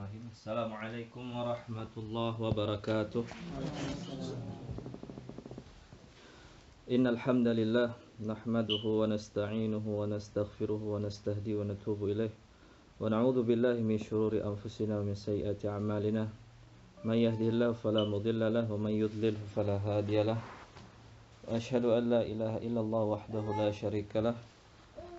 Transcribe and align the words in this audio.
الرحيم. 0.00 0.32
السلام 0.32 0.72
عليكم 0.72 1.24
ورحمة 1.36 1.92
الله 1.96 2.32
وبركاته. 2.40 3.24
إن 6.88 7.04
الحمد 7.04 7.48
لله 7.60 7.88
نحمده 8.24 8.84
ونستعينه 9.00 9.84
ونستغفره 9.84 10.82
ونستهديه 10.92 11.54
ونتوب 11.60 12.00
إليه. 12.16 12.32
ونعوذ 12.96 13.44
بالله 13.44 13.76
من 13.84 14.00
شرور 14.00 14.40
أنفسنا 14.40 15.04
ومن 15.04 15.20
سيئات 15.20 15.68
أعمالنا. 15.68 16.24
من 17.04 17.18
يهدي 17.20 17.52
الله 17.52 17.76
فلا 17.84 18.08
مضل 18.08 18.40
له 18.40 18.72
ومن 18.72 19.04
يضلل 19.04 19.36
فلا 19.52 19.76
هادي 19.84 20.24
له. 20.24 20.40
وأشهد 21.44 21.84
أن 21.84 22.04
لا 22.08 22.22
إله 22.24 22.64
إلا 22.64 22.80
الله 22.80 23.04
وحده 23.04 23.44
لا 23.52 23.68
شريك 23.68 24.16
له. 24.16 24.32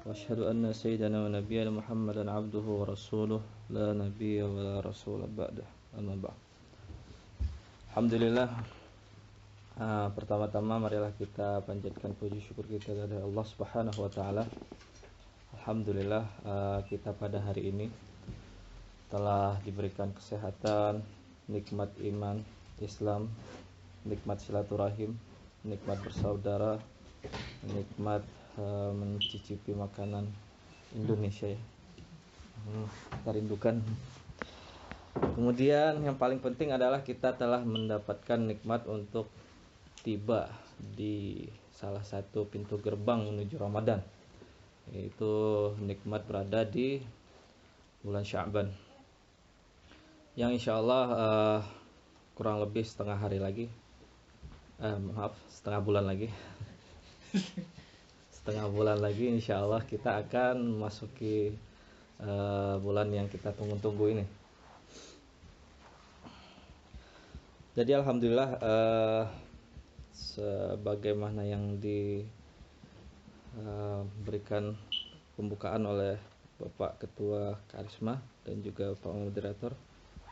وأشهد 0.10 0.42
أن 0.42 0.74
سيدنا 0.74 1.30
ونبينا 1.30 1.70
محمدا 1.70 2.26
عبده 2.26 2.66
ورسوله. 2.66 3.61
la 3.72 3.96
nabiyya 3.96 4.44
wa 4.52 4.60
la 4.60 4.76
rasula 4.84 5.24
ba'da 5.32 5.64
amma 5.96 6.16
ba'd. 6.20 6.36
Alhamdulillah 7.92 8.48
uh, 9.80 10.08
pertama-tama 10.12 10.76
marilah 10.76 11.16
kita 11.16 11.64
panjatkan 11.64 12.12
puji 12.20 12.44
syukur 12.44 12.68
kita 12.68 12.92
kepada 12.92 13.24
Allah 13.24 13.46
Subhanahu 13.48 14.00
wa 14.04 14.12
taala. 14.12 14.44
Alhamdulillah 15.56 16.24
uh, 16.44 16.80
kita 16.92 17.16
pada 17.16 17.40
hari 17.40 17.72
ini 17.72 17.88
telah 19.08 19.56
diberikan 19.64 20.12
kesehatan, 20.12 21.04
nikmat 21.48 21.96
iman, 22.12 22.44
Islam, 22.84 23.32
nikmat 24.04 24.44
silaturahim, 24.44 25.16
nikmat 25.64 26.00
bersaudara, 26.04 26.76
nikmat 27.72 28.24
uh, 28.60 28.92
mencicipi 28.92 29.72
makanan 29.72 30.28
Indonesia. 30.92 31.56
ya 31.56 31.60
kita 33.12 33.30
rindukan. 33.34 33.82
Kemudian 35.12 36.00
yang 36.02 36.16
paling 36.16 36.40
penting 36.40 36.72
adalah 36.72 37.04
kita 37.04 37.36
telah 37.36 37.60
mendapatkan 37.62 38.40
nikmat 38.40 38.88
untuk 38.88 39.28
tiba 40.02 40.48
di 40.80 41.46
salah 41.76 42.02
satu 42.02 42.48
pintu 42.48 42.80
gerbang 42.80 43.28
menuju 43.28 43.60
Ramadan. 43.60 44.00
Yaitu 44.92 45.32
nikmat 45.84 46.26
berada 46.26 46.64
di 46.64 47.02
bulan 48.02 48.26
Syaban. 48.26 48.72
Yang 50.34 50.64
insya 50.64 50.80
Allah 50.80 51.04
uh, 51.12 51.60
kurang 52.34 52.64
lebih 52.64 52.88
setengah 52.88 53.20
hari 53.20 53.38
lagi. 53.38 53.68
Uh, 54.82 54.98
maaf, 55.12 55.36
setengah 55.52 55.82
bulan 55.84 56.06
lagi. 56.08 56.32
setengah 58.42 58.74
bulan 58.74 58.98
lagi 58.98 59.30
insya 59.30 59.62
Allah 59.62 59.86
kita 59.86 60.18
akan 60.18 60.66
memasuki 60.66 61.54
uh, 62.22 62.78
bulan 62.82 63.10
yang 63.14 63.28
kita 63.30 63.54
tunggu-tunggu 63.54 64.06
ini. 64.18 64.26
Jadi 67.72 67.96
Alhamdulillah 67.96 68.60
uh, 68.60 69.24
sebagaimana 70.12 71.48
yang 71.48 71.80
diberikan 71.80 72.36
uh, 74.76 74.80
pembukaan 75.40 75.88
oleh 75.88 76.20
Bapak 76.60 77.00
Ketua 77.02 77.58
Karisma 77.72 78.20
dan 78.44 78.62
juga 78.62 78.92
Pak 78.94 79.14
Moderator 79.16 79.74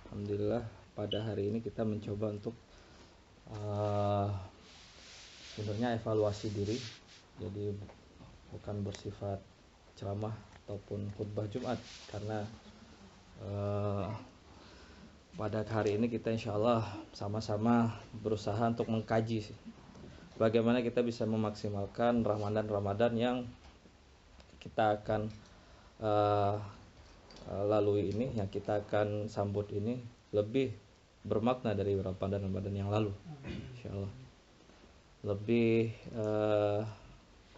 Alhamdulillah 0.10 0.68
pada 0.94 1.22
hari 1.24 1.48
ini 1.48 1.64
kita 1.64 1.88
mencoba 1.88 2.34
untuk 2.36 2.54
uh, 3.56 4.28
sebenarnya 5.56 5.96
evaluasi 5.96 6.52
diri. 6.52 6.76
Jadi 7.40 7.72
bukan 8.52 8.84
bersifat 8.84 9.40
ceramah 10.00 10.32
ataupun 10.64 11.12
khutbah 11.20 11.44
Jumat. 11.52 11.76
Karena 12.08 12.48
uh, 13.44 14.08
pada 15.36 15.68
hari 15.68 16.00
ini 16.00 16.08
kita 16.08 16.32
insya 16.32 16.56
Allah 16.56 16.88
sama-sama 17.12 18.00
berusaha 18.24 18.60
untuk 18.72 18.88
mengkaji 18.88 19.52
bagaimana 20.40 20.80
kita 20.80 21.04
bisa 21.04 21.28
memaksimalkan 21.28 22.24
Ramadan-Ramadan 22.24 23.14
yang 23.20 23.38
kita 24.64 25.04
akan 25.04 25.28
uh, 26.00 26.56
lalui 27.68 28.16
ini 28.16 28.36
yang 28.40 28.48
kita 28.48 28.88
akan 28.88 29.28
sambut 29.28 29.68
ini 29.76 30.00
lebih 30.32 30.72
bermakna 31.28 31.76
dari 31.76 32.00
Ramadan-Ramadan 32.00 32.74
yang 32.74 32.88
lalu 32.88 33.12
insya 33.76 33.92
Allah. 33.92 34.14
Lebih 35.20 35.92
uh, 36.16 36.82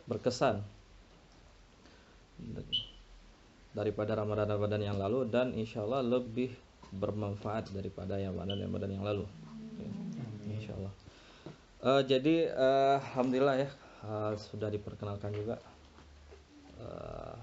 berkesan 0.10 0.66
daripada 3.72 4.20
Ramadan-Ramadan 4.20 4.82
yang 4.84 4.98
lalu 5.00 5.28
dan 5.32 5.56
insya 5.56 5.84
Allah 5.88 6.04
lebih 6.04 6.52
bermanfaat 6.92 7.72
daripada 7.72 8.20
yang 8.20 8.36
Ramadan-Ramadan 8.36 8.92
yang 8.92 9.06
lalu. 9.08 9.26
Insya 10.52 10.76
Allah. 10.76 10.94
Uh, 11.82 12.02
jadi 12.06 12.52
uh, 12.54 13.02
alhamdulillah 13.02 13.58
ya 13.58 13.70
uh, 14.06 14.38
sudah 14.38 14.70
diperkenalkan 14.70 15.34
juga 15.34 15.58
uh, 16.78 17.34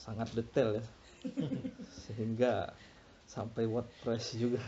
sangat 0.00 0.32
detail 0.32 0.80
ya 0.80 0.84
sehingga 2.08 2.72
sampai 3.28 3.68
WordPress 3.68 4.40
juga 4.40 4.64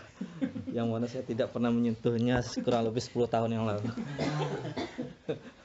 yang 0.69 0.93
mana 0.93 1.09
saya 1.09 1.25
tidak 1.25 1.49
pernah 1.49 1.73
menyentuhnya 1.73 2.45
kurang 2.61 2.93
lebih 2.93 3.01
10 3.01 3.33
tahun 3.33 3.51
yang 3.57 3.65
lalu. 3.65 3.89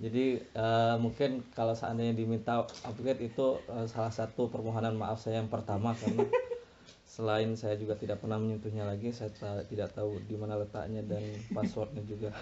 Jadi 0.00 0.40
uh, 0.56 0.96
mungkin 0.96 1.44
kalau 1.52 1.76
seandainya 1.76 2.16
diminta 2.16 2.64
upgrade 2.88 3.20
itu 3.20 3.60
uh, 3.68 3.84
salah 3.84 4.08
satu 4.08 4.48
permohonan 4.48 4.96
maaf 4.96 5.20
saya 5.20 5.44
yang 5.44 5.52
pertama 5.52 5.92
karena 5.92 6.24
selain 7.20 7.52
saya 7.52 7.76
juga 7.76 8.00
tidak 8.00 8.24
pernah 8.24 8.40
menyentuhnya 8.40 8.88
lagi, 8.88 9.12
saya 9.12 9.28
tidak 9.68 9.92
tahu 9.92 10.24
di 10.24 10.40
mana 10.40 10.56
letaknya 10.56 11.04
dan 11.04 11.20
passwordnya 11.52 12.00
juga. 12.08 12.32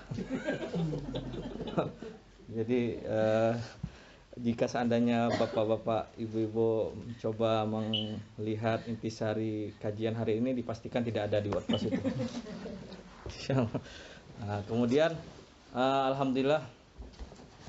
Jadi 2.56 3.02
uh, 3.02 3.58
jika 4.38 4.70
seandainya 4.70 5.34
bapak-bapak, 5.34 6.14
ibu-ibu 6.14 6.94
coba 7.18 7.66
melihat 7.66 8.86
intisari 8.86 9.74
kajian 9.82 10.14
hari 10.14 10.38
ini 10.38 10.54
dipastikan 10.54 11.02
tidak 11.02 11.26
ada 11.26 11.42
di 11.42 11.50
WordPress 11.50 11.84
itu. 11.90 12.02
Nah, 14.38 14.62
kemudian 14.70 15.18
uh, 15.74 16.14
alhamdulillah 16.14 16.62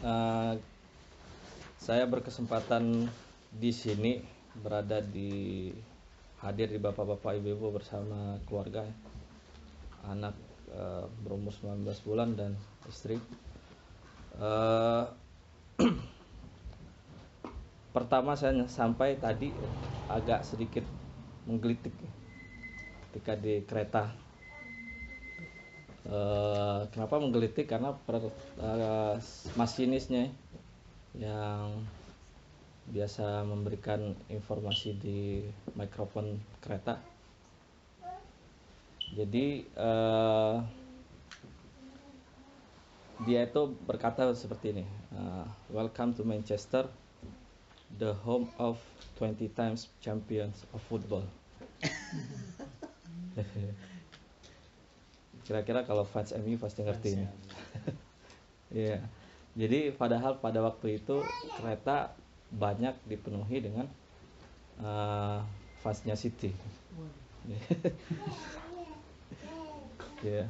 uh, 0.03 0.53
saya 1.79 2.03
berkesempatan 2.05 3.07
di 3.49 3.71
sini 3.73 4.21
berada 4.59 5.01
di 5.01 5.71
hadir 6.39 6.71
di 6.71 6.79
bapak-bapak 6.79 7.39
ibu-ibu 7.39 7.73
bersama 7.75 8.39
keluarga 8.47 8.87
anak 10.07 10.35
uh, 10.71 11.07
berumur 11.23 11.51
19 11.51 11.83
bulan 12.07 12.29
dan 12.35 12.55
istri. 12.87 13.19
Uh, 14.39 15.07
pertama 17.95 18.37
saya 18.37 18.53
sampai 18.69 19.19
tadi 19.19 19.51
agak 20.07 20.45
sedikit 20.45 20.85
menggelitik 21.49 21.91
ketika 23.09 23.33
di 23.33 23.65
kereta 23.65 24.13
Uh, 26.07 26.87
kenapa 26.95 27.19
menggelitik? 27.19 27.67
Karena 27.67 27.91
per, 27.91 28.23
uh, 28.61 29.19
masinisnya 29.59 30.31
yang 31.17 31.83
biasa 32.89 33.45
memberikan 33.45 34.15
informasi 34.31 34.95
di 34.97 35.43
mikrofon 35.75 36.39
kereta. 36.63 36.97
Jadi 39.13 39.67
uh, 39.75 40.63
dia 43.27 43.43
itu 43.43 43.75
berkata 43.83 44.31
seperti 44.31 44.79
ini 44.79 44.85
uh, 45.11 45.43
welcome 45.75 46.15
to 46.15 46.23
Manchester 46.23 46.87
the 47.99 48.15
home 48.23 48.47
of 48.55 48.79
20 49.19 49.51
times 49.59 49.91
champions 49.99 50.63
of 50.71 50.79
football 50.87 51.27
Kira-kira 55.49 55.81
kalau 55.81 56.05
fans 56.05 56.29
MU 56.37 56.61
pasti 56.61 56.85
ngerti 56.85 57.09
ini. 57.17 57.25
Iya. 58.69 59.01
yeah. 59.01 59.03
Jadi 59.57 59.89
padahal 59.97 60.37
pada 60.37 60.61
waktu 60.61 61.01
itu 61.01 61.25
kereta 61.57 62.13
banyak 62.53 62.93
dipenuhi 63.09 63.57
dengan 63.57 63.89
uh, 64.77 65.41
fansnya 65.81 66.13
City. 66.13 66.53
ya, 67.49 67.57
yeah. 70.21 70.45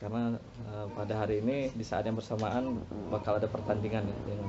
karena 0.00 0.40
uh, 0.64 0.88
pada 0.96 1.20
hari 1.20 1.44
ini 1.44 1.68
di 1.76 1.84
saat 1.84 2.08
yang 2.08 2.16
bersamaan 2.16 2.80
bakal 3.12 3.36
ada 3.36 3.52
pertandingan 3.52 4.08
ya 4.08 4.16
dengan 4.24 4.48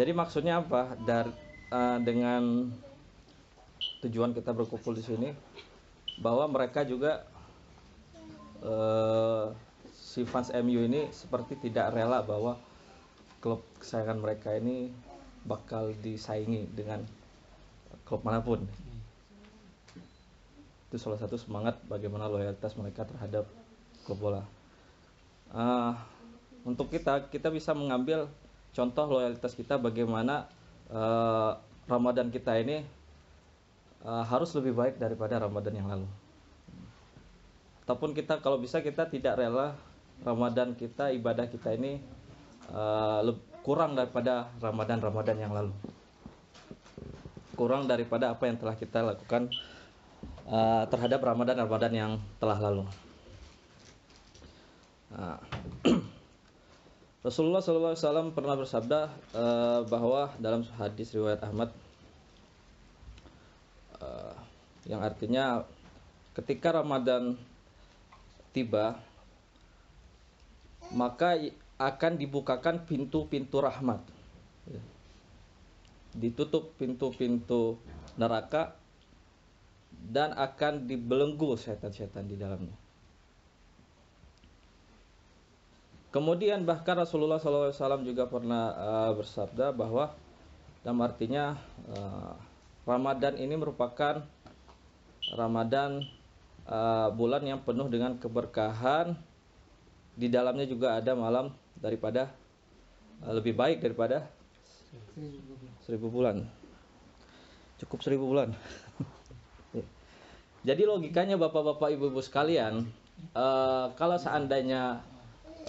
Jadi 0.00 0.12
maksudnya 0.16 0.64
apa? 0.64 0.96
Dari 0.96 1.28
uh, 1.68 1.98
dengan 2.00 2.72
tujuan 4.00 4.32
kita 4.32 4.56
berkumpul 4.56 4.96
di 4.96 5.04
sini 5.04 5.28
bahwa 6.24 6.48
mereka 6.48 6.88
juga 6.88 7.26
uh, 8.64 9.52
si 9.92 10.24
fans 10.24 10.50
MU 10.62 10.82
ini 10.86 11.10
seperti 11.14 11.58
tidak 11.68 11.94
rela 11.94 12.24
bahwa 12.24 12.58
klub 13.38 13.62
kesayangan 13.78 14.18
mereka 14.18 14.54
ini 14.56 14.90
bakal 15.46 15.94
disaingi 16.02 16.66
dengan 16.74 17.06
klub 18.02 18.24
mana 18.24 18.42
pun. 18.42 18.64
itu 20.88 20.96
salah 20.96 21.20
satu 21.20 21.36
semangat 21.36 21.76
bagaimana 21.84 22.32
loyalitas 22.32 22.72
mereka 22.72 23.04
terhadap 23.04 23.44
klub 24.08 24.16
bola 24.24 24.40
uh, 25.52 25.92
untuk 26.64 26.88
kita 26.88 27.28
kita 27.28 27.52
bisa 27.52 27.76
mengambil 27.76 28.24
contoh 28.72 29.04
loyalitas 29.04 29.52
kita 29.52 29.76
bagaimana 29.76 30.48
uh, 30.88 31.60
Ramadan 31.84 32.32
kita 32.32 32.56
ini 32.56 32.88
uh, 34.00 34.24
harus 34.24 34.48
lebih 34.56 34.72
baik 34.72 34.96
daripada 34.96 35.36
Ramadan 35.44 35.76
yang 35.76 35.92
lalu 35.92 36.08
ataupun 37.88 38.12
kita 38.12 38.44
kalau 38.44 38.60
bisa 38.60 38.84
kita 38.84 39.08
tidak 39.08 39.40
rela 39.40 39.72
Ramadan 40.20 40.76
kita 40.76 41.08
ibadah 41.16 41.48
kita 41.48 41.72
ini 41.72 41.96
uh, 42.68 43.24
kurang 43.64 43.96
daripada 43.96 44.52
Ramadan-Ramadan 44.60 45.40
yang 45.40 45.56
lalu 45.56 45.72
kurang 47.56 47.88
daripada 47.88 48.28
apa 48.28 48.44
yang 48.44 48.60
telah 48.60 48.76
kita 48.76 49.00
lakukan 49.00 49.48
uh, 50.52 50.84
terhadap 50.92 51.24
Ramadan-Ramadan 51.24 51.92
yang 51.96 52.12
telah 52.38 52.60
lalu. 52.60 52.84
Nah, 55.10 55.40
Rasulullah 57.26 57.58
SAW 57.58 58.30
pernah 58.30 58.54
bersabda 58.54 59.00
uh, 59.32 59.80
bahwa 59.88 60.30
dalam 60.38 60.62
hadis 60.76 61.16
riwayat 61.16 61.40
Ahmad 61.40 61.72
yang 64.88 65.04
artinya 65.04 65.68
ketika 66.32 66.72
Ramadan 66.80 67.36
tiba 68.58 68.98
maka 70.90 71.38
akan 71.78 72.18
dibukakan 72.18 72.82
pintu-pintu 72.82 73.62
rahmat 73.62 74.02
ditutup 76.18 76.74
pintu-pintu 76.74 77.78
neraka 78.18 78.74
dan 80.10 80.34
akan 80.34 80.86
dibelenggu 80.90 81.54
setan-setan 81.58 82.26
di 82.26 82.34
dalamnya. 82.38 82.74
Kemudian 86.08 86.64
bahkan 86.64 86.96
Rasulullah 86.96 87.36
SAW 87.36 88.00
juga 88.00 88.24
pernah 88.24 88.72
uh, 88.72 89.12
bersabda 89.12 89.76
bahwa 89.76 90.16
dalam 90.80 91.04
artinya 91.04 91.52
uh, 91.92 92.32
Ramadan 92.88 93.36
ini 93.36 93.54
merupakan 93.60 94.24
Ramadan 95.36 96.00
uh, 96.68 97.08
bulan 97.10 97.42
yang 97.42 97.60
penuh 97.64 97.88
dengan 97.88 98.14
keberkahan. 98.20 99.16
Di 100.18 100.26
dalamnya 100.28 100.66
juga 100.66 100.98
ada 100.98 101.14
malam 101.14 101.54
daripada 101.78 102.28
uh, 103.24 103.32
lebih 103.32 103.56
baik 103.56 103.80
daripada 103.80 104.28
seribu 105.82 106.12
bulan. 106.12 106.44
Cukup 107.80 108.04
seribu 108.04 108.28
bulan. 108.28 108.52
Jadi 110.68 110.82
logikanya 110.84 111.38
bapak-bapak 111.38 111.94
ibu-ibu 111.94 112.18
sekalian, 112.18 112.82
uh, 113.32 113.94
kalau 113.94 114.18
seandainya 114.18 115.00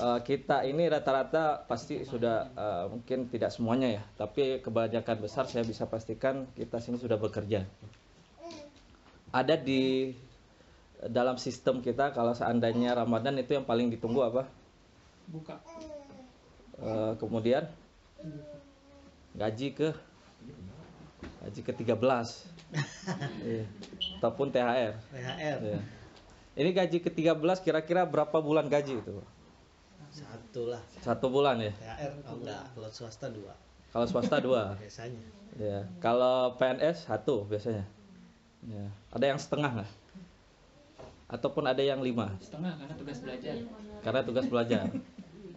uh, 0.01 0.19
kita 0.25 0.65
ini 0.65 0.89
rata-rata 0.89 1.63
pasti 1.69 2.01
sudah 2.03 2.49
uh, 2.57 2.85
mungkin 2.89 3.29
tidak 3.29 3.53
semuanya 3.53 4.01
ya, 4.01 4.03
tapi 4.17 4.57
kebanyakan 4.59 5.21
besar 5.21 5.45
saya 5.45 5.61
bisa 5.61 5.85
pastikan 5.85 6.49
kita 6.57 6.81
sini 6.81 6.97
sudah 6.97 7.21
bekerja. 7.21 7.69
Ada 9.29 9.61
di 9.61 10.09
dalam 11.07 11.39
sistem 11.39 11.79
kita 11.79 12.11
kalau 12.11 12.35
seandainya 12.35 12.91
Ramadan 12.91 13.39
itu 13.39 13.55
yang 13.55 13.63
paling 13.63 13.87
ditunggu 13.87 14.19
apa? 14.19 14.43
Buka. 15.31 15.55
Uh, 16.75 17.15
kemudian? 17.15 17.71
Gaji 19.39 19.71
ke? 19.71 19.89
Gaji 21.39 21.61
ke 21.63 21.71
13 21.71 21.95
iya. 23.47 23.65
ataupun 24.19 24.51
THR 24.51 24.93
THR 25.09 25.57
iya. 25.65 25.79
ini 26.53 26.69
gaji 26.75 26.99
ke 26.99 27.09
13 27.09 27.39
kira-kira 27.63 28.03
berapa 28.03 28.37
bulan 28.43 28.67
gaji 28.67 28.99
itu? 28.99 29.23
Satu 30.11 30.67
lah. 30.67 30.83
Satu 30.99 31.31
bulan 31.31 31.63
ya? 31.63 31.71
THR 31.71 32.11
oh 32.27 32.35
enggak. 32.43 32.63
Kalau 32.75 32.89
swasta 32.91 33.27
dua. 33.31 33.53
Kalau 33.95 34.05
swasta 34.05 34.37
dua? 34.43 34.63
Biasanya. 34.83 35.23
Ya 35.55 35.79
kalau 36.03 36.59
PNS 36.59 37.07
satu 37.07 37.47
biasanya. 37.47 37.87
Ya 38.67 38.91
ada 39.15 39.25
yang 39.25 39.39
setengah 39.39 39.81
nggak 39.81 39.91
ataupun 41.29 41.63
ada 41.69 41.79
yang 41.79 42.01
lima? 42.01 42.33
Setengah 42.41 42.73
karena 42.75 42.93
tugas 42.97 43.17
belajar. 43.21 43.55
Karena 44.01 44.21
tugas 44.25 44.45
belajar. 44.49 44.83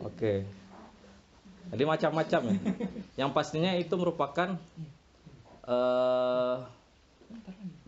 Oke. 0.05 0.45
Jadi 1.73 1.83
macam-macam 1.89 2.41
ya. 2.53 2.57
Yang 3.25 3.31
pastinya 3.33 3.73
itu 3.73 3.95
merupakan 3.97 4.61
uh, 5.65 6.69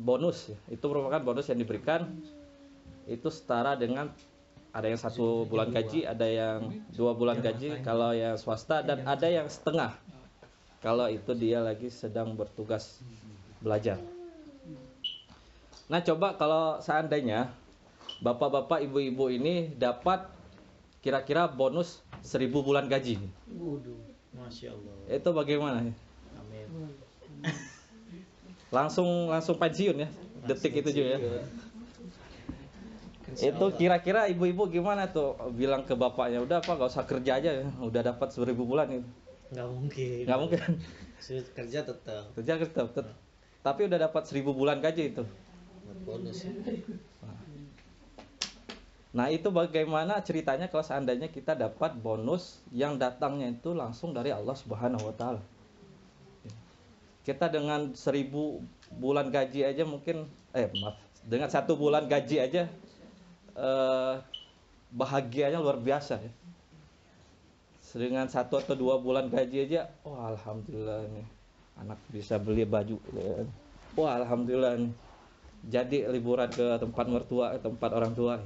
bonus 0.01 0.49
ya. 0.49 0.59
itu 0.73 0.85
merupakan 0.89 1.21
bonus 1.21 1.53
yang 1.53 1.61
diberikan 1.61 2.09
itu 3.05 3.29
setara 3.29 3.77
dengan 3.77 4.09
ada 4.73 4.89
yang 4.89 4.97
satu 4.97 5.45
bulan 5.47 5.71
gaji 5.71 6.09
ada 6.09 6.25
yang 6.25 6.83
dua 6.97 7.13
bulan 7.15 7.39
gaji 7.39 7.85
kalau 7.85 8.11
yang 8.17 8.35
swasta 8.41 8.81
dan 8.83 9.05
ada 9.05 9.29
yang 9.29 9.47
setengah. 9.47 9.95
Kalau 10.81 11.09
itu 11.09 11.33
dia 11.33 11.65
lagi 11.65 11.89
sedang 11.89 12.37
bertugas 12.37 13.01
belajar. 13.63 13.97
Nah 15.89 16.01
coba 16.01 16.37
kalau 16.37 16.81
seandainya 16.81 17.53
bapak-bapak 18.23 18.85
ibu-ibu 18.87 19.31
ini 19.33 19.73
dapat 19.75 20.29
kira-kira 21.01 21.51
bonus 21.51 22.03
seribu 22.23 22.63
bulan 22.63 22.87
gaji. 22.87 23.19
Waduh, 23.51 23.99
masya 24.37 24.73
Allah. 24.73 24.95
itu 25.11 25.31
bagaimana? 25.35 25.79
Amin. 26.39 26.67
langsung 28.77 29.31
langsung 29.31 29.57
pensiun 29.59 30.05
ya? 30.05 30.09
Detik 30.45 30.85
itu 30.85 30.91
juga 30.91 31.17
ya? 31.17 31.19
Insya 33.25 33.51
itu 33.51 33.67
kira-kira 33.81 34.29
ibu-ibu 34.31 34.69
gimana 34.69 35.11
tuh? 35.11 35.35
Bilang 35.57 35.83
ke 35.89 35.97
bapaknya 35.97 36.45
udah 36.45 36.61
apa 36.61 36.77
gak 36.77 36.91
usah 36.93 37.05
kerja 37.09 37.41
aja. 37.41 37.51
Ya 37.51 37.67
udah 37.81 38.03
dapat 38.15 38.31
seribu 38.31 38.69
bulan 38.69 39.01
itu 39.01 39.09
nggak 39.55 39.69
mungkin. 39.71 40.23
nggak 40.27 40.39
mungkin. 40.41 40.71
Kerja 41.55 41.81
tetap. 41.87 42.25
Kerja 42.35 42.53
tetap 42.59 42.89
tetap. 42.91 43.17
tapi 43.65 43.89
udah 43.89 43.97
dapat 43.97 44.23
seribu 44.29 44.53
bulan 44.53 44.83
gaji 44.83 45.17
itu. 45.17 45.25
Bonus 46.05 46.45
ya. 46.45 46.53
Nah 49.15 49.31
itu 49.31 49.47
bagaimana 49.49 50.19
ceritanya 50.27 50.67
kalau 50.67 50.83
seandainya 50.83 51.31
kita 51.31 51.55
dapat 51.55 51.95
bonus 51.95 52.59
yang 52.75 52.99
datangnya 52.99 53.55
itu 53.55 53.71
langsung 53.71 54.11
dari 54.11 54.35
Allah 54.35 54.59
Subhanahu 54.59 55.07
Wa 55.11 55.15
Taala? 55.15 55.43
Kita 57.23 57.47
dengan 57.49 57.95
seribu 57.95 58.61
bulan 58.91 59.31
gaji 59.31 59.65
aja 59.65 59.87
mungkin 59.87 60.27
eh 60.53 60.69
maaf 60.83 60.99
dengan 61.25 61.49
satu 61.49 61.79
bulan 61.79 62.05
gaji 62.05 62.37
aja 62.43 62.69
eh, 63.57 64.15
bahagianya 64.93 65.63
luar 65.63 65.81
biasa 65.81 66.21
ya. 66.21 66.33
Dengan 67.95 68.27
satu 68.27 68.59
atau 68.59 68.75
dua 68.75 68.99
bulan 68.99 69.31
gaji 69.31 69.71
aja 69.71 69.87
oh 70.03 70.19
alhamdulillah 70.19 71.07
nih 71.15 71.27
anak 71.79 71.99
bisa 72.11 72.39
beli 72.39 72.67
baju 72.67 72.99
ya. 73.15 73.47
wah 73.95 74.19
alhamdulillah 74.19 74.83
nih 74.83 74.95
jadi 75.71 76.11
liburan 76.11 76.51
ke 76.51 76.77
tempat 76.79 77.07
mertua 77.07 77.55
ke 77.55 77.59
tempat 77.63 77.91
orang 77.95 78.13
tua 78.13 78.43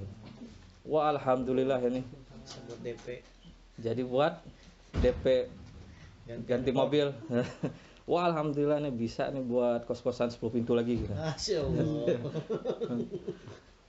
wah 0.89 1.13
alhamdulillah 1.13 1.79
ini. 1.85 2.03
Sebut 2.49 2.81
DP 2.81 3.21
jadi 3.79 4.03
buat 4.03 4.43
DP 4.99 5.47
ganti 6.45 6.71
mobil. 6.75 7.15
wah 8.11 8.23
alhamdulillah 8.27 8.83
nih 8.83 8.95
bisa 8.95 9.31
nih 9.31 9.45
buat 9.45 9.87
kos-kosan 9.87 10.35
10 10.35 10.41
pintu 10.51 10.75
lagi 10.75 11.07
gitu. 11.07 11.15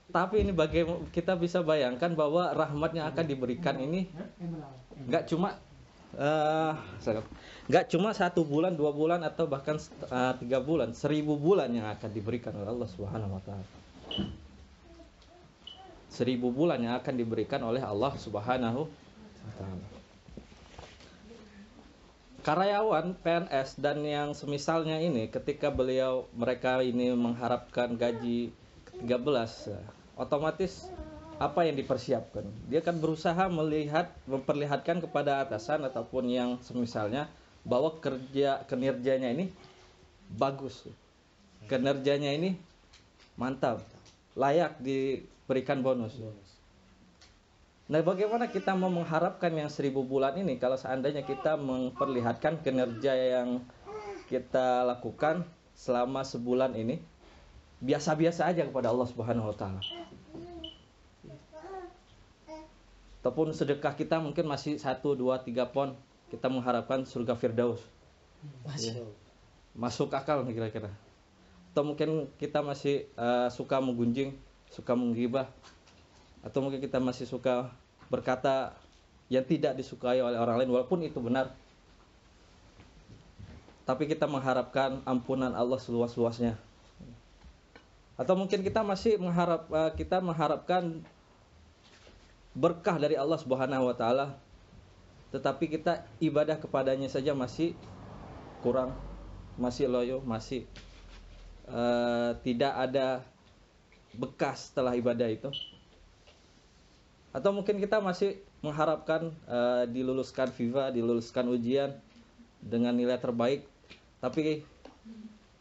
Tapi 0.10 0.42
ini 0.42 0.50
bagaimana 0.50 1.06
kita 1.14 1.38
bisa 1.38 1.62
bayangkan 1.62 2.18
bahwa 2.18 2.50
rahmat 2.54 2.98
yang 2.98 3.06
akan 3.14 3.26
diberikan 3.30 3.78
ini 3.78 4.10
nggak 5.06 5.30
cuma 5.30 5.54
eh, 6.18 6.74
nggak 7.70 7.86
cuma 7.94 8.10
satu 8.18 8.42
bulan 8.42 8.74
dua 8.74 8.90
bulan 8.90 9.22
atau 9.22 9.46
bahkan 9.46 9.78
eh, 10.10 10.34
tiga 10.42 10.66
bulan 10.66 10.98
seribu 10.98 11.38
bulan 11.38 11.70
yang 11.70 11.86
akan 11.94 12.10
diberikan 12.10 12.58
oleh 12.58 12.74
Allah 12.74 12.90
Subhanahu 12.90 13.38
Wa 13.38 13.42
Taala 13.46 13.66
seribu 16.10 16.50
bulan 16.50 16.82
yang 16.82 16.98
akan 16.98 17.16
diberikan 17.16 17.62
oleh 17.62 17.80
Allah 17.80 18.14
Subhanahu 18.18 18.90
Wa 18.90 19.52
Taala. 19.58 19.88
Karyawan 22.40 23.20
PNS 23.20 23.78
dan 23.78 24.02
yang 24.02 24.32
semisalnya 24.34 24.98
ini 24.98 25.30
ketika 25.30 25.70
beliau 25.70 26.26
mereka 26.34 26.82
ini 26.82 27.12
mengharapkan 27.14 27.94
gaji 27.94 28.50
13 29.06 29.06
ya, 29.70 29.82
otomatis 30.18 30.88
apa 31.40 31.68
yang 31.68 31.80
dipersiapkan? 31.80 32.48
Dia 32.68 32.84
akan 32.84 32.98
berusaha 33.00 33.44
melihat 33.48 34.12
memperlihatkan 34.28 35.00
kepada 35.04 35.44
atasan 35.46 35.88
ataupun 35.88 36.28
yang 36.32 36.60
semisalnya 36.64 37.32
bahwa 37.64 37.96
kerja 38.00 38.64
kinerjanya 38.68 39.36
ini 39.36 39.52
bagus. 40.32 40.88
Kinerjanya 41.68 42.34
ini 42.36 42.56
mantap 43.36 43.84
layak 44.40 44.80
diberikan 44.80 45.84
bonus 45.84 46.16
Nah, 47.90 48.06
bagaimana 48.06 48.46
kita 48.46 48.78
mau 48.78 48.94
mengharapkan 48.94 49.50
yang 49.50 49.66
seribu 49.66 50.06
bulan 50.06 50.38
ini 50.38 50.62
kalau 50.62 50.78
seandainya 50.78 51.26
kita 51.26 51.58
memperlihatkan 51.58 52.62
kinerja 52.62 53.18
yang 53.18 53.66
kita 54.30 54.86
lakukan 54.86 55.42
selama 55.74 56.22
sebulan 56.22 56.78
ini 56.78 57.02
biasa-biasa 57.82 58.46
aja 58.46 58.70
kepada 58.70 58.94
Allah 58.94 59.10
Subhanahu 59.10 59.50
wa 59.50 59.56
taala. 59.58 59.82
Ataupun 63.20 63.58
sedekah 63.58 63.98
kita 63.98 64.22
mungkin 64.22 64.46
masih 64.46 64.78
1 64.78 65.02
2 65.02 65.50
3 65.50 65.74
pon, 65.74 65.98
kita 66.30 66.46
mengharapkan 66.46 67.10
surga 67.10 67.34
Firdaus. 67.34 67.82
Masya 68.70 69.02
Allah. 69.02 69.18
Masuk 69.74 70.14
akal 70.14 70.46
nih 70.46 70.54
kira-kira. 70.62 70.94
Atau 71.80 71.96
mungkin 71.96 72.28
kita 72.36 72.60
masih 72.60 73.08
eh, 73.08 73.48
suka 73.56 73.80
menggunjing, 73.80 74.36
suka 74.68 75.00
menggibah. 75.00 75.48
Atau 76.44 76.60
mungkin 76.60 76.84
kita 76.84 77.00
masih 77.00 77.24
suka 77.24 77.72
berkata 78.12 78.76
yang 79.32 79.48
tidak 79.48 79.80
disukai 79.80 80.20
oleh 80.20 80.36
orang 80.36 80.60
lain 80.60 80.76
walaupun 80.76 81.08
itu 81.08 81.24
benar. 81.24 81.56
Tapi 83.88 84.12
kita 84.12 84.28
mengharapkan 84.28 85.00
ampunan 85.08 85.56
Allah 85.56 85.80
seluas-luasnya. 85.80 86.60
Atau 88.20 88.36
mungkin 88.36 88.60
kita 88.60 88.84
masih 88.84 89.16
mengharap 89.16 89.72
eh, 89.72 89.96
kita 89.96 90.20
mengharapkan 90.20 91.00
berkah 92.60 93.00
dari 93.00 93.16
Allah 93.16 93.40
Subhanahu 93.40 93.88
wa 93.88 93.96
taala 93.96 94.36
tetapi 95.32 95.72
kita 95.72 96.04
ibadah 96.20 96.60
kepadanya 96.60 97.08
saja 97.08 97.32
masih 97.32 97.72
kurang, 98.60 98.92
masih 99.56 99.88
loyo, 99.88 100.20
masih 100.28 100.68
eh, 101.70 102.32
tidak 102.44 102.74
ada 102.76 103.22
bekas 104.18 104.74
setelah 104.74 104.98
ibadah 104.98 105.30
itu. 105.30 105.50
Atau 107.30 107.54
mungkin 107.54 107.78
kita 107.78 108.02
masih 108.02 108.42
mengharapkan 108.66 109.30
eh, 109.48 109.84
diluluskan 109.88 110.50
FIFA, 110.50 110.92
diluluskan 110.92 111.46
ujian 111.48 111.96
dengan 112.60 112.92
nilai 112.92 113.16
terbaik, 113.22 113.64
tapi 114.20 114.68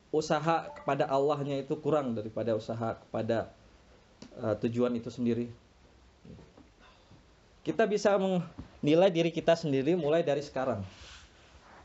usaha 0.09 0.73
kepada 0.73 1.07
Allahnya 1.07 1.61
itu 1.61 1.77
kurang 1.79 2.17
daripada 2.17 2.57
usaha 2.57 2.97
kepada 2.97 3.53
eh, 4.41 4.55
tujuan 4.65 4.97
itu 4.97 5.13
sendiri. 5.13 5.47
Kita 7.63 7.85
bisa 7.85 8.17
menilai 8.17 9.13
diri 9.13 9.29
kita 9.29 9.53
sendiri 9.53 9.93
mulai 9.93 10.25
dari 10.25 10.41
sekarang. 10.41 10.81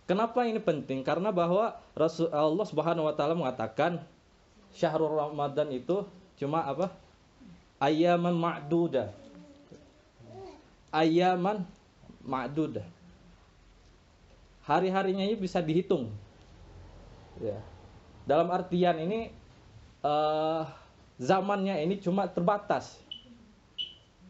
Kenapa 0.04 0.44
ini 0.44 0.60
penting? 0.60 1.00
Karena 1.00 1.32
bahwa 1.32 1.80
Rasul 1.96 2.28
Allah 2.28 2.68
Subhanahu 2.68 3.08
wa 3.08 3.16
taala 3.16 3.40
mengatakan 3.40 4.04
syahrul 4.76 5.16
Ramadan 5.16 5.72
itu 5.72 6.04
cuma 6.36 6.68
apa? 6.68 6.92
Ayaman 7.80 8.36
ma'dudah. 8.36 9.12
Ayaman 10.92 11.64
ma'dudah. 12.24 12.84
Hari-harinya 14.68 15.24
ini 15.24 15.36
bisa 15.40 15.60
dihitung. 15.64 16.12
Ya. 17.40 17.60
Dalam 18.24 18.48
artian 18.52 18.96
ini 19.04 19.32
eh, 20.04 20.64
zamannya 21.20 21.80
ini 21.80 22.00
cuma 22.04 22.28
terbatas. 22.28 23.00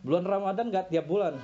Bulan 0.06 0.26
Ramadan 0.26 0.70
nggak 0.70 0.94
tiap 0.94 1.10
bulan. 1.10 1.40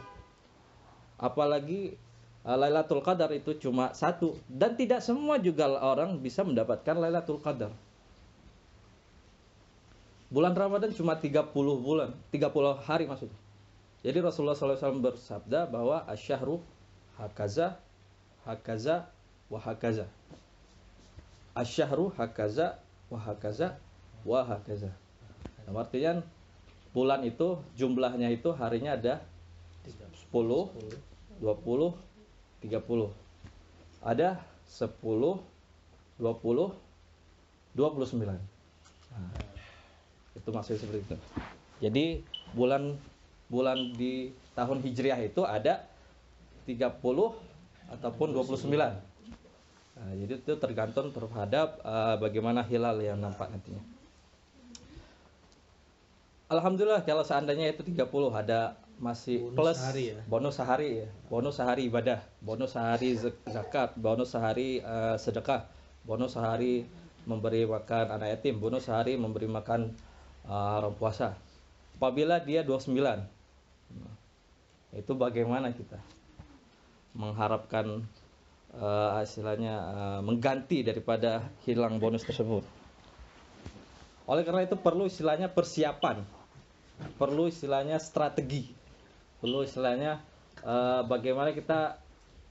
Apalagi 1.20 1.96
uh, 1.96 2.09
Lailatul 2.56 3.04
Qadar 3.06 3.30
itu 3.36 3.54
cuma 3.62 3.94
satu 3.94 4.34
dan 4.50 4.74
tidak 4.74 5.06
semua 5.06 5.38
juga 5.38 5.70
orang 5.82 6.18
bisa 6.18 6.42
mendapatkan 6.42 6.96
Lailatul 6.98 7.38
Qadar. 7.38 7.70
Bulan 10.30 10.54
Ramadan 10.54 10.94
cuma 10.94 11.18
30 11.18 11.50
bulan, 11.82 12.14
30 12.30 12.86
hari 12.86 13.10
maksudnya. 13.10 13.38
Jadi 14.06 14.18
Rasulullah 14.24 14.56
SAW 14.56 15.02
bersabda 15.02 15.68
bahwa 15.68 16.06
asyahru 16.06 16.62
hakaza 17.18 17.82
hakaza 18.46 19.10
wa 19.52 19.60
hakaza. 19.60 20.06
Asyahru 21.58 22.14
hakaza 22.16 22.80
wa 23.10 23.20
hakaza 23.20 23.76
wa 24.24 24.40
hakaza. 24.46 24.94
Dalam 25.66 25.76
artian 25.82 26.18
bulan 26.96 27.26
itu 27.26 27.60
jumlahnya 27.76 28.32
itu 28.32 28.54
harinya 28.56 28.96
ada 28.96 29.22
10, 29.86 30.70
20, 31.42 32.09
30. 32.64 33.12
Ada 34.04 34.40
10, 34.68 35.00
20, 35.02 35.40
29. 36.20 36.76
Nah, 38.30 39.32
itu 40.36 40.50
maksudnya 40.52 40.80
seperti 40.80 41.00
itu. 41.04 41.16
Jadi 41.80 42.06
bulan 42.54 42.96
bulan 43.50 43.96
di 43.96 44.30
tahun 44.54 44.84
Hijriah 44.84 45.20
itu 45.26 45.42
ada 45.48 45.88
30 46.68 47.00
ataupun 47.90 48.28
29. 48.36 48.70
Nah, 50.00 50.16
jadi 50.16 50.34
itu 50.40 50.54
tergantung 50.56 51.12
terhadap 51.12 51.82
uh, 51.84 52.16
bagaimana 52.22 52.64
hilal 52.64 52.96
yang 53.02 53.20
nampak 53.20 53.52
nantinya. 53.52 53.82
Alhamdulillah 56.50 57.06
kalau 57.06 57.22
seandainya 57.22 57.70
itu 57.70 57.86
30 57.86 58.10
ada 58.34 58.74
masih 59.00 59.40
Bonus 59.40 59.56
plus. 59.56 59.78
sehari 59.80 60.04
ya? 60.12 60.20
bonus 60.28 60.54
sehari 60.60 60.90
ya. 61.04 61.08
Bonus 61.32 61.56
sehari 61.56 61.82
ibadah. 61.88 62.20
Bonus 62.44 62.76
sehari 62.76 63.16
zak- 63.16 63.44
zakat. 63.48 63.90
Bonus 63.96 64.30
sehari 64.36 64.84
eh, 64.84 65.16
sedekah. 65.16 65.66
Bonus 66.04 66.36
sehari 66.36 66.84
memberi 67.24 67.64
makan 67.64 68.20
anak 68.20 68.38
yatim. 68.38 68.60
Bonus 68.60 68.92
sehari 68.92 69.16
memberi 69.16 69.48
makan 69.48 69.96
eh, 70.46 70.72
orang 70.84 70.94
puasa. 71.00 71.40
Apabila 72.00 72.40
dia 72.40 72.64
29 72.64 72.96
nah, 72.96 74.16
itu 74.96 75.12
bagaimana 75.16 75.72
kita 75.72 76.00
mengharapkan 77.16 78.04
eh, 78.76 79.24
istilahnya 79.24 79.74
eh, 79.80 80.20
mengganti 80.22 80.84
daripada 80.84 81.48
hilang 81.64 82.04
bonus 82.04 82.28
tersebut? 82.28 82.68
Oleh 84.28 84.44
karena 84.46 84.68
itu 84.68 84.76
perlu 84.76 85.08
istilahnya 85.08 85.48
persiapan. 85.50 86.22
Perlu 87.16 87.48
istilahnya 87.48 87.96
strategi 87.96 88.79
perlu 89.40 89.64
istilahnya 89.64 90.20
eh, 90.64 91.02
bagaimana 91.08 91.56
kita 91.56 92.00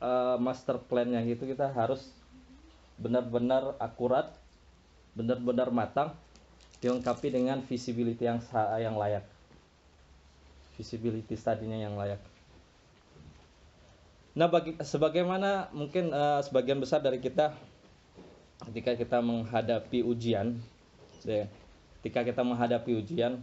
eh, 0.01 0.37
master 0.41 0.81
plan 0.85 1.09
yang 1.09 1.25
itu 1.29 1.45
kita 1.45 1.73
harus 1.73 2.13
benar-benar 2.99 3.79
akurat 3.79 4.35
benar-benar 5.15 5.71
matang 5.71 6.13
dilengkapi 6.79 7.35
dengan 7.35 7.59
visibility 7.63 8.27
yang 8.27 8.39
yang 8.79 8.95
layak. 8.95 9.27
Visibility 10.79 11.35
tadinya 11.35 11.75
yang 11.75 11.99
layak. 11.99 12.23
Nah 14.39 14.47
bagi 14.47 14.79
sebagaimana 14.79 15.75
mungkin 15.75 16.15
eh, 16.15 16.41
sebagian 16.47 16.79
besar 16.79 17.03
dari 17.03 17.19
kita 17.19 17.51
ketika 18.71 18.95
kita 18.99 19.19
menghadapi 19.23 20.03
ujian 20.03 20.59
ya, 21.27 21.47
ketika 21.99 22.27
kita 22.27 22.43
menghadapi 22.47 22.99
ujian 22.99 23.43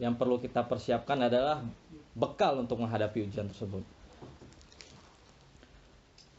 yang 0.00 0.16
perlu 0.16 0.40
kita 0.40 0.64
persiapkan 0.64 1.28
adalah 1.28 1.60
bekal 2.16 2.56
untuk 2.56 2.80
menghadapi 2.80 3.28
ujian 3.28 3.46
tersebut. 3.52 3.84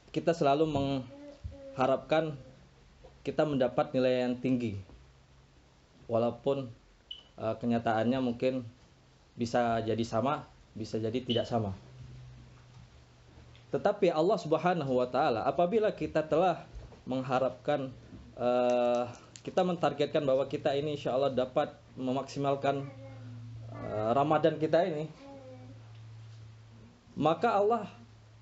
Kita 0.09 0.33
selalu 0.33 0.65
mengharapkan 0.65 2.35
kita 3.21 3.45
mendapat 3.45 3.93
nilai 3.93 4.25
yang 4.25 4.35
tinggi, 4.41 4.81
walaupun 6.09 6.73
eh, 7.37 7.55
kenyataannya 7.61 8.17
mungkin 8.17 8.65
bisa 9.37 9.79
jadi 9.85 10.01
sama, 10.01 10.49
bisa 10.73 10.97
jadi 10.97 11.21
tidak 11.21 11.45
sama. 11.45 11.77
Tetapi 13.71 14.11
Allah 14.11 14.35
Subhanahu 14.41 14.99
wa 14.99 15.07
taala 15.07 15.45
apabila 15.45 15.93
kita 15.93 16.25
telah 16.25 16.65
mengharapkan 17.05 17.93
eh, 18.35 19.05
kita 19.45 19.61
mentargetkan 19.61 20.25
bahwa 20.25 20.49
kita 20.49 20.73
ini 20.73 20.97
insya 20.97 21.13
Allah 21.13 21.29
dapat 21.29 21.71
memaksimalkan 21.93 22.89
eh, 23.81 24.11
Ramadan 24.13 24.55
kita 24.61 24.85
ini 24.85 25.09
maka 27.17 27.57
Allah 27.57 27.83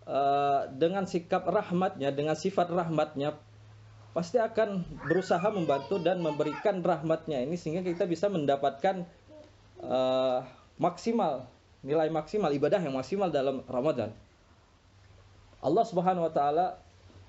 eh, 0.05 0.61
dengan 0.75 1.07
sikap 1.07 1.47
rahmatnya 1.47 2.11
dengan 2.11 2.35
sifat 2.35 2.69
rahmatnya 2.69 3.35
pasti 4.11 4.41
akan 4.41 4.83
berusaha 5.05 5.45
membantu 5.53 6.01
dan 6.01 6.19
memberikan 6.19 6.81
rahmatnya 6.81 7.45
ini 7.45 7.55
sehingga 7.55 7.85
kita 7.85 8.09
bisa 8.09 8.27
mendapatkan 8.27 9.05
eh, 9.83 10.39
maksimal 10.81 11.47
nilai 11.79 12.11
maksimal 12.11 12.51
ibadah 12.51 12.83
yang 12.83 12.95
maksimal 12.95 13.31
dalam 13.31 13.63
Ramadan 13.63 14.11
Allah 15.59 15.83
Subhanahu 15.83 16.23
wa 16.23 16.31
taala 16.31 16.79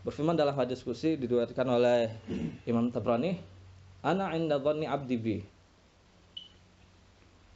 berfirman 0.07 0.39
dalam 0.39 0.55
hadis 0.55 0.81
kursi 0.87 1.19
diriwayatkan 1.19 1.67
oleh 1.67 2.15
Imam 2.63 2.89
Tabrani, 2.95 3.43
"Ana 4.07 4.33
'inda 4.33 4.57
dhanni 4.63 4.87
'abdi 4.87 5.17
bi." 5.19 5.37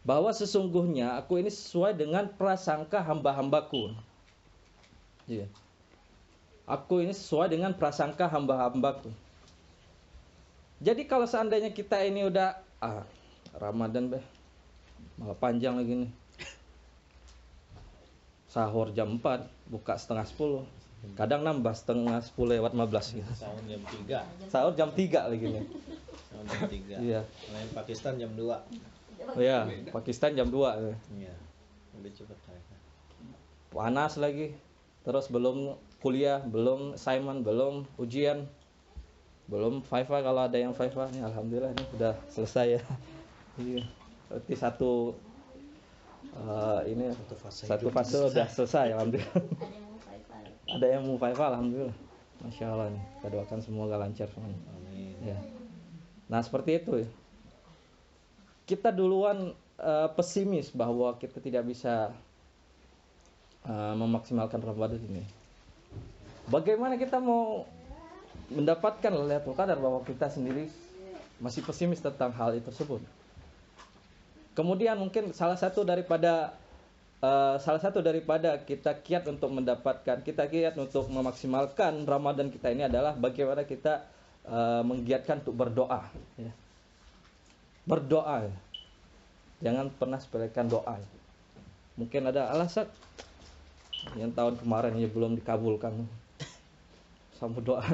Bahwa 0.04 0.28
sesungguhnya 0.30 1.16
aku 1.16 1.40
ini 1.40 1.48
sesuai 1.48 1.96
dengan 1.96 2.28
prasangka 2.28 3.00
hamba-hambaku. 3.00 3.96
Iya. 5.24 5.48
Aku 6.68 7.00
ini 7.00 7.16
sesuai 7.16 7.48
dengan 7.48 7.72
prasangka 7.72 8.28
hamba-hambaku. 8.28 9.08
Jadi 10.84 11.08
kalau 11.08 11.24
seandainya 11.24 11.72
kita 11.72 12.04
ini 12.04 12.28
udah 12.28 12.60
ah 12.84 13.08
Ramadan 13.56 14.12
beh 14.12 14.24
malah 15.16 15.38
panjang 15.40 15.80
lagi 15.80 16.04
nih. 16.04 16.12
Sahur 18.54 18.94
jam 18.94 19.18
4, 19.18 19.50
buka 19.66 19.98
setengah 19.98 20.22
10. 20.30 20.62
kadang 21.18 21.44
nambah 21.44 21.74
setengah 21.76 22.16
10 22.22 22.54
lewat 22.56 22.72
15 22.72 23.18
gitu 23.20 23.32
Sahur 23.36 23.60
jam 23.68 23.82
3. 24.08 24.48
sahur 24.48 24.72
jam 24.72 24.88
3 24.88 25.28
lagi 25.28 25.46
nih 25.52 25.64
Sahur 26.32 26.46
jam 26.48 26.62
3. 26.64 26.96
iya 27.04 27.20
Main 27.52 27.68
Pakistan 27.76 28.16
jam 28.16 28.32
2. 28.32 28.40
Oh 29.32 29.40
ya 29.40 29.64
Pakistan 29.90 30.36
jam 30.36 30.52
2 30.52 30.92
Iya. 31.16 31.34
Lebih 31.96 32.12
cepat 32.12 32.38
panas 33.74 34.14
lagi. 34.20 34.54
Terus 35.04 35.26
belum 35.32 35.76
kuliah 35.98 36.44
belum 36.44 36.94
assignment 36.98 37.42
belum 37.42 37.88
ujian. 37.96 38.44
Belum 39.48 39.84
FIFA 39.84 40.24
kalau 40.24 40.40
ada 40.48 40.56
yang 40.56 40.72
FIFA 40.72 41.12
nih 41.12 41.22
alhamdulillah 41.24 41.70
ini 41.72 41.84
sudah 41.94 42.14
selesai 42.28 42.80
ya. 42.80 42.82
Iya 43.54 43.86
berarti 44.26 44.54
satu 44.58 45.14
eh, 46.34 46.80
ini 46.90 47.06
Satu 47.14 47.36
fase 47.38 47.62
satu 47.70 47.86
fase 47.94 48.18
udah 48.18 48.46
selesai 48.50 48.90
alhamdulillah. 48.98 49.42
Ada 50.74 50.86
yang 50.98 51.06
mau 51.06 51.14
FIFA 51.14 51.44
alhamdulillah. 51.54 51.96
Masya 52.44 52.64
Allah 52.68 52.92
nih 52.92 53.04
kita 53.16 53.26
doakan 53.32 53.58
semoga 53.64 53.96
lancar 53.96 54.28
semuanya 54.28 54.60
Amin. 54.76 55.16
ya 55.24 55.38
nah 56.28 56.44
seperti 56.44 56.76
itu 56.76 56.92
ya 57.00 57.08
kita 58.64 58.88
duluan 58.92 59.52
eh, 59.80 60.08
pesimis 60.16 60.72
bahwa 60.72 61.16
kita 61.20 61.40
tidak 61.40 61.68
bisa 61.68 62.12
eh, 63.68 63.94
memaksimalkan 63.96 64.60
Ramadan 64.60 65.00
ini 65.04 65.24
bagaimana 66.48 66.96
kita 66.96 67.20
mau 67.20 67.68
mendapatkan 68.52 69.12
Lailatul 69.12 69.56
Qadar 69.56 69.80
bahwa 69.80 70.04
kita 70.04 70.28
sendiri 70.28 70.68
masih 71.40 71.64
pesimis 71.64 72.00
tentang 72.00 72.32
hal 72.32 72.56
itu 72.56 72.64
tersebut 72.68 73.00
kemudian 74.56 74.96
mungkin 74.96 75.36
salah 75.36 75.60
satu 75.60 75.84
daripada 75.84 76.56
eh, 77.20 77.56
salah 77.60 77.80
satu 77.84 78.00
daripada 78.00 78.56
kita 78.64 78.96
kiat 79.04 79.28
untuk 79.28 79.52
mendapatkan 79.52 80.24
kita 80.24 80.48
kiat 80.48 80.74
untuk 80.80 81.04
memaksimalkan 81.12 82.08
Ramadan 82.08 82.48
kita 82.48 82.72
ini 82.72 82.88
adalah 82.88 83.12
bagaimana 83.12 83.68
kita 83.68 84.08
eh, 84.48 84.82
menggiatkan 84.88 85.44
untuk 85.44 85.52
berdoa 85.52 86.08
ya. 86.40 86.63
Berdoa 87.84 88.48
ya. 88.48 88.56
jangan 89.70 89.92
pernah 89.92 90.18
sepelekan 90.20 90.68
doa 90.68 90.96
ya. 90.96 91.10
mungkin 92.00 92.28
ada 92.28 92.50
alasan 92.52 92.88
yang 94.16 94.32
tahun 94.32 94.60
kemarin 94.60 94.96
ya 95.00 95.08
belum 95.08 95.36
dikabulkan 95.40 96.04
sama 97.36 97.60
doa 97.60 97.84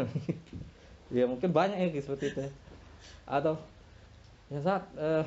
ya 1.14 1.26
mungkin 1.26 1.50
banyak 1.50 1.90
ya 1.90 2.02
seperti 2.02 2.34
itu 2.34 2.40
ya. 2.46 2.50
atau 3.26 3.54
ya 4.50 4.58
saat 4.62 4.84
eh, 4.98 5.26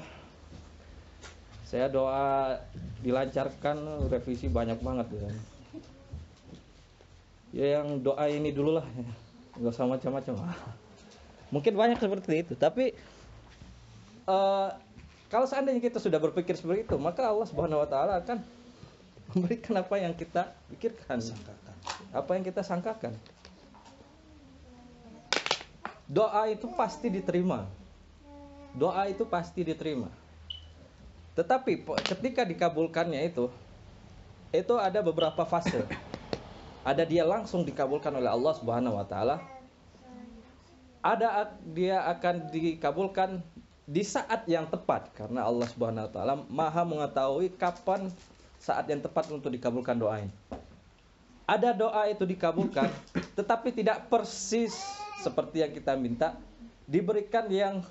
saya 1.68 1.90
doa 1.90 2.60
dilancarkan 3.02 4.08
revisi 4.08 4.46
banyak 4.48 4.78
banget 4.80 5.08
ya. 5.12 5.32
ya 7.52 7.68
yang 7.80 8.00
doa 8.00 8.30
ini 8.30 8.54
dulu 8.54 8.80
lah 8.80 8.86
ya. 8.94 9.12
nggak 9.60 9.74
usah 9.74 9.88
macam-macam 9.90 10.34
mungkin 11.54 11.74
banyak 11.76 12.00
seperti 12.00 12.48
itu 12.48 12.54
tapi 12.56 12.96
eh, 14.28 14.70
kalau 15.28 15.46
seandainya 15.50 15.82
kita 15.82 15.98
sudah 15.98 16.22
berpikir 16.22 16.54
seperti 16.54 16.86
itu 16.86 16.96
maka 17.02 17.26
Allah 17.26 17.48
Subhanahu 17.50 17.82
Wa 17.84 17.90
Taala 17.90 18.14
akan 18.22 18.38
memberikan 19.34 19.74
apa 19.82 19.96
yang 19.98 20.14
kita 20.14 20.54
pikirkan 20.70 21.18
Sangkakan. 21.18 21.76
apa 22.14 22.32
yang 22.38 22.44
kita 22.46 22.62
sangkakan. 22.62 23.14
Doa 26.06 26.46
itu 26.52 26.70
pasti 26.78 27.10
diterima. 27.10 27.66
Doa 28.78 29.10
itu 29.10 29.26
pasti 29.26 29.66
diterima. 29.66 30.12
Tetapi 31.34 31.82
ketika 32.14 32.46
dikabulkannya 32.46 33.26
itu 33.26 33.50
itu 34.54 34.74
ada 34.78 35.02
beberapa 35.02 35.42
fase. 35.50 35.82
Ada 36.86 37.08
dia 37.08 37.26
langsung 37.26 37.66
dikabulkan 37.66 38.14
oleh 38.14 38.30
Allah 38.30 38.54
Subhanahu 38.54 39.02
wa 39.02 39.06
taala. 39.08 39.42
Ada 41.02 41.58
dia 41.74 42.06
akan 42.06 42.54
dikabulkan 42.54 43.42
di 43.84 44.04
saat 44.04 44.48
yang 44.48 44.68
tepat 44.68 45.12
karena 45.12 45.44
Allah 45.44 45.68
Subhanahu 45.68 46.08
wa 46.08 46.12
taala 46.12 46.36
Maha 46.48 46.84
mengetahui 46.88 47.52
kapan 47.60 48.08
saat 48.60 48.88
yang 48.88 49.04
tepat 49.04 49.28
untuk 49.28 49.52
dikabulkan 49.52 50.00
doa 50.00 50.24
ini 50.24 50.34
ada 51.44 51.76
doa 51.76 52.08
itu 52.08 52.24
dikabulkan 52.24 52.88
tetapi 53.38 53.76
tidak 53.76 54.08
persis 54.08 54.72
seperti 55.20 55.64
yang 55.64 55.72
kita 55.76 55.96
minta 56.00 56.40
diberikan 56.88 57.48
yang 57.48 57.84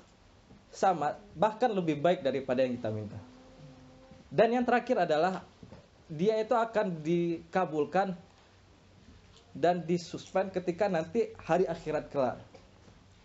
sama 0.73 1.13
bahkan 1.37 1.69
lebih 1.69 2.01
baik 2.01 2.25
daripada 2.25 2.65
yang 2.65 2.73
kita 2.73 2.89
minta. 2.89 3.19
Dan 4.33 4.57
yang 4.57 4.65
terakhir 4.65 5.05
adalah 5.05 5.45
dia 6.09 6.41
itu 6.41 6.57
akan 6.57 7.05
dikabulkan 7.05 8.17
dan 9.53 9.85
disuspend 9.85 10.49
ketika 10.49 10.89
nanti 10.89 11.29
hari 11.37 11.69
akhirat 11.69 12.09
kelar 12.09 12.41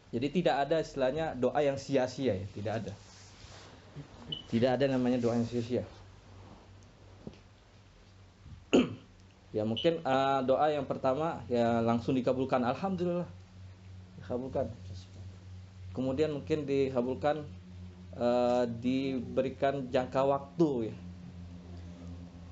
jadi 0.08 0.26
tidak 0.32 0.56
ada 0.64 0.76
istilahnya 0.80 1.36
doa 1.36 1.60
yang 1.60 1.76
sia-sia 1.76 2.32
ya 2.32 2.46
tidak 2.56 2.72
ada. 2.84 2.92
Tidak 4.48 4.70
ada 4.80 4.84
namanya 4.88 5.20
doa 5.20 5.36
yang 5.36 5.48
sia-sia. 5.48 5.84
Ya 9.48 9.64
mungkin 9.64 10.04
eh, 10.04 10.40
doa 10.44 10.68
yang 10.68 10.84
pertama 10.84 11.40
ya 11.48 11.80
langsung 11.80 12.12
dikabulkan. 12.12 12.60
Alhamdulillah. 12.68 13.24
Dikabulkan. 14.20 14.68
Kemudian 15.96 16.36
mungkin 16.36 16.68
dikabulkan 16.68 17.48
eh, 18.12 18.64
diberikan 18.76 19.88
jangka 19.88 20.20
waktu 20.20 20.92
ya. 20.92 20.96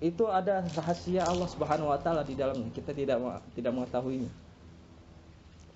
Itu 0.00 0.24
ada 0.32 0.64
rahasia 0.72 1.28
Allah 1.28 1.48
Subhanahu 1.52 1.92
wa 1.92 2.00
taala 2.00 2.24
di 2.24 2.32
dalamnya. 2.32 2.72
Kita 2.72 2.96
tidak 2.96 3.20
tidak 3.52 3.72
mengetahuinya 3.76 4.45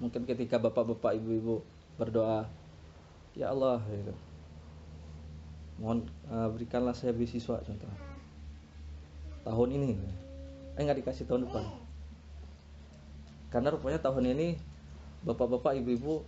mungkin 0.01 0.25
ketika 0.25 0.57
bapak-bapak 0.57 1.21
ibu-ibu 1.21 1.61
berdoa 2.01 2.49
ya 3.37 3.53
Allah 3.53 3.79
gitu. 3.93 4.15
mohon 5.79 6.09
eh, 6.29 6.49
berikanlah 6.51 6.97
saya 6.97 7.13
beasiswa 7.13 7.61
contoh 7.61 7.93
tahun 9.45 9.69
ini 9.77 9.91
eh 10.77 10.83
nggak 10.83 11.05
dikasih 11.05 11.29
tahun 11.29 11.47
depan 11.47 11.65
karena 13.53 13.69
rupanya 13.77 14.01
tahun 14.01 14.33
ini 14.33 14.59
bapak-bapak 15.23 15.77
ibu-ibu 15.85 16.25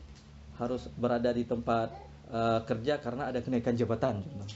harus 0.61 0.87
berada 1.01 1.33
di 1.33 1.49
tempat 1.49 1.89
eh, 2.29 2.61
kerja 2.69 3.01
karena 3.01 3.33
ada 3.33 3.41
kenaikan 3.41 3.73
jabatan 3.73 4.21
contoh. 4.21 4.51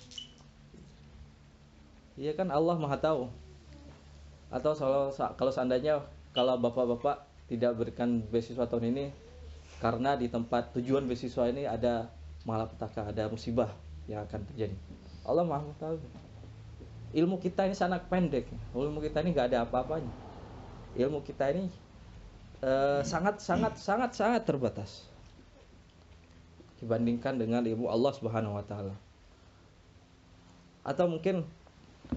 Iya 2.17 2.33
kan 2.33 2.49
Allah 2.49 2.81
Maha 2.81 2.97
tahu. 2.97 3.29
Atau 4.49 4.73
kalau 4.73 5.13
kalau 5.13 5.53
seandainya 5.53 6.01
kalau 6.33 6.57
bapak-bapak 6.57 7.29
tidak 7.47 7.79
berikan 7.79 8.23
beasiswa 8.27 8.67
tahun 8.67 8.91
ini 8.95 9.05
karena 9.79 10.17
di 10.17 10.27
tempat 10.27 10.75
tujuan 10.75 11.05
beasiswa 11.07 11.47
ini 11.53 11.69
ada 11.69 12.11
malapetaka, 12.49 13.13
ada 13.13 13.29
musibah 13.29 13.71
yang 14.07 14.25
akan 14.25 14.41
terjadi. 14.53 14.77
Allah 15.27 15.45
Maha 15.45 15.71
tahu. 15.77 15.99
Ilmu 17.15 17.37
kita 17.43 17.67
ini 17.67 17.75
sangat 17.75 18.07
pendek. 18.07 18.47
Ilmu 18.75 19.03
kita 19.03 19.23
ini 19.23 19.35
nggak 19.35 19.53
ada 19.53 19.59
apa-apanya. 19.67 20.11
Ilmu 20.97 21.23
kita 21.27 21.51
ini 21.55 21.69
eh, 22.63 23.01
sangat 23.03 23.43
sangat 23.43 23.77
sangat 23.79 24.11
sangat 24.17 24.43
terbatas 24.47 25.07
dibandingkan 26.81 27.37
dengan 27.41 27.65
ilmu 27.65 27.89
Allah 27.89 28.13
Subhanahu 28.15 28.57
wa 28.57 28.65
taala. 28.65 28.95
Atau 30.87 31.11
mungkin 31.11 31.43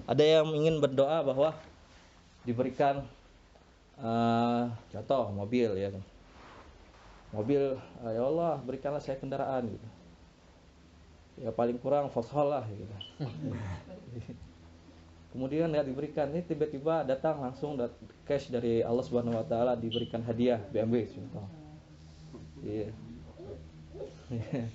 ada 0.06 0.22
yang 0.22 0.46
ingin 0.54 0.78
berdoa 0.78 1.26
bahwa 1.26 1.56
diberikan 2.46 3.02
eh, 4.00 4.64
contoh 4.96 5.22
mobil 5.32 5.70
ya 5.76 5.88
kan. 5.92 6.04
Mobil 7.30 7.62
eh, 7.78 8.12
ya 8.16 8.22
Allah 8.24 8.58
berikanlah 8.64 9.00
saya 9.00 9.20
kendaraan 9.20 9.68
gitu. 9.68 9.88
Ya 11.40 11.50
paling 11.52 11.80
kurang 11.80 12.12
Vauxhall 12.12 12.52
lah 12.52 12.64
gitu. 12.68 12.94
Kemudian 15.30 15.70
nggak 15.70 15.86
diberikan, 15.86 16.26
ini 16.34 16.42
tiba-tiba 16.42 17.06
datang 17.06 17.38
langsung 17.38 17.78
dat- 17.78 17.94
cash 18.26 18.50
dari 18.50 18.82
Allah 18.82 19.04
Subhanahu 19.06 19.38
Wa 19.38 19.46
Taala 19.46 19.72
diberikan 19.78 20.18
hadiah 20.26 20.58
BMW 20.74 21.06
contoh. 21.06 21.46
Iya. 22.66 22.90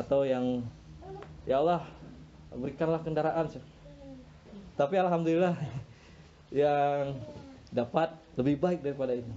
Atau 0.00 0.24
yang 0.24 0.64
ya 1.44 1.60
Allah 1.60 1.84
berikanlah 2.56 3.04
kendaraan. 3.04 3.52
Tapi 4.80 4.94
alhamdulillah 4.96 5.60
yang 6.64 7.20
dapat 7.68 8.16
lebih 8.36 8.56
baik 8.60 8.80
daripada 8.80 9.12
ini. 9.12 9.34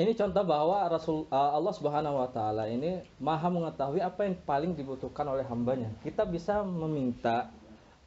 Ini 0.00 0.16
contoh 0.16 0.44
bahwa 0.46 0.80
Rasul 0.88 1.28
uh, 1.28 1.52
Allah 1.52 1.74
Subhanahu 1.76 2.16
wa 2.24 2.30
taala 2.32 2.64
ini 2.70 3.04
Maha 3.20 3.52
mengetahui 3.52 4.00
apa 4.00 4.24
yang 4.24 4.38
paling 4.48 4.72
dibutuhkan 4.72 5.28
oleh 5.28 5.44
hambanya. 5.44 5.92
Kita 6.00 6.24
bisa 6.24 6.64
meminta 6.64 7.52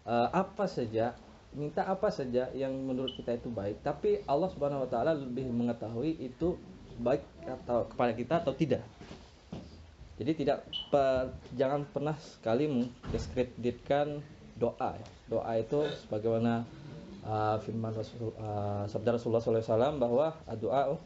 uh, 0.01 0.31
apa 0.33 0.65
saja, 0.65 1.13
minta 1.53 1.85
apa 1.85 2.09
saja 2.09 2.49
yang 2.57 2.73
menurut 2.73 3.13
kita 3.13 3.37
itu 3.37 3.51
baik, 3.51 3.85
tapi 3.85 4.25
Allah 4.25 4.49
Subhanahu 4.49 4.87
wa 4.87 4.89
taala 4.89 5.13
lebih 5.13 5.45
mengetahui 5.45 6.17
itu 6.17 6.57
baik 6.97 7.21
atau 7.45 7.85
kepada 7.85 8.11
kita 8.17 8.33
atau 8.41 8.53
tidak. 8.57 8.81
Jadi 10.17 10.45
tidak 10.45 10.65
pe- 10.93 11.29
jangan 11.57 11.85
pernah 11.89 12.17
sekali 12.17 12.69
mendiskreditkan 12.69 14.21
doa. 14.57 14.97
ya. 14.97 15.07
Doa 15.29 15.51
itu 15.57 15.89
sebagaimana 16.05 16.65
uh, 17.23 17.57
firman 17.63 17.91
Rasul, 17.95 18.31
uh, 18.35 18.85
sabda 18.87 19.15
Rasulullah 19.15 19.43
SAW 19.43 19.97
bahwa 19.99 20.35
doa 20.59 20.99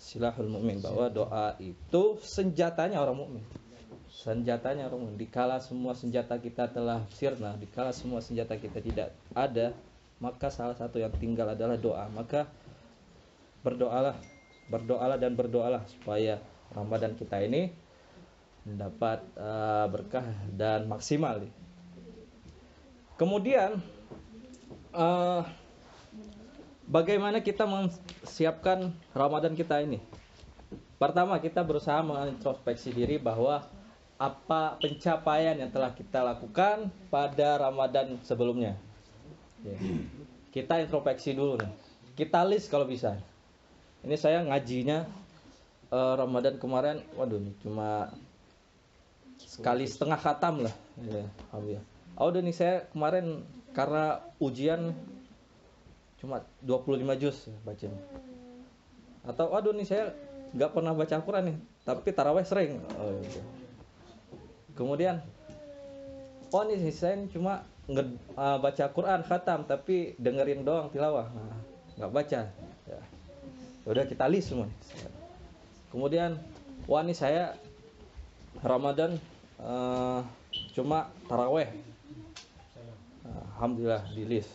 silahul 0.00 0.48
mukmin 0.48 0.80
bahwa 0.80 1.12
doa 1.12 1.54
itu 1.60 2.16
senjatanya 2.24 3.00
orang 3.04 3.20
mukmin. 3.20 3.44
Senjatanya 4.08 4.88
orang 4.88 5.06
mukmin. 5.06 5.20
Dikala 5.20 5.60
semua 5.60 5.92
senjata 5.92 6.40
kita 6.40 6.72
telah 6.72 7.04
sirna 7.12 7.56
dikala 7.60 7.92
semua 7.92 8.24
senjata 8.24 8.56
kita 8.56 8.80
tidak 8.80 9.12
ada 9.36 9.76
maka 10.20 10.52
salah 10.52 10.76
satu 10.76 11.00
yang 11.00 11.12
tinggal 11.16 11.52
adalah 11.52 11.76
doa. 11.76 12.08
Maka 12.08 12.48
berdoalah 13.60 14.16
berdoalah 14.72 15.18
dan 15.20 15.36
berdoalah 15.36 15.84
supaya 15.88 16.40
Ramadan 16.72 17.18
kita 17.18 17.42
ini 17.44 17.68
mendapat 18.64 19.24
uh, 19.36 19.88
berkah 19.88 20.24
dan 20.52 20.86
maksimal. 20.88 21.44
Kemudian 23.16 23.80
uh, 24.94 25.42
bagaimana 26.86 27.42
kita 27.42 27.66
mempersiapkan 27.66 28.90
Ramadan 29.14 29.54
kita 29.54 29.82
ini? 29.82 30.02
Pertama, 31.00 31.40
kita 31.40 31.64
berusaha 31.64 32.04
mengintrospeksi 32.04 32.92
diri 32.92 33.16
bahwa 33.16 33.64
apa 34.20 34.76
pencapaian 34.76 35.56
yang 35.56 35.72
telah 35.72 35.96
kita 35.96 36.20
lakukan 36.20 36.92
pada 37.08 37.56
Ramadan 37.56 38.20
sebelumnya. 38.20 38.76
Ya. 39.64 39.76
Kita 40.52 40.76
introspeksi 40.76 41.32
dulu 41.32 41.56
nih. 41.56 41.72
Kita 42.20 42.44
list 42.44 42.68
kalau 42.68 42.84
bisa. 42.84 43.16
Ini 44.04 44.16
saya 44.20 44.44
ngajinya 44.44 45.08
uh, 45.88 46.14
Ramadan 46.20 46.60
kemarin, 46.60 47.00
waduh 47.16 47.40
nih 47.40 47.56
cuma 47.64 48.12
sekali 49.40 49.88
setengah 49.88 50.20
khatam 50.20 50.68
lah. 50.68 50.74
Ya, 51.00 51.24
Oh, 52.20 52.28
udah 52.28 52.44
nih 52.44 52.52
saya 52.52 52.84
kemarin 52.92 53.48
karena 53.72 54.20
ujian 54.36 54.92
cuma 56.20 56.44
25 56.60 57.00
juz 57.16 57.48
bacanya. 57.64 57.96
Atau 59.24 59.56
aduh 59.56 59.72
nih 59.72 59.88
saya 59.88 60.12
nggak 60.52 60.76
pernah 60.76 60.92
baca 60.92 61.16
Al-Quran 61.16 61.44
nih 61.48 61.56
tapi 61.80 62.12
taraweh 62.12 62.44
sering. 62.44 62.76
Oh, 63.00 63.16
iya. 63.24 63.42
kemudian 64.76 65.24
oh 66.52 66.62
nih 66.68 66.92
saya 66.92 67.24
cuma 67.32 67.64
nge, 67.88 68.04
uh, 68.36 68.58
baca 68.60 68.84
Quran 68.92 69.20
khatam 69.24 69.64
tapi 69.64 70.12
dengerin 70.20 70.60
doang 70.60 70.92
tilawah. 70.92 71.32
Nah, 71.96 72.08
baca. 72.12 72.52
Ya. 72.84 73.00
udah 73.88 74.04
kita 74.04 74.28
list 74.28 74.52
semua 74.52 74.68
kemudian 75.90 76.38
wah 76.86 77.02
nih 77.02 77.16
saya 77.16 77.56
Ramadan 78.62 79.18
uh, 79.58 80.22
cuma 80.74 81.10
taraweh 81.26 81.70
Alhamdulillah 83.30 84.04
di 84.12 84.24
list 84.24 84.50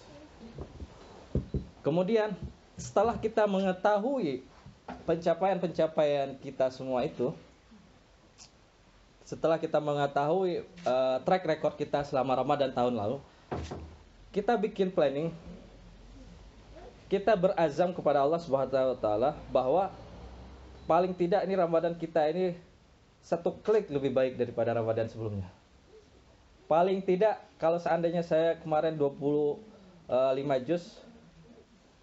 Kemudian 1.86 2.34
setelah 2.74 3.14
kita 3.14 3.46
mengetahui 3.46 4.42
pencapaian-pencapaian 5.06 6.34
kita 6.42 6.74
semua 6.74 7.06
itu, 7.06 7.30
setelah 9.22 9.62
kita 9.62 9.78
mengetahui 9.78 10.66
uh, 10.82 11.22
track 11.22 11.46
record 11.46 11.78
kita 11.78 12.02
selama 12.02 12.42
Ramadan 12.42 12.74
tahun 12.74 12.98
lalu, 12.98 13.18
kita 14.34 14.58
bikin 14.58 14.90
planning, 14.90 15.30
kita 17.06 17.38
berazam 17.38 17.94
kepada 17.94 18.26
Allah 18.26 18.42
Subhanahu 18.42 18.98
wa 18.98 19.00
taala 19.00 19.30
bahwa 19.54 19.94
paling 20.90 21.14
tidak 21.14 21.46
ini 21.46 21.54
Ramadan 21.54 21.94
kita 21.94 22.26
ini 22.34 22.58
satu 23.22 23.54
klik 23.62 23.94
lebih 23.94 24.10
baik 24.10 24.42
daripada 24.42 24.74
Ramadan 24.74 25.06
sebelumnya. 25.06 25.46
Paling 26.66 27.06
tidak 27.06 27.46
kalau 27.62 27.78
seandainya 27.78 28.26
saya 28.26 28.58
kemarin 28.58 28.98
25 28.98 29.62
eh, 30.10 30.62
juz 30.66 30.84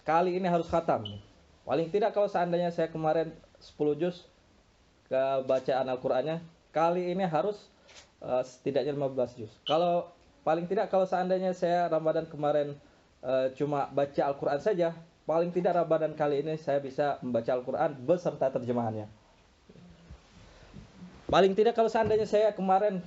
kali 0.07 0.39
ini 0.39 0.47
harus 0.47 0.71
khatam. 0.71 1.19
Paling 1.63 1.91
tidak 1.91 2.15
kalau 2.15 2.27
seandainya 2.27 2.75
saya 2.75 2.91
kemarin 2.91 3.31
10 3.59 3.79
juz 3.99 4.27
ke 5.07 5.23
bacaan 5.47 5.87
Al-Qur'annya, 5.87 6.43
kali 6.75 7.15
ini 7.15 7.23
harus 7.23 7.71
uh, 8.19 8.43
setidaknya 8.43 8.95
15 8.99 9.39
juz. 9.39 9.53
Kalau 9.63 10.11
paling 10.43 10.67
tidak 10.67 10.91
kalau 10.91 11.07
seandainya 11.07 11.55
saya 11.55 11.87
Ramadan 11.87 12.27
kemarin 12.27 12.75
uh, 13.23 13.47
cuma 13.55 13.87
baca 13.95 14.23
Al-Qur'an 14.27 14.59
saja, 14.59 14.91
paling 15.23 15.55
tidak 15.55 15.79
Ramadan 15.79 16.19
kali 16.19 16.43
ini 16.43 16.59
saya 16.59 16.83
bisa 16.83 17.23
membaca 17.23 17.51
Al-Qur'an 17.55 17.95
beserta 17.95 18.51
terjemahannya. 18.51 19.07
Paling 21.31 21.55
tidak 21.55 21.79
kalau 21.79 21.89
seandainya 21.89 22.27
saya 22.27 22.51
kemarin 22.51 22.99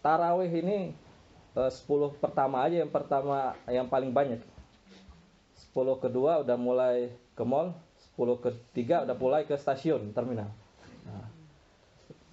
tarawih 0.00 0.50
ini 0.50 0.96
uh, 1.56 1.68
10 1.68 2.20
pertama 2.20 2.64
aja 2.64 2.80
yang 2.80 2.92
pertama 2.92 3.56
yang 3.68 3.86
paling 3.86 4.10
banyak. 4.12 4.40
10 5.70 6.02
kedua 6.02 6.42
udah 6.42 6.56
mulai 6.56 7.12
ke 7.36 7.44
mall 7.46 7.76
10 8.16 8.44
ketiga 8.44 9.04
udah 9.04 9.16
mulai 9.16 9.42
ke 9.44 9.54
stasiun 9.56 10.12
terminal. 10.16 10.50
Nah, 11.04 11.28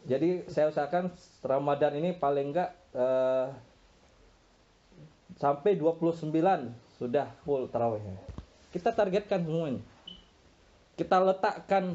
jadi 0.08 0.48
saya 0.48 0.72
usahakan 0.72 1.12
Ramadan 1.44 1.94
ini 2.00 2.16
paling 2.16 2.56
enggak 2.56 2.72
uh, 2.96 3.52
sampai 5.38 5.78
29 5.78 6.34
sudah 6.98 7.30
full 7.46 7.70
tarawih. 7.70 8.02
Kita 8.74 8.90
targetkan 8.92 9.46
semuanya. 9.46 9.84
Kita 10.98 11.22
letakkan 11.22 11.94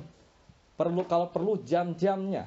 perlu 0.79 1.03
kalau 1.11 1.29
perlu 1.29 1.59
jam-jamnya 1.59 2.47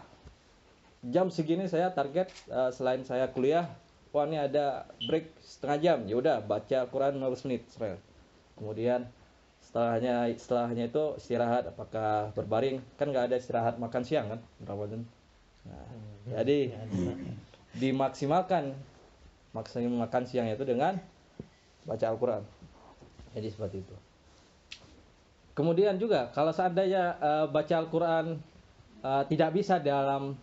jam 1.10 1.30
segini 1.30 1.70
saya 1.70 1.94
target 1.94 2.32
uh, 2.50 2.74
selain 2.74 3.06
saya 3.06 3.30
kuliah 3.30 3.70
wah 4.16 4.24
ini 4.24 4.40
ada 4.40 4.88
break 5.04 5.28
setengah 5.44 5.78
jam. 5.84 5.98
Ya 6.08 6.16
udah 6.16 6.40
baca 6.40 6.88
Quran 6.88 7.20
15 7.20 7.46
menit 7.52 7.68
kemudian 8.56 9.04
setelahnya 9.60 10.32
setelahnya 10.40 10.88
itu 10.88 11.04
istirahat 11.20 11.68
apakah 11.68 12.32
berbaring? 12.32 12.80
Kan 12.96 13.12
nggak 13.12 13.28
ada 13.28 13.36
istirahat 13.36 13.76
makan 13.76 14.08
siang 14.08 14.32
kan 14.32 14.40
Ramadan. 14.64 15.04
Nah, 15.68 15.76
hmm. 15.76 16.32
jadi 16.32 16.60
dimaksimalkan 17.76 18.72
maksimal 19.52 20.08
makan 20.08 20.24
siang 20.24 20.48
itu 20.48 20.64
dengan 20.64 20.96
baca 21.84 22.06
Al-Quran. 22.08 22.44
Jadi 23.36 23.48
seperti 23.52 23.84
itu. 23.84 23.96
Kemudian 25.56 26.00
juga 26.00 26.32
kalau 26.32 26.56
seandainya 26.56 27.20
uh, 27.20 27.46
baca 27.52 27.76
Al-Quran 27.76 28.40
uh, 29.04 29.24
tidak 29.28 29.56
bisa 29.56 29.76
dalam 29.80 30.40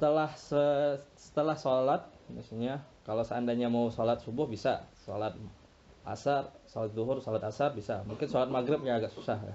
setelah 0.00 0.32
se, 0.32 0.64
setelah 1.12 1.52
sholat 1.52 2.08
misalnya 2.32 2.80
kalau 3.04 3.20
seandainya 3.20 3.68
mau 3.68 3.92
sholat 3.92 4.16
subuh 4.24 4.48
bisa 4.48 4.88
sholat 5.04 5.36
asar 6.08 6.56
sholat 6.64 6.96
duhur, 6.96 7.20
sholat 7.20 7.44
asar 7.44 7.76
bisa. 7.76 8.00
Mungkin 8.08 8.24
sholat 8.24 8.48
maghrib 8.48 8.80
ya 8.80 8.96
agak 8.96 9.12
susah 9.12 9.36
ya. 9.36 9.52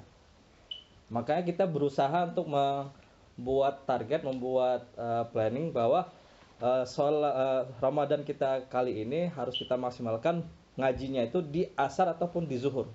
Makanya 1.09 1.49
kita 1.49 1.65
berusaha 1.65 2.29
untuk 2.29 2.45
membuat 2.45 3.89
target, 3.89 4.21
membuat 4.21 4.85
uh, 5.01 5.25
planning 5.33 5.73
bahwa 5.73 6.13
uh, 6.61 6.85
sholat 6.85 7.33
uh, 7.33 7.63
Ramadan 7.81 8.21
kita 8.21 8.69
kali 8.69 9.01
ini 9.01 9.33
harus 9.33 9.57
kita 9.57 9.73
maksimalkan 9.73 10.45
ngajinya 10.77 11.25
itu 11.25 11.41
di 11.41 11.65
asar 11.73 12.13
ataupun 12.13 12.45
di 12.45 12.61
zuhur 12.61 12.85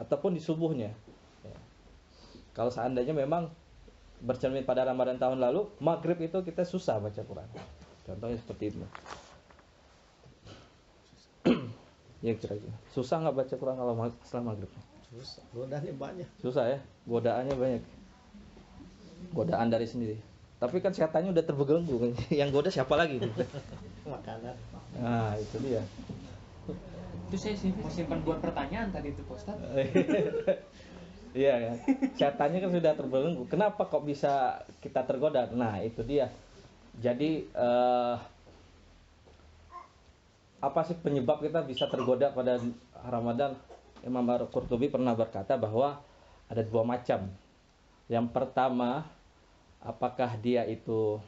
ataupun 0.00 0.32
di 0.32 0.40
subuhnya. 0.40 0.96
Ya. 1.44 1.58
Kalau 2.56 2.72
seandainya 2.72 3.12
memang 3.12 3.52
bercermin 4.20 4.64
pada 4.64 4.84
Ramadan 4.86 5.20
tahun 5.20 5.38
lalu, 5.40 5.68
maghrib 5.80 6.16
itu 6.20 6.40
kita 6.40 6.64
susah 6.64 7.00
baca 7.00 7.20
Quran. 7.20 7.48
Contohnya 8.06 8.36
seperti 8.38 8.64
itu. 8.72 8.78
Ya 12.24 12.32
kira-kira. 12.32 12.72
Susah 12.96 13.20
nggak 13.20 13.36
baca 13.44 13.54
Quran 13.60 13.76
kalau 13.76 13.92
setelah 14.24 14.44
maghrib? 14.50 14.72
Susah. 15.12 15.44
Godaannya 15.52 15.94
banyak. 15.94 16.28
Susah 16.40 16.64
ya. 16.64 16.78
Godaannya 17.04 17.54
banyak. 17.54 17.82
Godaan 19.36 19.68
dari 19.68 19.84
sendiri. 19.84 20.16
Tapi 20.56 20.80
kan 20.80 20.96
setannya 20.96 21.36
udah 21.36 21.44
terbelenggu. 21.44 22.16
Yang 22.40 22.48
goda 22.56 22.70
siapa 22.72 22.96
lagi? 22.96 23.20
Makanan. 24.08 24.56
Nah 24.96 25.36
itu 25.36 25.56
dia. 25.60 25.84
Itu 27.28 27.36
saya 27.36 27.54
sih 27.58 27.70
mau 27.76 27.90
simpan 27.92 28.22
buat 28.24 28.40
pertanyaan 28.40 28.88
tadi 28.94 29.12
itu 29.12 29.20
Pak 29.26 29.44
Iya 31.36 31.54
ya. 31.60 31.72
Setannya 32.16 32.64
kan 32.64 32.72
sudah 32.72 32.92
terbelenggu. 32.96 33.44
Kenapa 33.52 33.84
kok 33.84 34.08
bisa 34.08 34.64
kita 34.80 35.04
tergoda? 35.04 35.44
Nah 35.52 35.84
itu 35.84 36.00
dia. 36.00 36.32
Jadi 36.96 37.44
uh, 37.52 38.16
apa 40.64 40.80
sih 40.88 40.96
penyebab 40.96 41.44
kita 41.44 41.60
bisa 41.60 41.84
tergoda 41.92 42.32
pada 42.32 42.56
Ramadan? 43.04 43.52
Imam 44.00 44.24
Qurtubi 44.48 44.88
pernah 44.88 45.12
berkata 45.12 45.60
bahwa 45.60 46.00
ada 46.48 46.62
dua 46.64 46.86
macam. 46.86 47.28
Yang 48.06 48.26
pertama, 48.30 49.04
apakah 49.82 50.38
dia 50.38 50.62
itu 50.64 51.18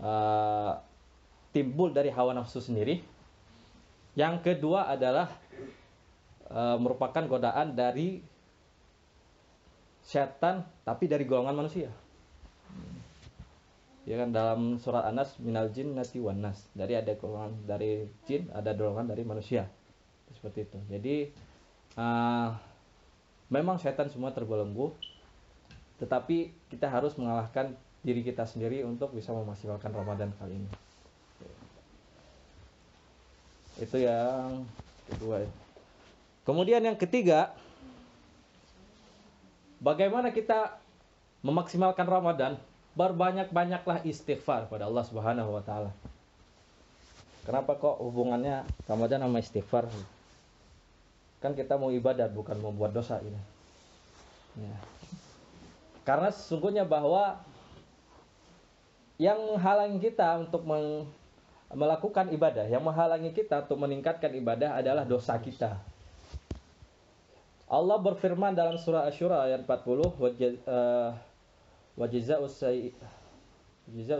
uh, 0.00 0.72
timbul 1.52 1.92
dari 1.94 2.08
hawa 2.10 2.32
nafsu 2.34 2.58
sendiri? 2.58 3.04
Yang 4.16 4.40
kedua 4.40 4.88
adalah 4.88 5.30
uh, 6.48 6.80
merupakan 6.80 7.22
godaan 7.28 7.76
dari 7.76 8.31
setan 10.02 10.66
tapi 10.82 11.06
dari 11.06 11.24
golongan 11.24 11.56
manusia. 11.56 11.90
Ya 14.02 14.18
kan 14.18 14.34
dalam 14.34 14.82
surat 14.82 15.06
Anas 15.06 15.38
minal 15.38 15.70
jin 15.70 15.94
nati 15.94 16.18
wanas 16.18 16.66
dari 16.74 16.98
ada 16.98 17.14
golongan 17.14 17.54
dari 17.62 18.10
jin 18.26 18.50
ada 18.50 18.74
golongan 18.74 19.06
dari 19.06 19.22
manusia. 19.22 19.70
Seperti 20.34 20.66
itu. 20.66 20.78
Jadi 20.90 21.16
uh, 21.94 22.50
memang 23.46 23.78
setan 23.78 24.10
semua 24.10 24.34
terbelenggu 24.34 24.90
tetapi 26.02 26.50
kita 26.66 26.90
harus 26.90 27.14
mengalahkan 27.14 27.78
diri 28.02 28.26
kita 28.26 28.42
sendiri 28.42 28.82
untuk 28.82 29.14
bisa 29.14 29.30
memaksimalkan 29.30 29.94
Ramadan 29.94 30.34
kali 30.34 30.58
ini. 30.58 30.70
Itu 33.78 34.02
yang 34.02 34.66
kedua. 35.06 35.46
Kemudian 36.42 36.82
yang 36.82 36.98
ketiga 36.98 37.54
bagaimana 39.82 40.30
kita 40.30 40.78
memaksimalkan 41.42 42.06
Ramadan? 42.06 42.56
Berbanyak-banyaklah 42.94 44.04
istighfar 44.06 44.70
pada 44.70 44.86
Allah 44.86 45.02
Subhanahu 45.02 45.58
wa 45.58 45.62
taala. 45.64 45.90
Kenapa 47.42 47.74
kok 47.74 47.98
hubungannya 47.98 48.62
Ramadan 48.86 49.26
sama 49.26 49.42
istighfar? 49.42 49.90
Kan 51.42 51.58
kita 51.58 51.74
mau 51.74 51.90
ibadah 51.90 52.30
bukan 52.30 52.54
membuat 52.62 52.94
dosa 52.94 53.18
ini. 53.24 53.40
Ya. 54.52 54.76
karena 56.04 56.28
sesungguhnya 56.28 56.84
bahwa 56.84 57.40
yang 59.16 59.40
menghalangi 59.40 59.96
kita 59.96 60.44
untuk 60.44 60.60
melakukan 61.72 62.28
ibadah 62.36 62.68
yang 62.68 62.84
menghalangi 62.84 63.32
kita 63.32 63.64
untuk 63.64 63.80
meningkatkan 63.80 64.28
ibadah 64.36 64.76
adalah 64.76 65.08
dosa 65.08 65.40
kita 65.40 65.80
Allah 67.72 67.96
berfirman 67.96 68.52
dalam 68.52 68.76
surah 68.76 69.08
Asy-Syura 69.08 69.48
ayat 69.48 69.64
40 69.64 70.20
wa 71.96 72.04
jazaa'u 72.04 72.44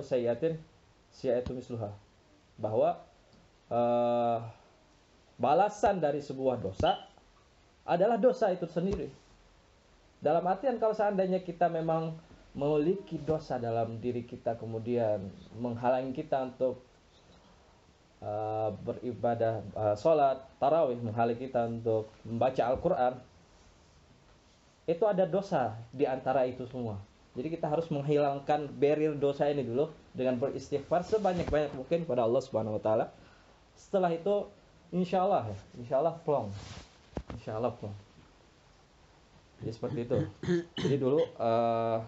sayyi'atin 0.01 0.57
sayyi'atu 1.13 1.53
misluha 1.53 1.93
bahwa 2.57 2.97
uh, 3.69 4.41
balasan 5.37 6.01
dari 6.01 6.25
sebuah 6.25 6.65
dosa 6.65 6.97
adalah 7.85 8.17
dosa 8.17 8.49
itu 8.57 8.65
sendiri. 8.65 9.13
Dalam 10.25 10.49
artian 10.49 10.81
kalau 10.81 10.97
seandainya 10.97 11.45
kita 11.45 11.69
memang 11.69 12.17
memiliki 12.57 13.21
dosa 13.21 13.61
dalam 13.61 14.01
diri 14.01 14.25
kita 14.25 14.57
kemudian 14.57 15.29
menghalangi 15.61 16.17
kita 16.17 16.49
untuk 16.57 16.81
uh, 18.25 18.73
beribadah 18.81 19.61
uh, 19.77 19.93
sholat 19.93 20.41
tarawih 20.57 20.97
menghalangi 21.05 21.53
kita 21.53 21.69
untuk 21.69 22.09
membaca 22.25 22.63
Al-Quran 22.65 23.32
itu 24.87 25.05
ada 25.07 25.23
dosa 25.29 25.79
di 25.95 26.05
antara 26.09 26.47
itu 26.47 26.67
semua. 26.67 26.99
Jadi 27.33 27.49
kita 27.49 27.65
harus 27.71 27.89
menghilangkan 27.89 28.69
barrier 28.77 29.17
dosa 29.17 29.49
ini 29.49 29.65
dulu 29.65 29.89
dengan 30.13 30.37
beristighfar 30.37 31.01
sebanyak-banyak 31.09 31.73
mungkin 31.73 32.05
pada 32.05 32.29
Allah 32.29 32.43
Subhanahu 32.45 32.77
wa 32.77 32.83
taala. 32.83 33.07
Setelah 33.73 34.13
itu 34.13 34.53
insya 34.93 35.25
Allah 35.25 35.49
ya, 35.49 35.59
insya 35.81 35.95
Allah 36.03 36.15
plong. 36.21 36.53
Insya 37.33 37.57
Allah 37.57 37.73
plong. 37.73 37.97
Jadi 39.65 39.73
seperti 39.73 39.99
itu. 40.05 40.19
Jadi 40.77 40.97
dulu 41.01 41.25
uh, 41.41 42.05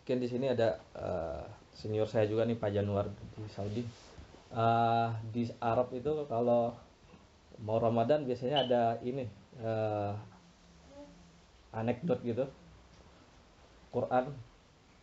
mungkin 0.00 0.26
di 0.26 0.26
sini 0.26 0.50
ada 0.50 0.82
uh, 0.98 1.46
senior 1.70 2.10
saya 2.10 2.26
juga 2.26 2.42
nih 2.42 2.58
Pak 2.58 2.70
Januar 2.74 3.06
di 3.14 3.46
Saudi. 3.54 3.86
Uh, 4.50 5.14
di 5.30 5.46
Arab 5.62 5.94
itu 5.94 6.26
kalau 6.26 6.74
mau 7.62 7.78
Ramadan 7.78 8.26
biasanya 8.26 8.66
ada 8.66 8.82
ini 9.06 9.30
uh, 9.62 10.18
anekdot 11.70 12.18
gitu 12.26 12.50
Quran 13.90 14.34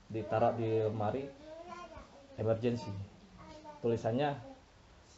ditaruh 0.08 0.56
di 0.56 0.88
lemari 0.88 1.28
emergency 2.40 2.92
tulisannya 3.84 4.32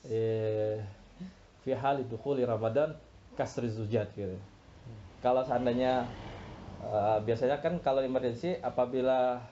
eh 0.09 0.81
fi 1.63 1.75
hal 1.75 2.07
dukhuli 2.07 2.47
Ramadan 2.47 2.95
kasri 3.35 3.71
zujat 3.71 4.11
gitu. 4.15 4.35
Kalau 5.19 5.43
seandainya 5.43 6.07
uh, 6.83 7.19
biasanya 7.23 7.59
kan 7.59 7.79
kalau 7.83 7.99
emergency 7.99 8.55
apabila 8.63 9.43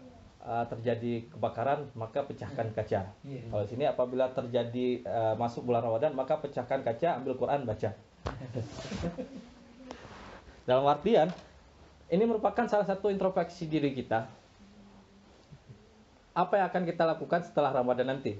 uh, 0.43 0.65
terjadi 0.71 1.27
kebakaran 1.27 1.91
maka 1.95 2.23
pecahkan 2.23 2.71
kaca. 2.71 3.11
Iya. 3.23 3.41
Kalau 3.51 3.65
sini 3.67 3.83
apabila 3.83 4.31
terjadi 4.31 5.03
uh, 5.03 5.35
masuk 5.35 5.67
bulan 5.67 5.83
Ramadan 5.83 6.15
maka 6.15 6.39
pecahkan 6.39 6.83
kaca, 6.83 7.19
ambil 7.19 7.35
Quran 7.35 7.67
baca. 7.67 7.91
Dalam 10.67 10.83
artian 10.83 11.31
ini 12.07 12.23
merupakan 12.23 12.65
salah 12.71 12.87
satu 12.87 13.11
introspeksi 13.11 13.67
diri 13.67 13.91
kita. 13.91 14.27
Apa 16.37 16.61
yang 16.61 16.65
akan 16.69 16.83
kita 16.85 17.03
lakukan 17.03 17.41
setelah 17.43 17.73
Ramadan 17.73 18.13
nanti? 18.13 18.37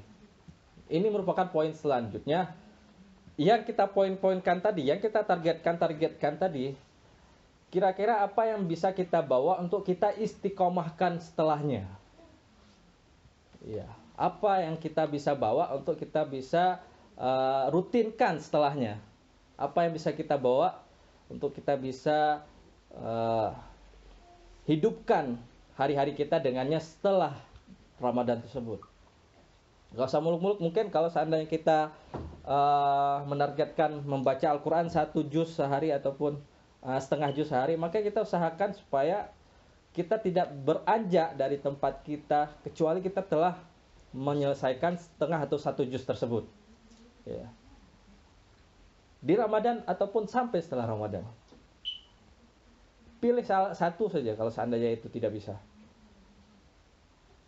Ini 0.88 1.08
merupakan 1.12 1.50
poin 1.52 1.74
selanjutnya 1.76 2.56
yang 3.38 3.62
kita 3.62 3.86
poin-poinkan 3.94 4.66
tadi, 4.66 4.90
yang 4.90 4.98
kita 4.98 5.22
targetkan-targetkan 5.22 6.42
tadi, 6.42 6.74
kira-kira 7.70 8.26
apa 8.26 8.50
yang 8.50 8.66
bisa 8.66 8.90
kita 8.90 9.22
bawa 9.22 9.62
untuk 9.62 9.86
kita 9.86 10.10
istiqomahkan 10.18 11.22
setelahnya? 11.22 11.86
Ya, 13.62 13.86
apa 14.18 14.66
yang 14.66 14.74
kita 14.82 15.06
bisa 15.06 15.38
bawa 15.38 15.70
untuk 15.78 16.02
kita 16.02 16.26
bisa 16.26 16.82
uh, 17.14 17.70
rutinkan 17.70 18.42
setelahnya? 18.42 18.98
Apa 19.54 19.86
yang 19.86 19.94
bisa 19.94 20.10
kita 20.18 20.34
bawa 20.34 20.82
untuk 21.30 21.54
kita 21.54 21.78
bisa 21.78 22.42
uh, 22.96 23.52
hidupkan 24.68 25.40
hari-hari 25.76 26.14
kita 26.18 26.40
dengannya 26.40 26.80
setelah 26.82 27.36
Ramadan 27.98 28.44
tersebut. 28.44 28.84
Gak 29.96 30.08
usah 30.12 30.20
muluk-muluk 30.20 30.60
mungkin 30.60 30.92
kalau 30.92 31.08
seandainya 31.08 31.48
kita 31.48 31.96
uh, 32.44 33.24
menargetkan 33.24 34.04
membaca 34.04 34.44
Al-Quran 34.52 34.92
satu 34.92 35.24
juz 35.24 35.56
sehari 35.56 35.96
ataupun 35.96 36.38
uh, 36.84 37.00
setengah 37.00 37.32
juz 37.32 37.48
sehari, 37.48 37.80
maka 37.80 38.04
kita 38.04 38.28
usahakan 38.28 38.76
supaya 38.76 39.32
kita 39.96 40.20
tidak 40.20 40.52
beranjak 40.62 41.34
dari 41.40 41.58
tempat 41.58 42.04
kita 42.04 42.52
kecuali 42.62 43.00
kita 43.00 43.24
telah 43.24 43.58
menyelesaikan 44.12 45.00
setengah 45.00 45.48
atau 45.48 45.58
satu 45.58 45.88
juz 45.88 46.04
tersebut. 46.04 46.46
Ya. 47.24 47.48
Di 49.24 49.34
Ramadan 49.34 49.82
ataupun 49.88 50.30
sampai 50.30 50.62
setelah 50.62 50.86
Ramadan 50.86 51.26
pilih 53.18 53.42
salah 53.42 53.74
satu 53.74 54.10
saja 54.10 54.38
kalau 54.38 54.54
seandainya 54.54 54.94
itu 54.94 55.10
tidak 55.10 55.34
bisa. 55.34 55.58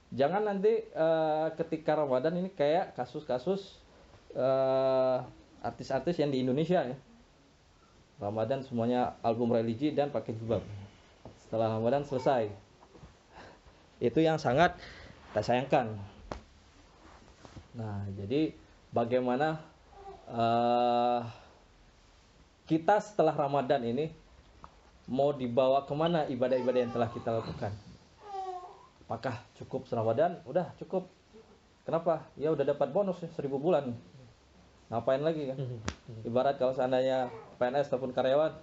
Jangan 0.10 0.41
nanti 0.41 0.89
uh, 0.97 1.53
ketika 1.53 1.93
Ramadan 1.93 2.41
ini 2.41 2.49
kayak 2.49 2.97
kasus-kasus 2.97 3.77
uh, 4.34 5.21
artis-artis 5.62 6.17
yang 6.17 6.34
di 6.34 6.41
Indonesia 6.41 6.82
ya. 6.82 6.97
Ramadan 8.19 8.65
semuanya 8.65 9.15
album 9.23 9.53
religi 9.53 9.93
dan 9.93 10.12
pakai 10.12 10.36
jilbab. 10.36 10.65
Setelah 11.45 11.77
Ramadan 11.77 12.03
selesai. 12.03 12.51
Itu 14.01 14.19
yang 14.19 14.41
sangat 14.41 14.75
tak 15.32 15.45
sayangkan. 15.45 15.93
Nah, 17.77 18.03
jadi 18.17 18.51
bagaimana 18.89 19.62
uh, 20.25 21.21
kita 22.65 22.97
setelah 22.99 23.34
Ramadan 23.38 23.86
ini 23.86 24.12
mau 25.10 25.34
dibawa 25.34 25.89
ke 25.89 25.93
mana 25.98 26.30
ibadah-ibadah 26.30 26.80
yang 26.86 26.93
telah 26.93 27.10
kita 27.10 27.34
lakukan? 27.34 27.74
Apakah 29.10 29.41
cukup 29.58 29.89
Ramadan 29.89 30.38
udah 30.45 30.69
cukup. 30.78 31.10
Kenapa? 31.82 32.30
Ya 32.38 32.54
udah 32.54 32.62
dapat 32.62 32.93
bonus 32.93 33.17
ya, 33.26 33.30
seribu 33.34 33.58
bulan. 33.58 33.89
Ngapain 34.93 35.26
lagi 35.26 35.50
kan? 35.50 35.58
Ibarat 36.30 36.62
kalau 36.62 36.78
seandainya 36.78 37.34
PNS 37.58 37.89
ataupun 37.89 38.13
karyawan 38.13 38.54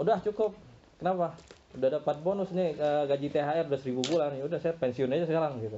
udah 0.00 0.16
cukup. 0.24 0.56
Kenapa? 0.96 1.36
Udah 1.76 2.00
dapat 2.00 2.16
bonus 2.24 2.48
nih 2.56 2.72
eh, 2.80 3.02
gaji 3.04 3.28
THR 3.28 3.68
udah 3.68 3.80
seribu 3.84 4.00
bulan. 4.08 4.32
Ya 4.32 4.48
udah 4.48 4.56
saya 4.56 4.72
pensiun 4.80 5.12
aja 5.12 5.28
sekarang 5.28 5.60
gitu. 5.60 5.76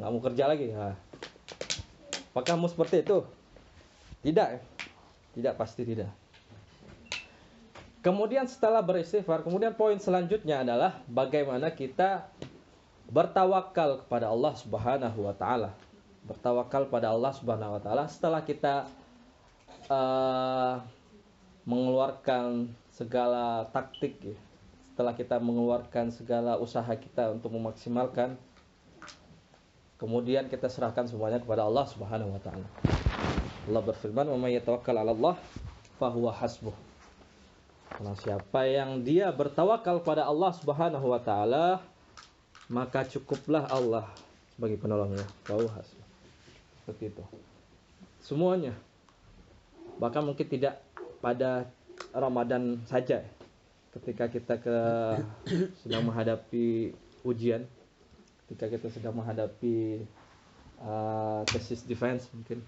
Nggak 0.00 0.08
mau 0.08 0.22
kerja 0.24 0.44
lagi. 0.48 0.72
Nah. 0.72 0.96
apakah 2.32 2.54
mau 2.56 2.70
seperti 2.70 3.04
itu? 3.04 3.18
Tidak. 4.24 4.48
Tidak 5.36 5.52
pasti 5.58 5.84
tidak 5.84 6.27
Kemudian 8.08 8.48
setelah 8.48 8.80
beristighfar, 8.80 9.44
kemudian 9.44 9.76
poin 9.76 10.00
selanjutnya 10.00 10.64
adalah 10.64 10.96
bagaimana 11.04 11.68
kita 11.68 12.24
bertawakal 13.12 14.00
kepada 14.00 14.32
Allah 14.32 14.56
Subhanahu 14.56 15.28
wa 15.28 15.36
taala. 15.36 15.76
Bertawakal 16.24 16.88
pada 16.88 17.12
Allah 17.12 17.36
Subhanahu 17.36 17.76
wa 17.76 17.82
taala 17.84 18.08
setelah 18.08 18.40
kita 18.40 18.88
uh, 19.92 20.80
mengeluarkan 21.68 22.72
segala 22.96 23.68
taktik 23.76 24.16
ya. 24.24 24.36
Setelah 24.96 25.12
kita 25.12 25.36
mengeluarkan 25.36 26.08
segala 26.08 26.56
usaha 26.56 26.88
kita 26.96 27.36
untuk 27.36 27.52
memaksimalkan 27.60 28.40
kemudian 30.00 30.48
kita 30.48 30.72
serahkan 30.72 31.04
semuanya 31.04 31.44
kepada 31.44 31.68
Allah 31.68 31.84
Subhanahu 31.84 32.32
wa 32.32 32.40
taala. 32.40 32.64
Allah 33.68 33.82
berfirman, 33.84 34.32
"Wa 34.32 34.38
may 34.40 34.56
yatawakkal 34.56 34.96
'ala 34.96 35.12
Allah 35.12 35.36
fahuwa 36.00 36.32
hasbuh." 36.32 36.87
Karena 37.98 38.14
siapa 38.14 38.62
yang 38.62 39.02
dia 39.02 39.26
bertawakal 39.34 40.06
pada 40.06 40.22
Allah 40.22 40.54
Subhanahu 40.54 41.02
wa 41.10 41.18
taala, 41.18 41.82
maka 42.70 43.02
cukuplah 43.02 43.66
Allah 43.66 44.06
sebagai 44.54 44.78
penolongnya. 44.78 45.26
Wauhas. 45.50 45.90
Seperti 46.78 47.10
itu. 47.10 47.24
Semuanya. 48.22 48.78
Bahkan 49.98 50.22
mungkin 50.22 50.46
tidak 50.46 50.78
pada 51.18 51.66
Ramadan 52.14 52.78
saja 52.86 53.26
ketika 53.90 54.30
kita 54.30 54.54
ke 54.62 54.78
sedang 55.82 56.06
menghadapi 56.06 56.94
ujian 57.26 57.66
ketika 58.46 58.70
kita 58.70 58.88
sedang 58.94 59.18
menghadapi 59.18 60.06
uh, 60.80 61.42
tesis 61.50 61.82
defense 61.82 62.30
mungkin 62.30 62.62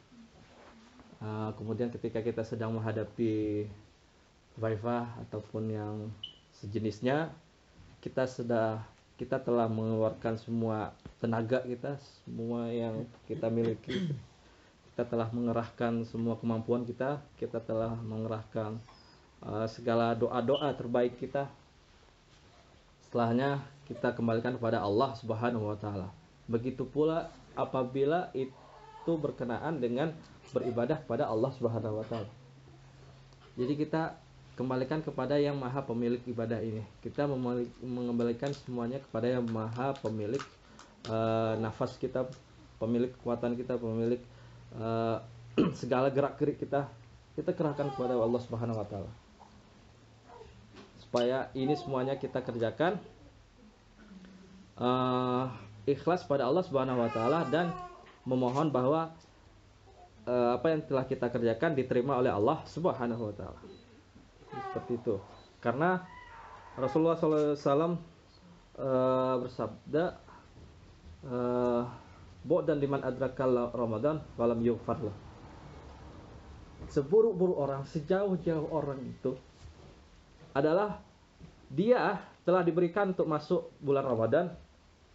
uh, 1.23 1.55
kemudian 1.55 1.88
ketika 1.95 2.19
kita 2.21 2.43
sedang 2.43 2.75
menghadapi 2.75 3.64
Viva 4.61 5.09
ataupun 5.25 5.73
yang 5.73 5.94
sejenisnya 6.61 7.33
kita 8.05 8.29
sudah 8.29 8.85
kita 9.16 9.40
telah 9.40 9.68
mengeluarkan 9.68 10.37
semua 10.37 10.92
tenaga 11.20 11.64
kita 11.64 11.96
semua 12.25 12.68
yang 12.68 13.09
kita 13.25 13.49
miliki. 13.49 14.12
Kita 14.92 15.09
telah 15.09 15.33
mengerahkan 15.33 16.05
semua 16.05 16.37
kemampuan 16.37 16.85
kita 16.85 17.25
kita 17.40 17.57
telah 17.64 17.96
mengerahkan 18.05 18.77
uh, 19.40 19.64
segala 19.64 20.12
doa-doa 20.12 20.77
terbaik 20.77 21.16
kita. 21.16 21.49
Setelahnya 23.09 23.64
kita 23.88 24.12
kembalikan 24.12 24.61
kepada 24.61 24.85
Allah 24.85 25.16
Subhanahu 25.16 25.73
wa 25.73 25.77
taala. 25.81 26.12
Begitu 26.44 26.85
pula 26.85 27.33
apabila 27.57 28.29
itu 28.37 29.12
berkenaan 29.16 29.81
dengan 29.81 30.12
beribadah 30.53 31.01
kepada 31.01 31.27
Allah 31.29 31.51
Subhanahu 31.57 32.01
wa 32.01 32.07
taala. 32.07 32.31
Jadi 33.57 33.75
kita 33.77 34.16
kembalikan 34.61 35.01
kepada 35.01 35.40
yang 35.40 35.57
maha 35.57 35.81
pemilik 35.81 36.20
ibadah 36.29 36.61
ini. 36.61 36.85
Kita 37.01 37.25
mengembalikan 37.81 38.53
semuanya 38.53 39.01
kepada 39.01 39.33
yang 39.33 39.49
maha 39.49 39.96
pemilik 39.96 40.44
uh, 41.09 41.57
nafas 41.57 41.96
kita 41.96 42.29
pemilik 42.77 43.09
kekuatan 43.09 43.57
kita 43.57 43.81
pemilik 43.81 44.20
uh, 44.77 45.25
segala 45.81 46.12
gerak 46.12 46.37
gerik 46.37 46.61
kita. 46.61 46.92
Kita 47.33 47.57
kerahkan 47.57 47.88
kepada 47.96 48.20
Allah 48.20 48.40
Subhanahu 48.44 48.77
wa 48.77 48.85
taala. 48.85 49.09
Supaya 51.01 51.49
ini 51.57 51.73
semuanya 51.81 52.20
kita 52.20 52.44
kerjakan 52.44 53.01
uh, 54.77 55.49
ikhlas 55.88 56.20
pada 56.29 56.44
Allah 56.44 56.61
Subhanahu 56.68 57.01
wa 57.01 57.09
taala 57.09 57.49
dan 57.49 57.73
memohon 58.29 58.68
bahwa 58.68 59.16
apa 60.31 60.70
yang 60.70 60.85
telah 60.87 61.03
kita 61.03 61.27
kerjakan 61.27 61.75
diterima 61.75 62.14
oleh 62.14 62.31
Allah 62.31 62.62
Subhanahu 62.62 63.33
wa 63.33 63.35
taala 63.35 63.80
seperti 64.51 64.99
itu. 64.99 65.15
Karena 65.63 66.03
Rasulullah 66.79 67.19
SAW 67.19 67.57
uh, 67.59 67.95
eh, 68.81 69.35
bersabda 69.43 70.05
uh, 71.27 71.83
dan 72.65 72.77
liman 72.81 73.05
adrakal 73.05 73.69
Ramadan 73.77 74.25
falam 74.35 74.65
yughfarlah 74.65 75.31
seburuk-buruk 76.91 77.59
orang 77.61 77.83
sejauh-jauh 77.87 78.73
orang 78.73 78.99
itu 79.05 79.37
adalah 80.57 80.99
dia 81.71 82.19
telah 82.43 82.67
diberikan 82.67 83.13
untuk 83.13 83.31
masuk 83.31 83.71
bulan 83.79 84.03
Ramadan 84.03 84.51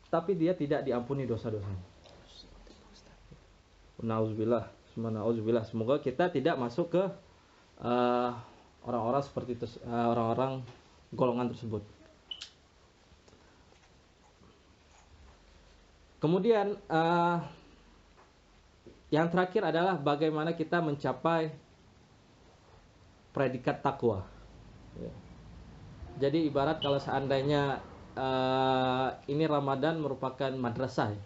tapi 0.08 0.38
dia 0.40 0.56
tidak 0.56 0.88
diampuni 0.88 1.28
dosa-dosanya. 1.28 1.84
Nauzubillah, 4.00 4.72
semoga 5.68 6.00
kita 6.00 6.32
tidak 6.32 6.56
masuk 6.56 6.94
ke 6.96 7.04
uh, 7.84 8.32
orang-orang 8.86 9.22
seperti 9.26 9.58
eh, 9.62 9.90
orang-orang 9.90 10.62
golongan 11.14 11.50
tersebut. 11.52 11.84
Kemudian 16.22 16.74
uh, 16.90 17.38
yang 19.14 19.30
terakhir 19.30 19.62
adalah 19.62 19.94
bagaimana 19.94 20.58
kita 20.58 20.82
mencapai 20.82 21.54
predikat 23.30 23.86
takwa. 23.86 24.26
Ya. 24.98 25.14
Jadi 26.26 26.50
ibarat 26.50 26.82
kalau 26.82 26.98
seandainya 26.98 27.84
uh, 28.18 29.14
ini 29.30 29.46
Ramadan 29.46 30.02
merupakan 30.02 30.50
madrasah. 30.56 31.14
Ya. 31.14 31.24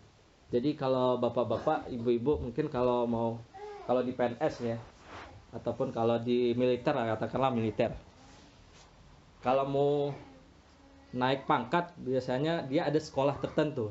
Jadi 0.60 0.74
kalau 0.74 1.22
bapak-bapak, 1.22 1.94
ibu-ibu 1.94 2.42
mungkin 2.42 2.68
kalau 2.68 3.06
mau 3.06 3.38
kalau 3.86 4.02
di 4.02 4.12
PNS 4.12 4.54
ya, 4.66 4.78
ataupun 5.50 5.90
kalau 5.90 6.22
di 6.22 6.54
militer 6.54 6.94
katakanlah 6.94 7.50
militer. 7.50 7.94
Kalau 9.40 9.66
mau 9.66 9.92
naik 11.16 11.50
pangkat 11.50 11.96
biasanya 11.98 12.68
dia 12.70 12.86
ada 12.86 13.00
sekolah 13.02 13.40
tertentu. 13.42 13.90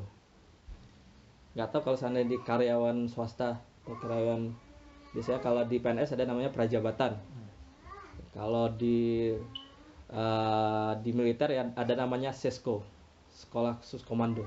Nggak 1.57 1.69
tahu 1.75 1.81
kalau 1.91 1.97
sana 1.99 2.23
di 2.23 2.37
karyawan 2.39 3.09
swasta 3.11 3.59
atau 3.83 3.95
karyawan 3.99 4.53
biasanya 5.11 5.41
kalau 5.41 5.65
di 5.65 5.81
PNS 5.81 6.15
ada 6.15 6.29
namanya 6.29 6.53
prajabatan. 6.53 7.17
Kalau 8.31 8.69
di 8.71 9.33
uh, 10.13 10.93
di 11.01 11.11
militer 11.11 11.49
ya 11.49 11.67
ada 11.73 11.93
namanya 11.97 12.31
sesko 12.31 12.85
sekolah 13.33 13.81
khusus 13.81 14.05
komando. 14.05 14.45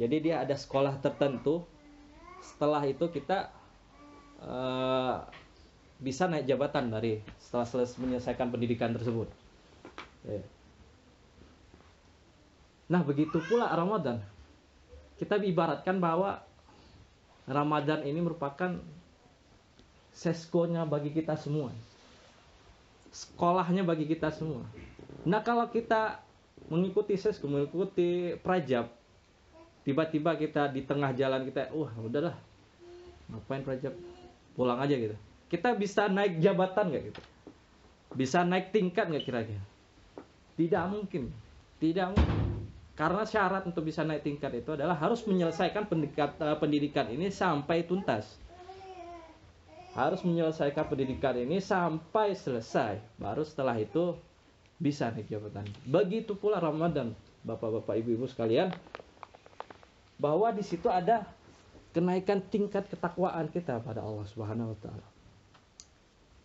Jadi 0.00 0.30
dia 0.30 0.42
ada 0.42 0.56
sekolah 0.56 0.98
tertentu. 1.00 1.64
Setelah 2.40 2.84
itu 2.84 3.08
kita 3.10 3.52
uh, 4.40 5.24
bisa 5.96 6.28
naik 6.28 6.44
jabatan 6.44 6.92
dari 6.92 7.24
setelah 7.40 7.64
selesai 7.64 7.96
menyelesaikan 7.96 8.52
pendidikan 8.52 8.92
tersebut. 8.92 9.28
Ya. 10.28 10.44
Nah 12.92 13.00
begitu 13.00 13.40
pula 13.48 13.72
Ramadan. 13.72 14.20
Kita 15.16 15.40
ibaratkan 15.40 15.96
bahwa 15.96 16.44
Ramadan 17.48 18.04
ini 18.04 18.20
merupakan 18.20 18.76
seskonya 20.12 20.84
bagi 20.84 21.16
kita 21.16 21.40
semua. 21.40 21.72
Sekolahnya 23.08 23.80
bagi 23.80 24.04
kita 24.04 24.28
semua. 24.28 24.68
Nah 25.24 25.40
kalau 25.40 25.64
kita 25.72 26.20
mengikuti 26.68 27.16
sesko, 27.16 27.48
mengikuti 27.48 28.36
prajab, 28.44 28.92
tiba-tiba 29.88 30.36
kita 30.36 30.68
di 30.68 30.84
tengah 30.84 31.16
jalan 31.16 31.48
kita, 31.48 31.72
wah 31.72 31.88
udahlah, 31.96 32.36
ngapain 33.32 33.64
prajab, 33.64 33.96
pulang 34.52 34.76
aja 34.76 34.92
gitu 34.92 35.16
kita 35.46 35.78
bisa 35.78 36.10
naik 36.10 36.42
jabatan 36.42 36.90
nggak 36.90 37.04
gitu? 37.12 37.22
Bisa 38.18 38.42
naik 38.42 38.74
tingkat 38.74 39.06
nggak 39.06 39.24
kira-kira? 39.24 39.62
Tidak 40.58 40.84
mungkin. 40.90 41.30
Tidak 41.78 42.06
mungkin. 42.10 42.38
Karena 42.96 43.28
syarat 43.28 43.68
untuk 43.68 43.84
bisa 43.84 44.02
naik 44.02 44.24
tingkat 44.24 44.50
itu 44.56 44.72
adalah 44.72 44.96
harus 44.96 45.20
menyelesaikan 45.28 45.84
pendidikan, 45.84 46.32
uh, 46.40 46.56
pendidikan 46.56 47.06
ini 47.12 47.28
sampai 47.28 47.84
tuntas. 47.84 48.40
Harus 49.92 50.24
menyelesaikan 50.24 50.88
pendidikan 50.88 51.36
ini 51.36 51.60
sampai 51.60 52.32
selesai. 52.32 53.00
Baru 53.20 53.44
setelah 53.44 53.76
itu 53.76 54.16
bisa 54.80 55.12
naik 55.12 55.28
jabatan. 55.28 55.64
Begitu 55.84 56.36
pula 56.36 56.56
Ramadan 56.58 57.12
bapak-bapak 57.44 58.00
ibu-ibu 58.02 58.26
sekalian 58.26 58.72
bahwa 60.16 60.48
di 60.50 60.64
situ 60.64 60.88
ada 60.88 61.28
kenaikan 61.92 62.40
tingkat 62.40 62.88
ketakwaan 62.88 63.48
kita 63.52 63.78
pada 63.80 64.00
Allah 64.00 64.24
Subhanahu 64.28 64.72
wa 64.72 64.78
taala 64.80 65.15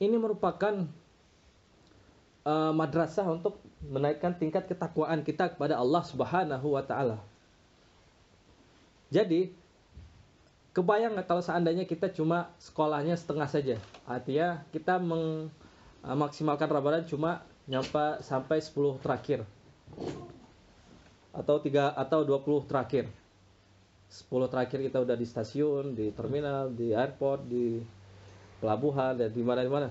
ini 0.01 0.17
merupakan 0.17 0.89
uh, 2.41 2.73
madrasah 2.73 3.29
untuk 3.29 3.61
menaikkan 3.85 4.33
tingkat 4.33 4.65
ketakwaan 4.65 5.21
kita 5.21 5.53
kepada 5.53 5.77
Allah 5.77 6.01
Subhanahu 6.01 6.73
wa 6.73 6.81
taala. 6.81 7.21
Jadi, 9.13 9.53
kebayang 10.73 11.13
nggak 11.13 11.27
kalau 11.29 11.43
seandainya 11.45 11.85
kita 11.85 12.09
cuma 12.09 12.49
sekolahnya 12.57 13.13
setengah 13.13 13.45
saja? 13.45 13.77
Artinya 14.09 14.65
kita 14.73 14.97
memaksimalkan 14.97 16.65
uh, 16.65 16.73
Ramadan 16.73 17.05
cuma 17.05 17.45
nyampe 17.69 18.25
sampai 18.25 18.57
10 18.57 19.03
terakhir. 19.05 19.45
Atau 21.29 21.61
3 21.61 21.93
atau 21.93 22.25
20 22.25 22.65
terakhir. 22.65 23.05
10 24.11 24.51
terakhir 24.51 24.79
kita 24.81 24.97
udah 24.99 25.15
di 25.15 25.27
stasiun, 25.29 25.93
di 25.93 26.09
terminal, 26.11 26.73
di 26.73 26.91
airport, 26.91 27.47
di 27.47 27.79
pelabuhan 28.61 29.17
dan 29.17 29.33
di 29.33 29.41
mana 29.41 29.89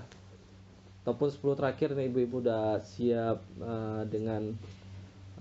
ataupun 1.03 1.27
10 1.27 1.59
terakhir 1.59 1.97
nih 1.97 2.07
ibu-ibu 2.07 2.39
udah 2.39 2.79
siap 2.85 3.41
uh, 3.59 4.05
dengan 4.07 4.53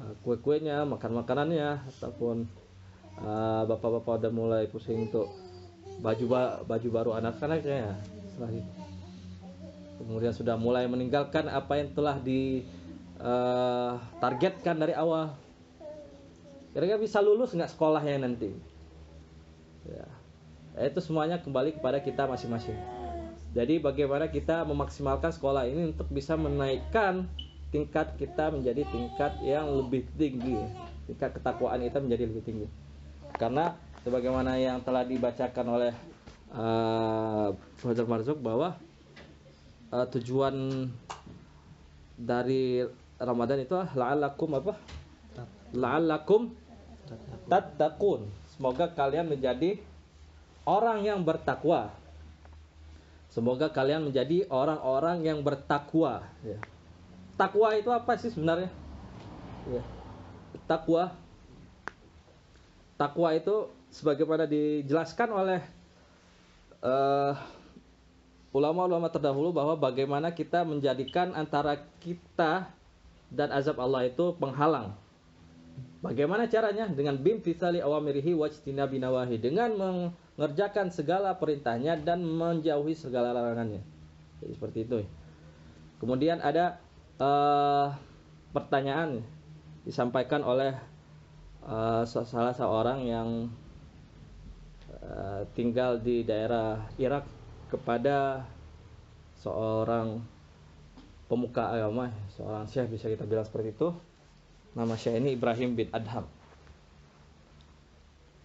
uh, 0.00 0.12
kue-kuenya 0.24 0.82
makan 0.88 1.20
makanannya 1.20 1.84
ataupun 1.96 2.48
uh, 3.22 3.62
bapak-bapak 3.68 4.24
udah 4.24 4.32
mulai 4.32 4.64
pusing 4.66 5.06
untuk 5.06 5.28
baju 6.00 6.24
ba 6.26 6.42
baju 6.64 6.88
baru 6.88 7.10
anak-anaknya 7.20 7.76
ya 7.76 7.94
setelah 8.32 8.50
itu. 8.56 8.72
Kemudian 10.00 10.32
sudah 10.32 10.56
mulai 10.56 10.88
meninggalkan 10.88 11.44
apa 11.52 11.76
yang 11.76 11.92
telah 11.92 12.16
di 12.16 12.64
uh, 13.20 14.00
targetkan 14.16 14.80
dari 14.80 14.96
awal. 14.96 15.36
Kira-kira 16.72 16.96
bisa 16.96 17.20
lulus 17.20 17.52
nggak 17.52 17.76
sekolahnya 17.76 18.24
nanti? 18.24 18.48
Ya 19.84 20.08
itu 20.88 21.04
semuanya 21.04 21.36
kembali 21.36 21.76
kepada 21.76 22.00
kita 22.00 22.24
masing-masing 22.24 22.99
jadi 23.50 23.82
bagaimana 23.82 24.30
kita 24.30 24.62
memaksimalkan 24.62 25.34
sekolah 25.34 25.66
ini 25.66 25.90
untuk 25.90 26.06
bisa 26.14 26.38
menaikkan 26.38 27.26
tingkat 27.74 28.14
kita 28.14 28.50
menjadi 28.54 28.86
tingkat 28.86 29.32
yang 29.42 29.66
lebih 29.66 30.06
tinggi, 30.14 30.58
tingkat 31.10 31.34
ketakwaan 31.34 31.82
kita 31.82 31.98
menjadi 31.98 32.24
lebih 32.30 32.42
tinggi. 32.46 32.66
Karena 33.34 33.74
sebagaimana 34.06 34.58
yang 34.58 34.82
telah 34.82 35.02
dibacakan 35.02 35.66
oleh 35.66 35.92
uh, 36.54 38.06
Marzuk 38.06 38.38
bahwa 38.38 38.78
uh, 39.90 40.06
tujuan 40.18 40.86
dari 42.18 42.86
Ramadan 43.18 43.62
itu 43.62 43.74
la'allakum 43.74 44.50
apa? 44.62 44.74
La'allakum 45.74 46.54
tattaqun. 47.50 48.26
Semoga 48.50 48.90
kalian 48.94 49.30
menjadi 49.30 49.78
orang 50.66 51.06
yang 51.06 51.22
bertakwa. 51.22 51.99
Semoga 53.30 53.70
kalian 53.70 54.10
menjadi 54.10 54.42
orang-orang 54.50 55.22
yang 55.22 55.38
bertakwa. 55.46 56.26
Ya. 56.42 56.58
Takwa 57.38 57.70
itu 57.78 57.86
apa 57.94 58.18
sih 58.18 58.34
sebenarnya? 58.34 58.68
Ya. 59.70 59.82
Takwa. 60.66 61.14
Takwa 62.98 63.30
itu 63.32 63.70
sebagaimana 63.94 64.50
dijelaskan 64.50 65.30
oleh 65.30 65.62
eh, 66.82 67.32
ulama-ulama 68.50 69.06
terdahulu 69.06 69.54
bahwa 69.54 69.78
bagaimana 69.78 70.34
kita 70.34 70.66
menjadikan 70.66 71.30
antara 71.38 71.78
kita 72.02 72.66
dan 73.30 73.48
azab 73.54 73.78
Allah 73.78 74.10
itu 74.10 74.34
penghalang. 74.42 74.98
Bagaimana 76.02 76.50
caranya? 76.50 76.90
Dengan 76.90 77.14
bimtithali 77.14 77.78
awamirihi 77.78 78.34
wajtinabi 78.34 78.98
nawahi. 78.98 79.36
Dengan 79.38 79.70
mengerjakan 80.40 80.88
segala 80.88 81.36
perintahnya 81.36 82.00
dan 82.00 82.24
menjauhi 82.24 82.96
segala 82.96 83.36
larangannya. 83.36 83.84
Jadi 84.40 84.52
seperti 84.56 84.78
itu. 84.88 85.04
Kemudian 86.00 86.40
ada 86.40 86.80
eh, 87.20 87.86
pertanyaan 88.56 89.20
disampaikan 89.84 90.40
oleh 90.40 90.72
eh, 91.68 92.02
salah 92.08 92.56
seorang 92.56 93.04
yang 93.04 93.28
eh, 94.88 95.44
tinggal 95.52 96.00
di 96.00 96.24
daerah 96.24 96.88
Irak 96.96 97.28
kepada 97.68 98.48
seorang 99.44 100.24
pemuka 101.28 101.68
agama, 101.68 102.08
seorang 102.32 102.64
syekh 102.64 102.96
bisa 102.96 103.12
kita 103.12 103.28
bilang 103.28 103.44
seperti 103.44 103.76
itu. 103.76 103.92
Nama 104.72 104.96
syekh 104.96 105.20
ini 105.20 105.36
Ibrahim 105.36 105.76
bin 105.76 105.92
Adham. 105.92 106.39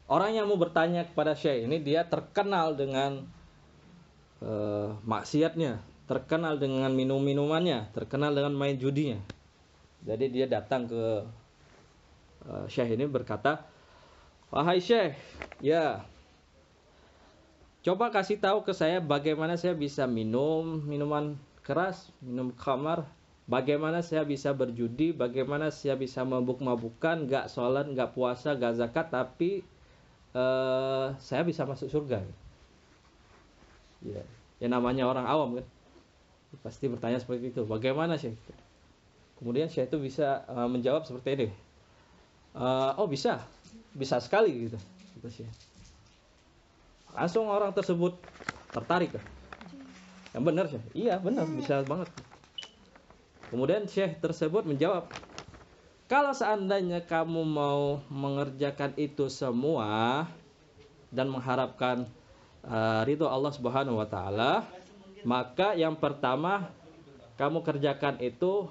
Orang 0.06 0.38
yang 0.38 0.46
mau 0.46 0.58
bertanya 0.58 1.06
kepada 1.10 1.34
syekh 1.34 1.66
ini 1.66 1.82
dia 1.82 2.06
terkenal 2.06 2.78
dengan 2.78 3.26
eh, 4.46 4.90
maksiatnya, 5.02 5.82
terkenal 6.06 6.62
dengan 6.62 6.94
minum-minumannya, 6.94 7.90
terkenal 7.90 8.34
dengan 8.38 8.54
main 8.54 8.78
judinya. 8.78 9.18
Jadi 10.06 10.30
dia 10.30 10.46
datang 10.46 10.86
ke 10.86 11.04
eh, 12.46 12.66
syekh 12.70 12.94
ini 12.94 13.10
berkata, 13.10 13.66
"Wahai 14.54 14.78
syekh, 14.78 15.18
ya 15.62 16.06
Coba 17.86 18.10
kasih 18.10 18.42
tahu 18.42 18.66
ke 18.66 18.74
saya 18.74 18.98
bagaimana 18.98 19.62
saya 19.62 19.78
bisa 19.78 20.10
minum 20.10 20.82
minuman 20.90 21.38
keras, 21.62 22.10
minum 22.18 22.50
khamar, 22.58 23.06
bagaimana 23.46 24.02
saya 24.02 24.26
bisa 24.26 24.58
berjudi, 24.58 25.14
bagaimana 25.14 25.70
saya 25.70 25.94
bisa 25.94 26.26
mabuk-mabukan, 26.26 27.30
gak 27.30 27.46
sholat, 27.46 27.86
gak 27.94 28.18
puasa, 28.18 28.58
gak 28.58 28.82
zakat, 28.82 29.14
tapi 29.14 29.62
uh, 30.36 31.16
saya 31.18 31.42
bisa 31.48 31.64
masuk 31.64 31.88
surga. 31.88 32.20
Ya, 34.06 34.22
ya 34.60 34.68
namanya 34.68 35.08
orang 35.08 35.26
awam 35.26 35.50
kan, 35.58 35.66
pasti 36.62 36.92
bertanya 36.92 37.18
seperti 37.18 37.56
itu. 37.56 37.64
Bagaimana 37.64 38.20
sih? 38.20 38.36
Kemudian 39.40 39.72
saya 39.72 39.88
itu 39.88 39.98
bisa 39.98 40.44
uh, 40.52 40.68
menjawab 40.68 41.08
seperti 41.08 41.30
ini. 41.40 41.48
Uh, 42.56 42.96
oh 43.00 43.08
bisa, 43.08 43.42
bisa 43.96 44.20
sekali 44.20 44.70
gitu. 44.70 44.78
Langsung 47.16 47.48
orang 47.48 47.72
tersebut 47.72 48.16
tertarik 48.72 49.16
kan? 49.16 49.24
Yang 50.36 50.44
benar 50.44 50.66
sih? 50.68 50.82
Iya 50.94 51.16
benar, 51.20 51.48
bisa 51.48 51.84
banget. 51.88 52.12
Kemudian 53.52 53.88
Syekh 53.88 54.20
tersebut 54.20 54.68
menjawab, 54.68 55.08
kalau 56.06 56.32
seandainya 56.38 57.02
kamu 57.02 57.42
mau 57.42 58.02
mengerjakan 58.14 58.94
itu 58.98 59.26
semua 59.26 60.26
dan 61.10 61.34
mengharapkan 61.34 62.06
uh, 62.62 63.02
ridho 63.06 63.26
Allah 63.26 63.50
Subhanahu 63.54 63.98
wa 63.98 64.06
taala, 64.06 64.70
maka 65.26 65.74
yang 65.74 65.98
pertama 65.98 66.70
kamu 67.42 67.66
kerjakan 67.66 68.22
itu 68.22 68.70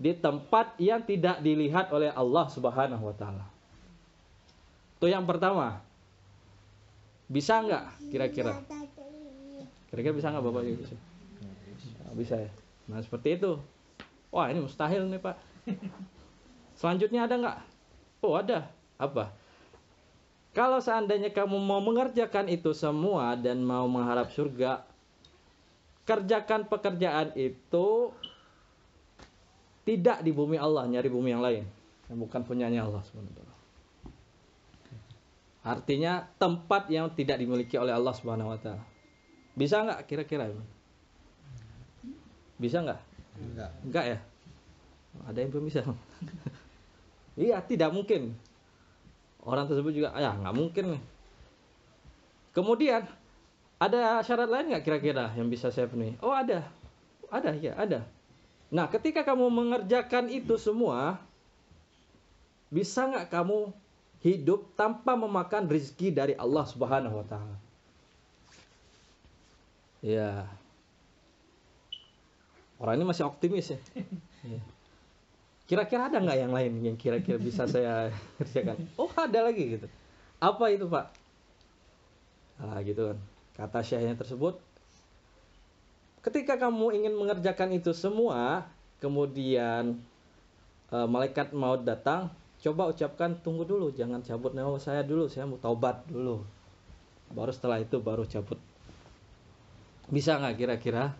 di 0.00 0.16
tempat 0.16 0.72
yang 0.80 1.04
tidak 1.04 1.44
dilihat 1.44 1.92
oleh 1.92 2.08
Allah 2.08 2.48
Subhanahu 2.48 3.04
wa 3.04 3.14
taala. 3.16 3.44
Itu 4.96 5.12
yang 5.12 5.28
pertama. 5.28 5.84
Bisa 7.28 7.60
nggak 7.64 8.12
kira-kira? 8.12 8.60
Kira-kira 9.88 10.12
bisa 10.12 10.28
nggak 10.32 10.44
Bapak 10.44 10.62
Ibu? 10.68 10.84
Bisa 12.16 12.34
ya. 12.40 12.50
Nah 12.88 13.00
seperti 13.04 13.40
itu. 13.40 13.60
Wah 14.32 14.48
ini 14.48 14.64
mustahil 14.64 15.04
nih 15.08 15.20
Pak. 15.20 15.36
Selanjutnya 16.82 17.30
ada 17.30 17.34
nggak? 17.38 17.58
Oh 18.26 18.34
ada. 18.34 18.66
Apa? 18.98 19.30
Kalau 20.50 20.82
seandainya 20.82 21.30
kamu 21.30 21.54
mau 21.62 21.78
mengerjakan 21.78 22.50
itu 22.50 22.74
semua 22.74 23.38
dan 23.38 23.62
mau 23.62 23.86
mengharap 23.86 24.34
surga, 24.34 24.82
kerjakan 26.02 26.66
pekerjaan 26.66 27.30
itu 27.38 28.10
tidak 29.86 30.26
di 30.26 30.34
bumi 30.34 30.58
Allah, 30.58 30.90
nyari 30.90 31.06
bumi 31.06 31.30
yang 31.30 31.42
lain, 31.46 31.64
yang 32.10 32.18
bukan 32.18 32.42
punyanya 32.42 32.82
Allah 32.82 32.98
SWT. 33.06 33.40
Artinya 35.62 36.26
tempat 36.42 36.90
yang 36.90 37.14
tidak 37.14 37.38
dimiliki 37.38 37.78
oleh 37.78 37.94
Allah 37.94 38.10
Subhanahu 38.10 38.50
wa 38.50 38.58
taala. 38.58 38.82
Bisa 39.54 39.86
nggak 39.86 40.10
kira-kira? 40.10 40.50
Bisa 42.58 42.82
nggak? 42.82 43.00
Enggak. 43.38 43.70
Enggak 43.86 44.04
ya? 44.10 44.18
Ada 45.30 45.38
yang 45.46 45.50
belum 45.54 45.70
bisa. 45.70 45.86
Iya, 47.36 47.60
tidak 47.64 47.90
mungkin. 47.92 48.36
Orang 49.42 49.66
tersebut 49.66 49.90
juga, 49.90 50.14
ya 50.14 50.32
nggak 50.38 50.54
mungkin. 50.54 51.02
Kemudian 52.52 53.08
ada 53.82 54.22
syarat 54.22 54.46
lain 54.46 54.70
nggak 54.70 54.84
kira-kira 54.86 55.34
yang 55.34 55.50
bisa 55.50 55.72
saya 55.74 55.90
penuhi? 55.90 56.14
Oh 56.22 56.30
ada, 56.30 56.62
ada 57.32 57.50
ya 57.56 57.74
ada. 57.74 58.06
Nah 58.70 58.86
ketika 58.86 59.26
kamu 59.26 59.50
mengerjakan 59.50 60.30
itu 60.30 60.54
semua, 60.60 61.18
bisa 62.70 63.08
nggak 63.08 63.28
kamu 63.32 63.74
hidup 64.22 64.70
tanpa 64.78 65.18
memakan 65.18 65.66
rezeki 65.66 66.14
dari 66.14 66.34
Allah 66.38 66.62
Subhanahu 66.62 67.18
wa 67.18 67.26
taala. 67.26 67.56
Ya. 69.98 70.46
Orang 72.78 72.98
ini 72.98 73.06
masih 73.06 73.26
optimis 73.26 73.74
ya. 73.74 73.78
ya. 74.46 74.62
Kira-kira 75.66 76.10
ada 76.10 76.18
nggak 76.18 76.38
yang 76.38 76.52
lain 76.52 76.72
yang 76.82 76.96
kira-kira 76.98 77.38
bisa 77.38 77.64
saya 77.64 78.10
kerjakan? 78.38 78.82
Oh 78.98 79.10
ada 79.14 79.48
lagi 79.48 79.78
gitu. 79.78 79.86
Apa 80.42 80.70
itu 80.74 80.86
pak? 80.90 81.14
Nah 82.60 82.78
gitu 82.82 83.12
kan. 83.12 83.18
Kata 83.52 83.80
syekhnya 83.84 84.18
tersebut. 84.18 84.58
Ketika 86.22 86.54
kamu 86.54 87.02
ingin 87.02 87.14
mengerjakan 87.18 87.74
itu 87.74 87.90
semua, 87.90 88.70
kemudian 89.02 89.98
e, 90.86 90.96
malaikat 91.10 91.50
maut 91.50 91.82
datang, 91.82 92.30
coba 92.62 92.94
ucapkan 92.94 93.34
tunggu 93.42 93.66
dulu 93.66 93.90
jangan 93.90 94.22
cabut 94.22 94.54
nyawa 94.54 94.78
saya 94.78 95.02
dulu 95.02 95.26
saya 95.26 95.50
mau 95.50 95.58
taubat 95.58 96.06
dulu 96.06 96.46
baru 97.34 97.50
setelah 97.50 97.82
itu 97.82 97.98
baru 97.98 98.22
cabut 98.22 98.54
bisa 100.06 100.38
nggak 100.38 100.54
kira-kira 100.62 101.10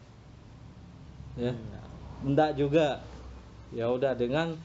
ya 1.35 1.51
enggak 2.23 2.55
juga 2.55 3.03
ya 3.73 3.89
udah 3.89 4.13
dengan 4.13 4.57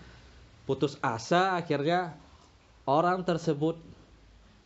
putus 0.67 0.99
asa 0.99 1.55
akhirnya 1.55 2.15
orang 2.87 3.23
tersebut 3.23 3.79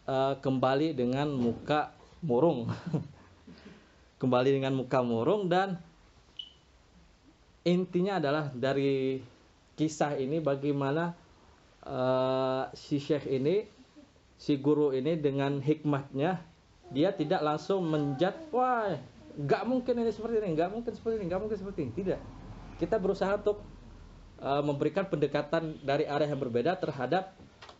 uh, 0.09 0.37
kembali 0.41 0.93
dengan 0.97 1.29
muka 1.33 1.93
murung. 2.25 2.69
Kembali 4.21 4.53
dengan 4.53 4.77
muka 4.77 5.01
murung 5.01 5.49
dan 5.49 5.81
intinya 7.65 8.21
adalah 8.21 8.53
dari 8.53 9.17
kisah 9.73 10.13
ini 10.17 10.37
bagaimana 10.37 11.17
uh, 11.85 12.69
si 12.77 13.01
syekh 13.01 13.25
ini 13.25 13.65
si 14.37 14.61
guru 14.61 14.93
ini 14.93 15.17
dengan 15.17 15.57
hikmahnya 15.57 16.37
dia 16.93 17.09
tidak 17.17 17.41
langsung 17.41 17.85
menjat 17.89 18.37
wah 18.53 18.93
nggak 19.37 19.63
mungkin 19.65 20.05
ini 20.05 20.11
seperti 20.13 20.43
ini 20.43 20.53
nggak 20.53 20.69
mungkin 20.69 20.91
seperti 20.93 21.15
ini 21.17 21.25
nggak 21.25 21.41
mungkin 21.41 21.57
seperti 21.57 21.79
ini. 21.87 21.91
Tidak. 21.97 22.19
Kita 22.77 22.95
berusaha 23.01 23.31
untuk 23.41 23.57
uh, 24.41 24.61
memberikan 24.65 25.07
pendekatan 25.07 25.77
dari 25.85 26.09
arah 26.09 26.27
yang 26.27 26.41
berbeda 26.41 26.75
terhadap 26.77 27.31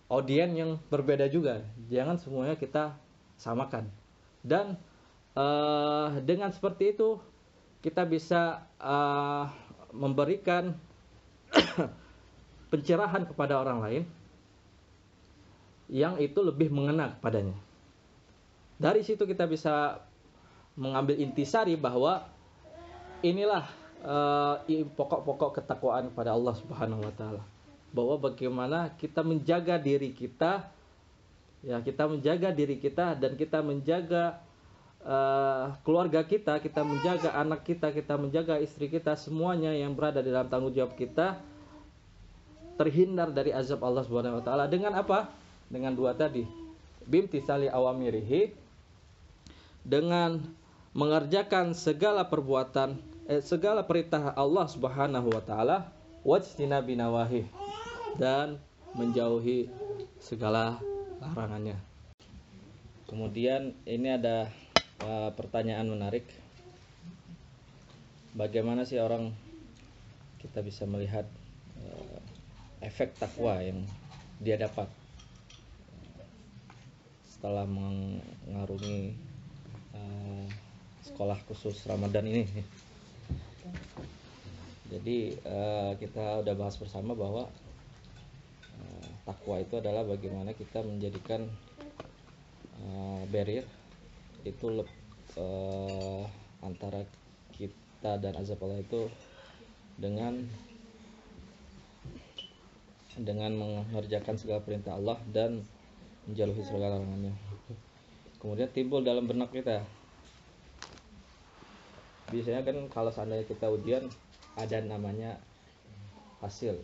audiens 0.08 0.54
yang 0.54 0.72
berbeda 0.88 1.28
juga 1.28 1.66
jangan 1.90 2.16
semuanya 2.22 2.56
kita 2.56 2.96
samakan 3.36 3.90
dan 4.46 4.78
uh, 5.36 6.18
dengan 6.24 6.54
seperti 6.54 6.96
itu 6.96 7.18
kita 7.82 8.06
bisa 8.06 8.70
uh, 8.78 9.50
memberikan 9.92 10.78
pencerahan 12.72 13.28
kepada 13.28 13.60
orang 13.60 13.80
lain 13.84 14.04
yang 15.92 16.16
itu 16.24 16.40
lebih 16.40 16.72
mengena 16.72 17.20
padanya. 17.20 17.58
Dari 18.80 19.04
situ 19.04 19.28
kita 19.28 19.44
bisa 19.46 20.00
mengambil 20.80 21.20
intisari 21.20 21.76
bahwa 21.76 22.26
inilah 23.22 23.68
eh, 24.02 24.86
pokok-pokok 24.98 25.62
ketakwaan 25.62 26.10
pada 26.12 26.34
Allah 26.34 26.58
Subhanahu 26.58 27.06
wa 27.06 27.14
taala. 27.14 27.44
Bahwa 27.92 28.32
bagaimana 28.32 28.94
kita 28.98 29.22
menjaga 29.22 29.78
diri 29.78 30.16
kita 30.16 30.68
ya 31.62 31.78
kita 31.78 32.10
menjaga 32.10 32.50
diri 32.50 32.82
kita 32.82 33.14
dan 33.14 33.38
kita 33.38 33.62
menjaga 33.62 34.42
eh, 35.06 35.66
keluarga 35.86 36.26
kita, 36.26 36.58
kita 36.58 36.82
menjaga 36.82 37.30
anak 37.38 37.62
kita, 37.66 37.94
kita 37.94 38.18
menjaga 38.18 38.58
istri 38.58 38.90
kita, 38.90 39.14
semuanya 39.14 39.72
yang 39.74 39.94
berada 39.94 40.26
di 40.26 40.34
dalam 40.34 40.50
tanggung 40.50 40.74
jawab 40.74 40.98
kita 40.98 41.38
terhindar 42.82 43.30
dari 43.30 43.54
azab 43.54 43.86
Allah 43.86 44.02
Subhanahu 44.02 44.42
wa 44.42 44.44
taala 44.44 44.66
dengan 44.66 44.98
apa? 44.98 45.30
Dengan 45.70 45.94
dua 45.94 46.18
tadi. 46.18 46.44
Bimtisali 47.06 47.70
awamirihi 47.70 48.54
dengan 49.82 50.42
mengerjakan 50.94 51.74
segala 51.74 52.28
perbuatan 52.28 53.11
eh, 53.30 53.42
segala 53.44 53.86
perintah 53.86 54.34
Allah 54.34 54.66
Subhanahu 54.66 55.28
wa 55.30 55.44
taala 55.44 55.92
nawahi 56.26 57.46
dan 58.18 58.62
menjauhi 58.94 59.70
segala 60.22 60.78
larangannya. 61.22 61.78
Kemudian 63.10 63.76
ini 63.84 64.08
ada 64.16 64.48
eh, 65.04 65.30
pertanyaan 65.36 65.90
menarik. 65.90 66.24
Bagaimana 68.32 68.88
sih 68.88 68.96
orang 69.02 69.36
kita 70.40 70.64
bisa 70.64 70.88
melihat 70.88 71.28
eh, 71.82 72.20
efek 72.88 73.20
takwa 73.20 73.60
yang 73.60 73.84
dia 74.42 74.58
dapat 74.58 74.90
setelah 77.28 77.66
mengarungi 77.66 79.18
eh, 79.94 80.46
sekolah 81.06 81.38
khusus 81.50 81.82
Ramadan 81.90 82.30
ini. 82.30 82.46
Jadi 84.92 85.40
eh, 85.40 85.92
kita 85.96 86.44
udah 86.44 86.56
bahas 86.60 86.76
bersama 86.76 87.16
bahwa 87.16 87.48
eh, 88.76 89.10
takwa 89.24 89.56
itu 89.64 89.80
adalah 89.80 90.04
bagaimana 90.04 90.52
kita 90.52 90.84
menjadikan 90.84 91.48
eh, 92.76 93.24
barrier 93.32 93.64
itu 94.44 94.68
lep- 94.68 95.00
eh, 95.40 96.24
antara 96.60 97.08
kita 97.56 98.20
dan 98.20 98.36
azab 98.36 98.60
Allah 98.68 98.84
itu 98.84 99.08
dengan 99.96 100.44
dengan 103.22 103.54
mengerjakan 103.54 104.36
segala 104.36 104.60
perintah 104.64 104.98
Allah 104.98 105.20
dan 105.30 105.62
menjauhi 106.26 106.64
segala 106.64 106.98
larangannya. 106.98 107.36
Kemudian 108.42 108.72
timbul 108.74 109.06
dalam 109.06 109.30
benak 109.30 109.54
kita. 109.54 109.86
Biasanya 112.32 112.64
kan 112.64 112.78
kalau 112.88 113.12
seandainya 113.12 113.44
kita 113.44 113.68
ujian 113.68 114.08
ada 114.56 114.80
namanya 114.80 115.36
hasil, 116.40 116.80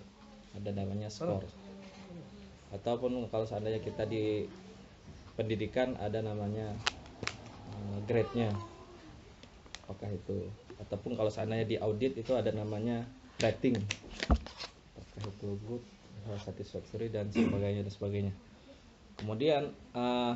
ada 0.51 0.69
namanya 0.75 1.07
skor. 1.07 1.43
Ataupun 2.75 3.31
kalau 3.31 3.47
seandainya 3.47 3.79
kita 3.79 4.03
di 4.03 4.43
pendidikan 5.39 5.95
ada 6.03 6.19
namanya 6.19 6.75
eh, 7.71 7.97
grade-nya. 8.03 8.51
Apakah 9.87 10.11
itu 10.11 10.51
ataupun 10.77 11.15
kalau 11.15 11.31
seandainya 11.31 11.65
di 11.65 11.77
audit 11.79 12.19
itu 12.19 12.35
ada 12.35 12.51
namanya 12.51 13.07
rating. 13.39 13.79
Apakah 14.93 15.23
itu 15.31 15.47
good, 15.63 15.83
satisfactory 16.43 17.07
dan 17.07 17.31
sebagainya 17.31 17.87
dan 17.87 17.93
sebagainya. 17.95 18.33
Kemudian 19.15 19.71
eh, 19.95 20.33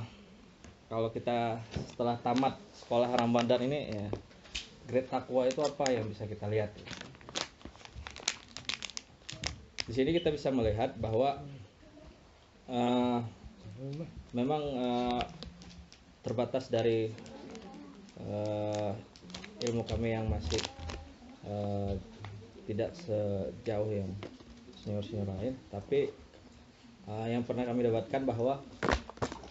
kalau 0.88 1.12
kita 1.12 1.60
setelah 1.92 2.16
tamat 2.24 2.56
sekolah 2.80 3.12
Ramadan 3.12 3.60
ini 3.68 3.80
ya 3.92 4.08
grade 4.90 5.10
takwa 5.10 5.46
itu 5.46 5.62
apa 5.62 5.86
yang 5.94 6.06
bisa 6.10 6.26
kita 6.26 6.46
lihat? 6.50 6.72
Di 9.92 9.94
sini 10.00 10.16
kita 10.16 10.32
bisa 10.32 10.48
melihat 10.56 10.96
bahwa 11.02 11.42
eh, 12.72 13.20
memang 14.32 14.64
eh, 14.64 15.24
terbatas 16.24 16.72
dari 16.72 17.12
eh, 18.22 18.92
ilmu 19.68 19.84
kami 19.84 20.16
yang 20.16 20.32
masih 20.32 20.64
eh, 21.44 21.94
tidak 22.70 22.96
sejauh 22.96 23.92
yang 23.92 24.08
senior-senior 24.80 25.28
lain, 25.28 25.54
tapi 25.68 26.08
eh, 27.10 27.28
yang 27.28 27.44
pernah 27.44 27.68
kami 27.68 27.84
dapatkan 27.84 28.24
bahwa 28.24 28.64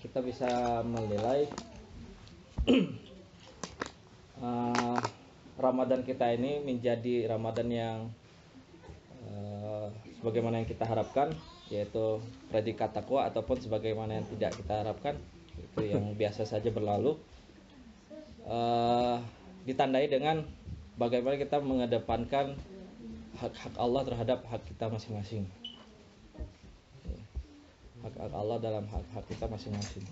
kita 0.00 0.24
bisa 0.24 0.80
menilai 0.80 1.52
eh, 4.40 5.00
Ramadan 5.60 6.00
kita 6.02 6.32
ini 6.32 6.64
menjadi 6.64 7.28
Ramadan 7.28 7.68
yang 7.68 7.96
eh, 9.28 9.86
sebagaimana 10.18 10.64
yang 10.64 10.68
kita 10.68 10.88
harapkan 10.88 11.36
yaitu 11.70 12.18
predikat 12.50 12.90
takwa 12.90 13.28
ataupun 13.30 13.60
sebagaimana 13.60 14.18
yang 14.18 14.26
tidak 14.34 14.58
kita 14.58 14.82
harapkan 14.82 15.14
itu 15.54 15.92
yang 15.92 16.16
biasa 16.16 16.48
saja 16.48 16.72
berlalu. 16.72 17.20
Eh, 18.48 19.16
ditandai 19.68 20.08
dengan 20.08 20.42
bagaimana 20.96 21.36
kita 21.36 21.60
mengedepankan 21.60 22.56
hak-hak 23.36 23.74
Allah 23.76 24.02
terhadap 24.08 24.40
hak 24.48 24.64
kita 24.64 24.88
masing-masing. 24.88 25.44
Hak-hak 28.00 28.32
Allah 28.32 28.56
dalam 28.56 28.88
hak-hak 28.88 29.24
kita 29.28 29.44
masing-masing. 29.44 30.04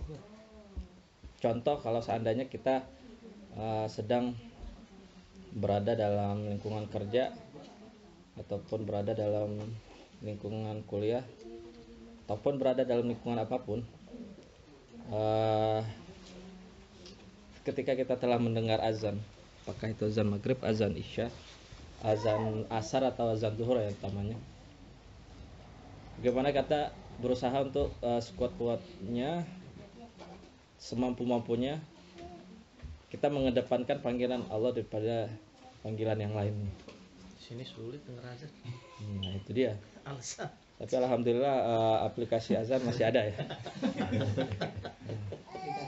Contoh 1.41 1.81
kalau 1.81 2.05
seandainya 2.05 2.45
kita 2.45 2.85
eh, 3.57 3.87
sedang 3.89 4.37
berada 5.55 5.97
dalam 5.97 6.49
lingkungan 6.49 6.89
kerja 6.93 7.33
ataupun 8.39 8.85
berada 8.85 9.13
dalam 9.17 9.59
lingkungan 10.21 10.83
kuliah 10.87 11.25
ataupun 12.27 12.61
berada 12.61 12.85
dalam 12.85 13.09
lingkungan 13.09 13.41
apa 13.41 13.57
pun 13.63 13.81
eh, 15.11 15.81
ketika 17.65 17.97
kita 17.97 18.15
telah 18.21 18.37
mendengar 18.37 18.81
azan 18.85 19.17
apakah 19.65 19.93
itu 19.93 20.09
azan 20.09 20.29
maghrib 20.29 20.61
azan 20.65 20.93
isya 20.97 21.33
azan 22.03 22.63
asar 22.71 23.03
atau 23.11 23.35
azan 23.35 23.59
zuhur 23.59 23.75
ya 23.79 23.91
utamanya? 23.91 24.39
Bagaimana 26.19 26.55
kata 26.55 26.95
berusaha 27.19 27.55
untuk 27.63 27.91
eh, 28.03 28.23
sekuat-kuatnya 28.23 29.43
semampu-mampunya 30.79 31.83
kita 33.09 33.33
mengedepankan 33.33 34.05
panggilan 34.05 34.45
Allah 34.53 34.73
daripada 34.73 35.33
panggilan 35.81 36.19
yang 36.19 36.35
lain 36.37 36.55
Sini 37.41 37.65
sulit 37.65 38.05
denger 38.05 38.25
azan. 38.29 38.51
nah 39.25 39.33
itu 39.33 39.51
dia 39.57 39.73
Alasan. 40.05 40.49
tapi 40.77 40.93
alhamdulillah 40.95 41.57
eh, 41.65 41.99
aplikasi 42.05 42.55
azan 42.55 42.85
masih 42.85 43.09
ada 43.09 43.25
ya 43.25 43.35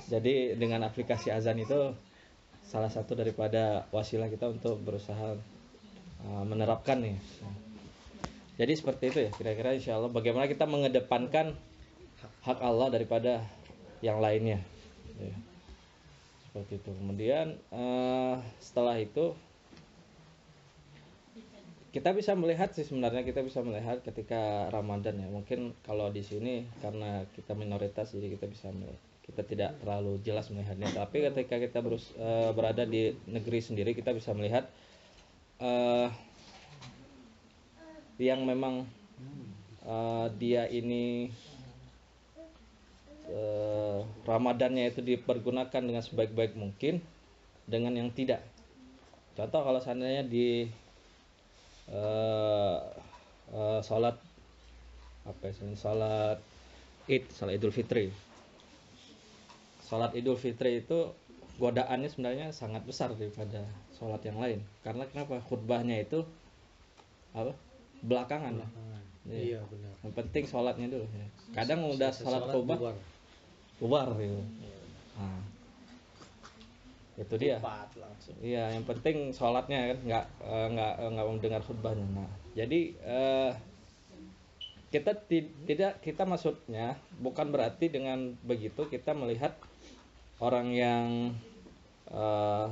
jadi 0.09 0.57
dengan 0.57 0.83
aplikasi 0.83 1.31
azan 1.31 1.61
itu 1.61 1.95
salah 2.64 2.89
satu 2.91 3.12
daripada 3.14 3.85
wasilah 3.91 4.31
kita 4.31 4.49
untuk 4.49 4.81
berusaha 4.81 5.37
eh, 6.25 6.45
menerapkan 6.49 6.99
nih 7.05 7.16
jadi 8.57 8.73
seperti 8.77 9.05
itu 9.09 9.18
ya 9.25 9.31
kira-kira 9.33 9.77
insya 9.77 9.97
Allah 9.97 10.09
bagaimana 10.09 10.49
kita 10.49 10.64
mengedepankan 10.64 11.53
hak 12.45 12.59
Allah 12.61 12.89
daripada 12.89 13.45
yang 14.01 14.18
lainnya 14.18 14.61
Ya. 15.21 15.37
Seperti 16.51 16.82
itu. 16.82 16.90
Kemudian 16.90 17.55
eh, 17.70 18.36
setelah 18.59 18.98
itu 18.98 19.38
kita 21.94 22.11
bisa 22.14 22.34
melihat 22.34 22.70
sih 22.74 22.86
sebenarnya 22.86 23.22
kita 23.22 23.42
bisa 23.42 23.62
melihat 23.62 24.03
ketika 24.03 24.66
Ramadan 24.74 25.22
ya. 25.22 25.30
Mungkin 25.30 25.78
kalau 25.86 26.11
di 26.11 26.26
sini 26.26 26.66
karena 26.82 27.22
kita 27.38 27.55
minoritas 27.55 28.11
jadi 28.11 28.34
kita 28.34 28.51
bisa 28.51 28.74
melihat. 28.74 28.98
Kita 29.30 29.46
tidak 29.46 29.78
terlalu 29.78 30.18
jelas 30.26 30.51
melihatnya. 30.51 30.90
Tapi 30.90 31.22
ketika 31.22 31.62
kita 31.62 31.78
berus- 31.86 32.11
eh, 32.18 32.51
berada 32.51 32.82
di 32.82 33.14
negeri 33.30 33.62
sendiri 33.62 33.94
kita 33.94 34.11
bisa 34.11 34.34
melihat 34.34 34.66
eh, 35.62 36.11
yang 38.18 38.42
memang 38.42 38.90
eh, 39.86 40.26
dia 40.34 40.66
ini 40.66 41.30
eh, 43.31 43.99
Ramadannya 44.26 44.91
itu 44.91 45.01
dipergunakan 45.01 45.83
dengan 45.83 46.03
sebaik-baik 46.03 46.59
mungkin 46.59 46.99
dengan 47.70 47.95
yang 47.95 48.11
tidak. 48.11 48.43
Contoh 49.39 49.62
kalau 49.62 49.81
seandainya 49.81 50.26
di 50.26 50.66
eh 51.91 52.78
eh, 53.55 53.81
sholat 53.83 54.18
apa 55.26 55.43
ya 55.47 55.55
sholat 55.78 56.39
id 57.07 57.24
sholat 57.31 57.55
idul 57.55 57.74
fitri. 57.74 58.11
Sholat 59.87 60.14
idul 60.18 60.39
fitri 60.39 60.83
itu 60.83 61.14
godaannya 61.59 62.09
sebenarnya 62.09 62.47
sangat 62.55 62.83
besar 62.87 63.14
daripada 63.14 63.62
sholat 63.95 64.22
yang 64.26 64.39
lain. 64.39 64.61
Karena 64.83 65.07
kenapa? 65.07 65.43
Khutbahnya 65.47 66.03
itu 66.03 66.26
apa? 67.35 67.55
Belakangan. 68.01 68.64
Lah 68.64 68.70
Iya. 69.28 69.61
Iya 69.61 69.61
benar. 69.68 69.93
yang 70.01 70.14
penting 70.16 70.45
sholatnya 70.49 70.87
dulu. 70.89 71.07
Ya. 71.12 71.26
kadang 71.53 71.85
udah 71.85 72.09
Selesai 72.09 72.24
sholat 72.24 72.43
khutbah 72.49 72.78
bubar 73.81 74.12
gitu. 74.20 74.41
Nah. 75.16 75.41
itu 77.20 77.35
dia. 77.37 77.61
Iya, 78.41 78.72
yang 78.81 78.85
penting 78.89 79.28
sholatnya 79.37 79.93
kan 79.93 79.99
nggak 80.09 80.24
eh, 80.41 80.66
nggak 80.72 80.93
eh, 81.05 81.09
nggak 81.12 81.26
mendengar 81.28 81.61
khutbahnya. 81.64 82.07
Nah, 82.16 82.31
jadi 82.57 82.81
eh, 82.97 83.53
kita 84.89 85.12
ti- 85.28 85.53
tidak 85.68 86.01
kita 86.01 86.24
maksudnya 86.24 86.97
bukan 87.20 87.53
berarti 87.53 87.93
dengan 87.93 88.35
begitu 88.41 88.89
kita 88.89 89.12
melihat 89.12 89.53
orang 90.41 90.72
yang 90.72 91.07
eh, 92.09 92.66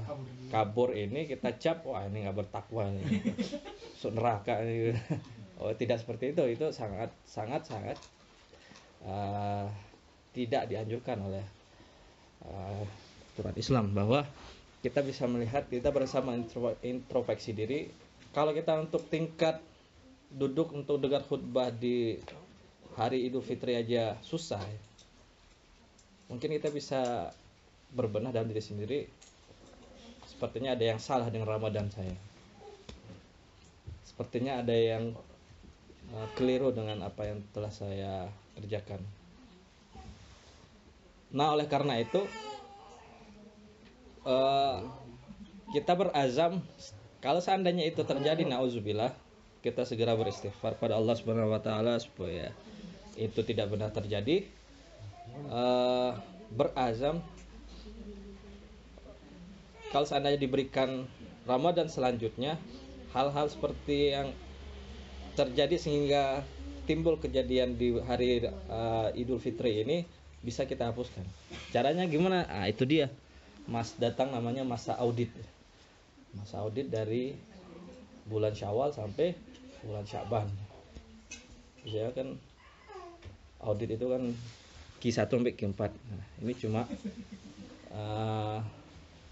kabur 0.49 0.97
ini 0.97 1.29
kita 1.29 1.61
cap 1.61 1.85
wah 1.85 2.09
ini 2.09 2.25
nggak 2.25 2.39
bertakwa 2.41 2.89
ini 2.89 3.05
neraka 4.17 4.65
ini. 4.65 4.97
Oh 5.59 5.75
tidak 5.75 5.99
seperti 5.99 6.31
itu 6.31 6.55
itu 6.55 6.71
sangat 6.71 7.11
sangat 7.27 7.67
sangat 7.67 7.99
eh, 9.03 9.67
tidak 10.39 10.70
dianjurkan 10.70 11.18
oleh 11.18 11.43
eh, 12.47 12.84
aturan 13.34 13.57
Islam 13.59 13.91
bahwa 13.91 14.22
kita 14.78 15.03
bisa 15.03 15.26
melihat 15.26 15.66
kita 15.66 15.91
bersama 15.91 16.39
intro- 16.39 16.78
introspeksi 16.86 17.51
diri. 17.51 17.91
Kalau 18.30 18.55
kita 18.55 18.78
untuk 18.78 19.03
tingkat 19.11 19.59
duduk 20.30 20.70
untuk 20.70 21.03
dengar 21.03 21.26
khutbah 21.26 21.74
di 21.74 22.20
hari 22.95 23.26
Idul 23.26 23.43
Fitri 23.43 23.74
aja 23.74 24.18
susah 24.20 24.61
ya. 24.61 24.80
mungkin 26.28 26.53
kita 26.61 26.68
bisa 26.68 27.32
berbenah 27.97 28.30
dalam 28.30 28.53
diri 28.53 28.61
sendiri. 28.61 29.01
Sepertinya 30.28 30.76
ada 30.76 30.84
yang 30.84 31.01
salah 31.01 31.32
dengan 31.32 31.49
Ramadan 31.49 31.89
saya. 31.89 32.12
Sepertinya 34.05 34.61
ada 34.61 34.76
yang 34.76 35.16
uh, 36.12 36.28
keliru 36.36 36.68
dengan 36.68 37.01
apa 37.01 37.32
yang 37.32 37.41
telah 37.57 37.72
saya 37.72 38.28
kerjakan 38.61 39.01
nah 41.29 41.53
oleh 41.53 41.68
karena 41.68 42.01
itu 42.01 42.24
eh, 44.24 44.79
kita 45.76 45.93
berazam 45.93 46.64
kalau 47.20 47.43
seandainya 47.43 47.85
itu 47.85 48.01
terjadi 48.07 48.47
nauzubillah 48.49 49.12
kita 49.59 49.83
segera 49.83 50.14
beristighfar 50.14 50.79
pada 50.79 50.95
Allah 50.95 51.18
Subhanahu 51.18 51.51
wa 51.51 51.59
taala 51.59 51.99
supaya 51.99 52.55
itu 53.18 53.43
tidak 53.43 53.74
benar 53.74 53.91
terjadi. 53.91 54.47
Eh, 55.29 56.12
berazam 56.55 57.20
kalau 59.93 60.07
seandainya 60.09 60.41
diberikan 60.41 61.05
Ramadan 61.45 61.91
selanjutnya 61.93 62.57
hal-hal 63.12 63.51
seperti 63.53 64.16
yang 64.16 64.33
terjadi 65.37 65.76
sehingga 65.76 66.24
timbul 66.89 67.20
kejadian 67.20 67.76
di 67.76 67.99
hari 68.01 68.47
eh, 68.49 69.09
Idul 69.20 69.43
Fitri 69.43 69.85
ini 69.85 69.99
bisa 70.49 70.65
kita 70.65 70.89
hapuskan. 70.89 71.29
Caranya 71.69 72.09
gimana? 72.09 72.49
Ah 72.49 72.65
itu 72.65 72.89
dia. 72.89 73.13
Mas 73.69 73.93
datang 74.01 74.33
namanya 74.33 74.65
masa 74.65 74.97
audit. 74.97 75.29
Masa 76.33 76.65
audit 76.65 76.89
dari 76.89 77.37
bulan 78.25 78.57
Syawal 78.57 78.97
sampai 78.97 79.37
bulan 79.85 80.09
Syaban. 80.09 80.49
Biasanya 81.85 82.13
kan 82.17 82.29
audit 83.61 83.93
itu 83.93 84.07
kan 84.09 84.23
Q1 85.05 85.29
sampai 85.29 85.53
Q4. 85.53 85.81
Nah, 85.93 86.25
ini 86.41 86.53
cuma 86.57 86.89
eh, 87.93 88.59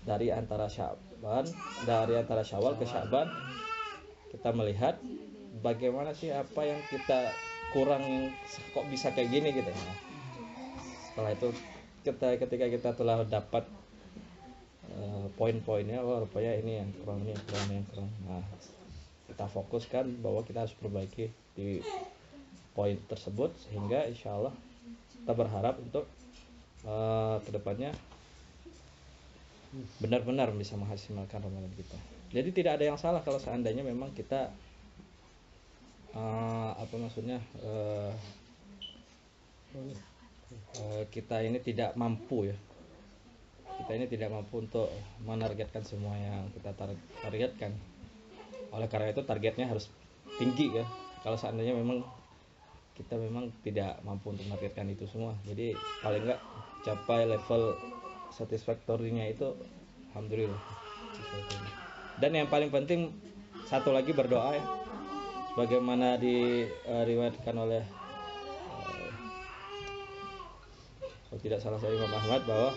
dari 0.04 0.28
antara 0.28 0.68
Syaban, 0.68 1.48
dari 1.88 2.14
antara 2.20 2.44
Syawal 2.44 2.76
ke 2.76 2.84
Syaban 2.84 3.32
kita 4.36 4.52
melihat 4.52 5.00
bagaimana 5.64 6.12
sih 6.12 6.28
apa 6.28 6.60
yang 6.68 6.80
kita 6.92 7.32
kurang 7.72 8.04
kok 8.76 8.86
bisa 8.92 9.10
kayak 9.16 9.32
gini 9.32 9.48
gitu. 9.56 9.72
Nah, 9.72 10.05
setelah 11.16 11.32
itu 11.32 11.48
kita 12.04 12.36
ketika 12.36 12.66
kita 12.68 12.90
telah 12.92 13.24
dapat 13.24 13.64
eh, 14.84 15.26
poin-poinnya, 15.32 16.04
oh 16.04 16.28
rupanya 16.28 16.52
ini 16.60 16.76
yang 16.84 16.92
kurang, 17.00 17.24
ini 17.24 17.32
yang 17.32 17.44
kurang, 17.48 17.68
yang 17.72 17.86
kurang. 17.88 18.10
Nah, 18.28 18.44
kita 19.24 19.48
fokuskan 19.48 20.20
bahwa 20.20 20.44
kita 20.44 20.68
harus 20.68 20.76
perbaiki 20.76 21.32
di 21.56 21.80
poin 22.76 23.00
tersebut 23.08 23.48
sehingga 23.64 24.04
insya 24.04 24.36
Allah 24.36 24.52
kita 25.24 25.32
berharap 25.32 25.80
untuk 25.80 26.04
eh, 26.84 27.36
ke 27.40 27.50
depannya 27.56 27.96
benar-benar 30.04 30.52
bisa 30.52 30.76
menghasilkan 30.76 31.40
Ramadan 31.40 31.72
kita. 31.72 31.96
Jadi 32.28 32.52
tidak 32.52 32.76
ada 32.76 32.92
yang 32.92 33.00
salah 33.00 33.24
kalau 33.24 33.40
seandainya 33.40 33.80
memang 33.80 34.12
kita 34.12 34.52
eh, 36.12 36.70
apa 36.76 36.94
maksudnya 37.00 37.40
eh, 37.64 38.12
kita 41.10 41.42
ini 41.42 41.58
tidak 41.62 41.94
mampu 41.98 42.50
ya. 42.50 42.56
Kita 43.76 43.92
ini 43.92 44.06
tidak 44.08 44.32
mampu 44.32 44.64
untuk 44.64 44.88
menargetkan 45.22 45.84
semua 45.84 46.16
yang 46.16 46.48
kita 46.56 46.72
tar- 46.72 47.04
targetkan. 47.20 47.76
Oleh 48.72 48.88
karena 48.88 49.12
itu 49.12 49.22
targetnya 49.22 49.68
harus 49.68 49.92
tinggi 50.40 50.80
ya. 50.80 50.84
Kalau 51.20 51.36
seandainya 51.36 51.76
memang 51.76 52.00
kita 52.96 53.20
memang 53.20 53.52
tidak 53.60 54.00
mampu 54.00 54.32
untuk 54.32 54.48
menargetkan 54.48 54.88
itu 54.88 55.04
semua. 55.04 55.36
Jadi 55.44 55.76
paling 56.00 56.24
enggak 56.24 56.40
capai 56.88 57.28
level 57.28 57.76
satisfaktorinya 58.32 59.28
itu 59.28 59.52
alhamdulillah. 60.12 60.60
Dan 62.16 62.32
yang 62.32 62.48
paling 62.48 62.72
penting 62.72 63.12
satu 63.68 63.92
lagi 63.92 64.16
berdoa 64.16 64.56
ya. 64.56 64.64
Sebagaimana 65.52 66.20
diriwayatkan 66.20 67.56
oleh 67.56 67.84
eh, 68.70 69.08
kalau 71.36 71.52
tidak 71.52 71.60
salah 71.60 71.76
saya 71.76 72.00
Imam 72.00 72.08
Ahmad 72.16 72.48
bahwa 72.48 72.72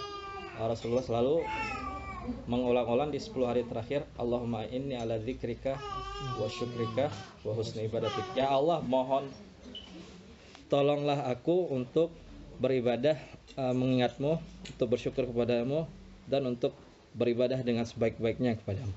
eh, 0.60 0.68
Rasulullah 0.68 1.00
selalu 1.00 1.48
mengulang-ulang 2.52 3.08
di 3.08 3.16
10 3.16 3.32
hari 3.48 3.64
terakhir 3.64 4.04
Allahumma 4.20 4.68
inni 4.68 5.00
ala 5.00 5.16
dzikrika 5.16 5.80
wa 6.36 6.44
syukrika 6.52 7.08
wa 7.48 7.56
husni 7.56 7.88
ibadatik. 7.88 8.28
Ya 8.36 8.52
Allah, 8.52 8.84
mohon 8.84 9.32
tolonglah 10.68 11.32
aku 11.32 11.72
untuk 11.72 12.12
beribadah 12.60 13.16
eh, 13.56 13.72
mengingatmu, 13.80 14.44
untuk 14.76 14.88
bersyukur 14.92 15.24
kepadamu 15.32 15.88
dan 16.28 16.44
untuk 16.44 16.76
beribadah 17.16 17.64
dengan 17.64 17.88
sebaik-baiknya 17.88 18.60
kepadamu. 18.60 18.92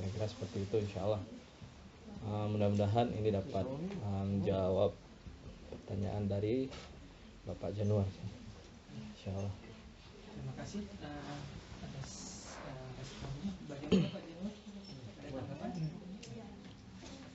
Kira-kira 0.00 0.32
seperti 0.32 0.64
itu 0.64 0.80
insya 0.80 1.04
Allah. 1.04 1.20
Eh, 2.24 2.46
mudah-mudahan 2.56 3.12
ini 3.20 3.36
dapat 3.36 3.68
menjawab 4.00 4.96
pertanyaan 5.76 6.24
dari 6.24 6.72
Bapak 7.44 7.76
Januar. 7.76 8.08
Insya 9.28 9.44
Allah. 9.44 9.56
Terima 10.32 10.52
kasih 10.56 10.82
eh, 11.04 11.40
atas 11.84 12.10
eh, 12.64 12.88
responnya. 12.96 13.50
Bagaimana 13.68 14.08
Pak? 14.08 14.22
Ada 14.24 15.28
tanggapan? 15.36 15.70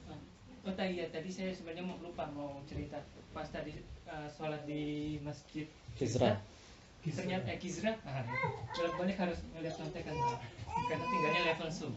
Oh, 0.10 0.18
oh 0.66 0.74
tadi 0.74 0.94
ya 0.98 1.06
tadi 1.14 1.30
saya 1.30 1.54
sebenarnya 1.54 1.86
mau 1.86 2.02
lupa 2.02 2.26
mau 2.34 2.66
cerita 2.66 2.98
pas 3.30 3.46
tadi 3.46 3.78
eh, 4.10 4.28
sholat 4.34 4.66
di 4.66 5.22
masjid 5.22 5.70
Kizra. 5.94 6.42
ternyata 7.06 7.54
eh, 7.54 7.62
Kizra 7.62 7.94
ah, 8.10 8.26
bolak 8.74 8.94
balik 8.98 9.18
harus 9.22 9.38
melihat 9.54 9.78
contekan 9.78 10.18
Pak. 10.18 10.42
karena 10.90 11.06
tinggalnya 11.14 11.42
level 11.54 11.70
sub 11.70 11.94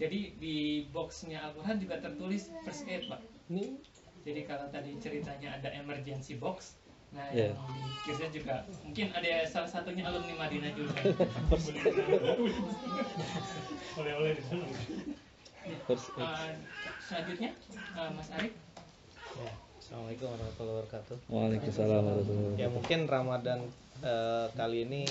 jadi 0.00 0.20
di 0.40 0.88
boxnya 0.96 1.44
Al-Quran 1.44 1.76
juga 1.76 2.00
tertulis 2.00 2.48
first 2.64 2.88
aid 2.88 3.04
Pak 3.12 3.20
Ini 3.52 3.76
jadi 4.24 4.40
kalau 4.48 4.68
tadi 4.72 4.96
ceritanya 5.00 5.56
ada 5.56 5.72
emergency 5.76 6.36
box, 6.36 6.76
nah 7.08 7.24
Iya. 7.32 7.56
yang 7.56 7.56
di 7.56 7.88
Kirsten 8.04 8.30
juga 8.32 8.54
mungkin 8.84 9.06
ada 9.16 9.32
salah 9.48 9.68
satunya 9.68 10.04
alumni 10.04 10.34
Madinah 10.36 10.72
juga. 10.76 10.92
oleh-oleh 13.98 14.32
di 14.36 14.42
sana. 14.44 14.64
Eh, 15.68 16.52
selanjutnya 17.02 17.50
eh, 17.72 18.10
Mas 18.12 18.28
Arif, 18.32 18.54
ya. 19.36 19.52
Assalamualaikum 19.78 20.26
warahmatullahi 20.32 20.76
wabarakatuh. 20.84 21.16
Waalaikumsalam 21.32 22.02
warahmatullahi 22.04 22.60
Ya 22.60 22.68
mungkin 22.68 23.08
Ramadan 23.08 23.60
eh, 24.04 24.46
kali 24.52 24.84
ini 24.84 25.02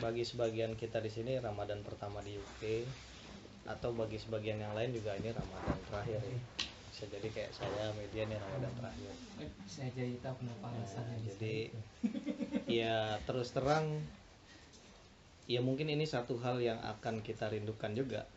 bagi 0.00 0.24
sebagian 0.24 0.72
kita 0.76 1.04
di 1.04 1.12
sini 1.12 1.36
Ramadan 1.36 1.84
pertama 1.84 2.24
di 2.24 2.36
UK 2.36 2.88
atau 3.68 3.92
bagi 3.92 4.16
sebagian 4.16 4.56
yang 4.56 4.72
lain 4.72 4.96
juga 4.96 5.12
ini 5.20 5.30
Ramadan 5.30 5.76
terakhir 5.88 6.20
ya. 6.24 6.36
Bisa 7.00 7.16
jadi 7.16 7.28
kayak 7.32 7.52
saya 7.56 7.84
media 7.96 8.28
nih 8.28 8.36
Ramadan 8.36 8.72
terakhir. 8.76 9.08
saya 9.64 9.88
jadi 9.96 10.20
tahu 10.20 10.34
kenapa 10.44 10.68
Nah, 10.68 10.76
alasannya. 10.84 11.16
jadi 11.32 11.56
ya 12.68 13.16
terus 13.24 13.56
terang 13.56 14.04
ya 15.48 15.64
mungkin 15.64 15.88
ini 15.88 16.04
satu 16.04 16.36
hal 16.44 16.60
yang 16.60 16.76
akan 16.84 17.24
kita 17.24 17.48
rindukan 17.48 17.96
juga 17.96 18.28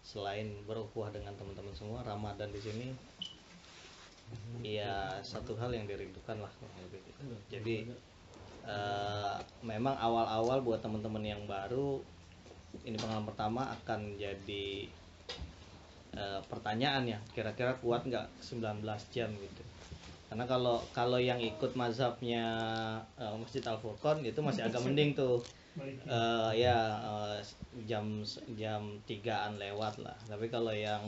selain 0.00 0.48
berukhuwah 0.64 1.12
dengan 1.12 1.36
teman-teman 1.36 1.76
semua 1.76 2.00
Ramadan 2.00 2.48
di 2.48 2.60
sini 2.64 2.88
ya 4.64 5.20
satu 5.20 5.52
hal 5.60 5.68
yang 5.76 5.84
dirindukan 5.84 6.40
lah 6.40 6.52
lebih 6.80 7.04
gitu. 7.04 7.22
jadi 7.52 7.76
eh, 8.64 9.36
memang 9.60 10.00
awal-awal 10.00 10.64
buat 10.64 10.80
teman-teman 10.80 11.28
yang 11.28 11.44
baru 11.44 12.00
ini 12.88 12.96
pengalaman 12.96 13.28
pertama 13.28 13.68
akan 13.68 14.16
jadi 14.16 14.88
eh, 16.16 16.40
pertanyaan 16.48 17.04
ya 17.04 17.18
kira-kira 17.34 17.76
kuat 17.82 18.06
nggak 18.08 18.26
19 18.40 18.84
jam 19.12 19.30
gitu. 19.36 19.62
Karena 20.28 20.44
kalau 20.44 20.84
kalau 20.92 21.16
yang 21.16 21.40
ikut 21.40 21.72
mazhabnya 21.72 22.44
eh, 23.16 23.34
Masjid 23.40 23.64
Al 23.64 23.80
Furqon 23.80 24.20
itu 24.24 24.40
masih 24.44 24.68
agak 24.68 24.84
mending 24.84 25.16
tuh. 25.16 25.40
Eh, 25.78 26.50
ya 26.58 26.78
eh, 27.00 27.38
jam 27.88 28.24
jam 28.58 28.82
tigaan 29.08 29.56
lewat 29.56 30.00
lah. 30.02 30.16
Tapi 30.28 30.46
kalau 30.52 30.72
yang 30.74 31.02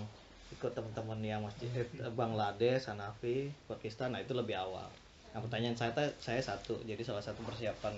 ikut 0.50 0.72
teman-teman 0.74 1.20
yang 1.22 1.40
masjid 1.46 1.70
Bangladesh 2.18 2.90
Hanafi 2.90 3.54
Pakistan 3.70 4.10
nah 4.14 4.20
itu 4.22 4.34
lebih 4.34 4.58
awal. 4.58 4.90
Nah 5.30 5.38
pertanyaan 5.38 5.78
saya 5.78 5.92
saya 6.18 6.40
satu. 6.42 6.82
Jadi 6.82 7.02
salah 7.06 7.22
satu 7.22 7.42
persiapan 7.46 7.94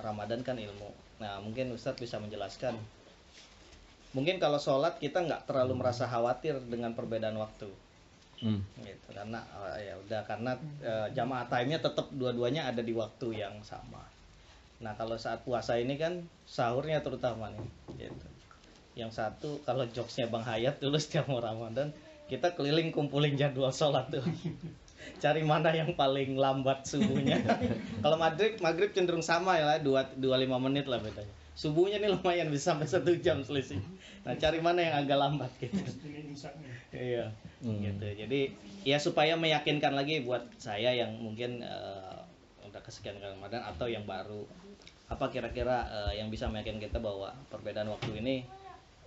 Ramadan 0.00 0.40
kan 0.44 0.56
ilmu. 0.56 0.88
Nah 1.20 1.40
mungkin 1.40 1.72
Ustadz 1.72 2.00
bisa 2.00 2.16
menjelaskan 2.20 2.76
mungkin 4.12 4.38
kalau 4.38 4.60
sholat 4.60 5.00
kita 5.02 5.24
nggak 5.24 5.48
terlalu 5.48 5.82
merasa 5.82 6.06
khawatir 6.06 6.60
dengan 6.68 6.94
perbedaan 6.94 7.38
waktu 7.40 7.70
Hmm. 8.36 8.60
gitu 8.84 9.16
karena 9.16 9.40
eh, 9.72 9.88
ya 9.88 9.94
udah 9.96 10.20
karena 10.28 10.52
eh, 10.84 11.08
jamaah 11.16 11.48
time-nya 11.48 11.80
tetap 11.80 12.12
dua-duanya 12.12 12.68
ada 12.68 12.84
di 12.84 12.92
waktu 12.92 13.32
yang 13.32 13.64
sama. 13.64 14.04
Nah, 14.84 14.92
kalau 14.92 15.16
saat 15.16 15.40
puasa 15.40 15.80
ini 15.80 15.96
kan 15.96 16.20
sahurnya 16.44 17.00
terutama 17.00 17.48
nih 17.48 17.68
gitu. 17.96 18.28
Yang 18.92 19.16
satu 19.16 19.50
kalau 19.64 19.88
jokesnya 19.88 20.28
Bang 20.28 20.44
Hayat 20.44 20.84
dulu 20.84 21.00
setiap 21.00 21.32
mau 21.32 21.40
Ramadan 21.40 21.96
kita 22.28 22.52
keliling 22.52 22.92
kumpulin 22.92 23.40
jadwal 23.40 23.72
sholat 23.72 24.12
tuh. 24.12 24.24
Cari 25.22 25.40
mana 25.40 25.72
yang 25.72 25.96
paling 25.96 26.36
lambat 26.36 26.84
subuhnya. 26.84 27.40
kalau 28.04 28.20
maghrib 28.20 28.60
maghrib 28.60 28.92
cenderung 28.92 29.24
sama 29.24 29.56
ya 29.56 29.64
lah, 29.64 29.78
dua 29.80 30.04
dua 30.12 30.36
lima 30.36 30.60
menit 30.60 30.84
lah 30.84 31.00
bedanya. 31.00 31.32
Subuhnya 31.56 31.96
nih 31.98 32.12
lumayan 32.12 32.52
bisa 32.52 32.76
sampai 32.76 32.84
satu 32.84 33.16
jam 33.16 33.40
selisih. 33.40 33.80
Nah, 34.28 34.36
cari 34.36 34.60
mana 34.60 34.84
yang 34.84 34.94
agak 35.00 35.16
lambat 35.16 35.50
gitu. 35.56 35.72
Ini. 36.04 36.36
Iya 36.92 37.32
Hmm. 37.56 37.80
gitu 37.80 38.04
jadi 38.04 38.52
ya 38.84 39.00
supaya 39.00 39.32
meyakinkan 39.32 39.96
lagi 39.96 40.20
buat 40.20 40.44
saya 40.60 40.92
yang 40.92 41.16
mungkin 41.16 41.64
eh, 41.64 42.18
udah 42.68 42.80
kesekian 42.84 43.16
kali 43.16 43.32
Ramadan 43.32 43.64
atau 43.64 43.88
yang 43.88 44.04
baru 44.04 44.44
apa 45.08 45.32
kira-kira 45.32 45.88
eh, 45.88 46.20
yang 46.20 46.28
bisa 46.28 46.52
meyakinkan 46.52 46.84
kita 46.84 46.98
bahwa 47.00 47.32
perbedaan 47.48 47.88
waktu 47.88 48.20
ini 48.20 48.44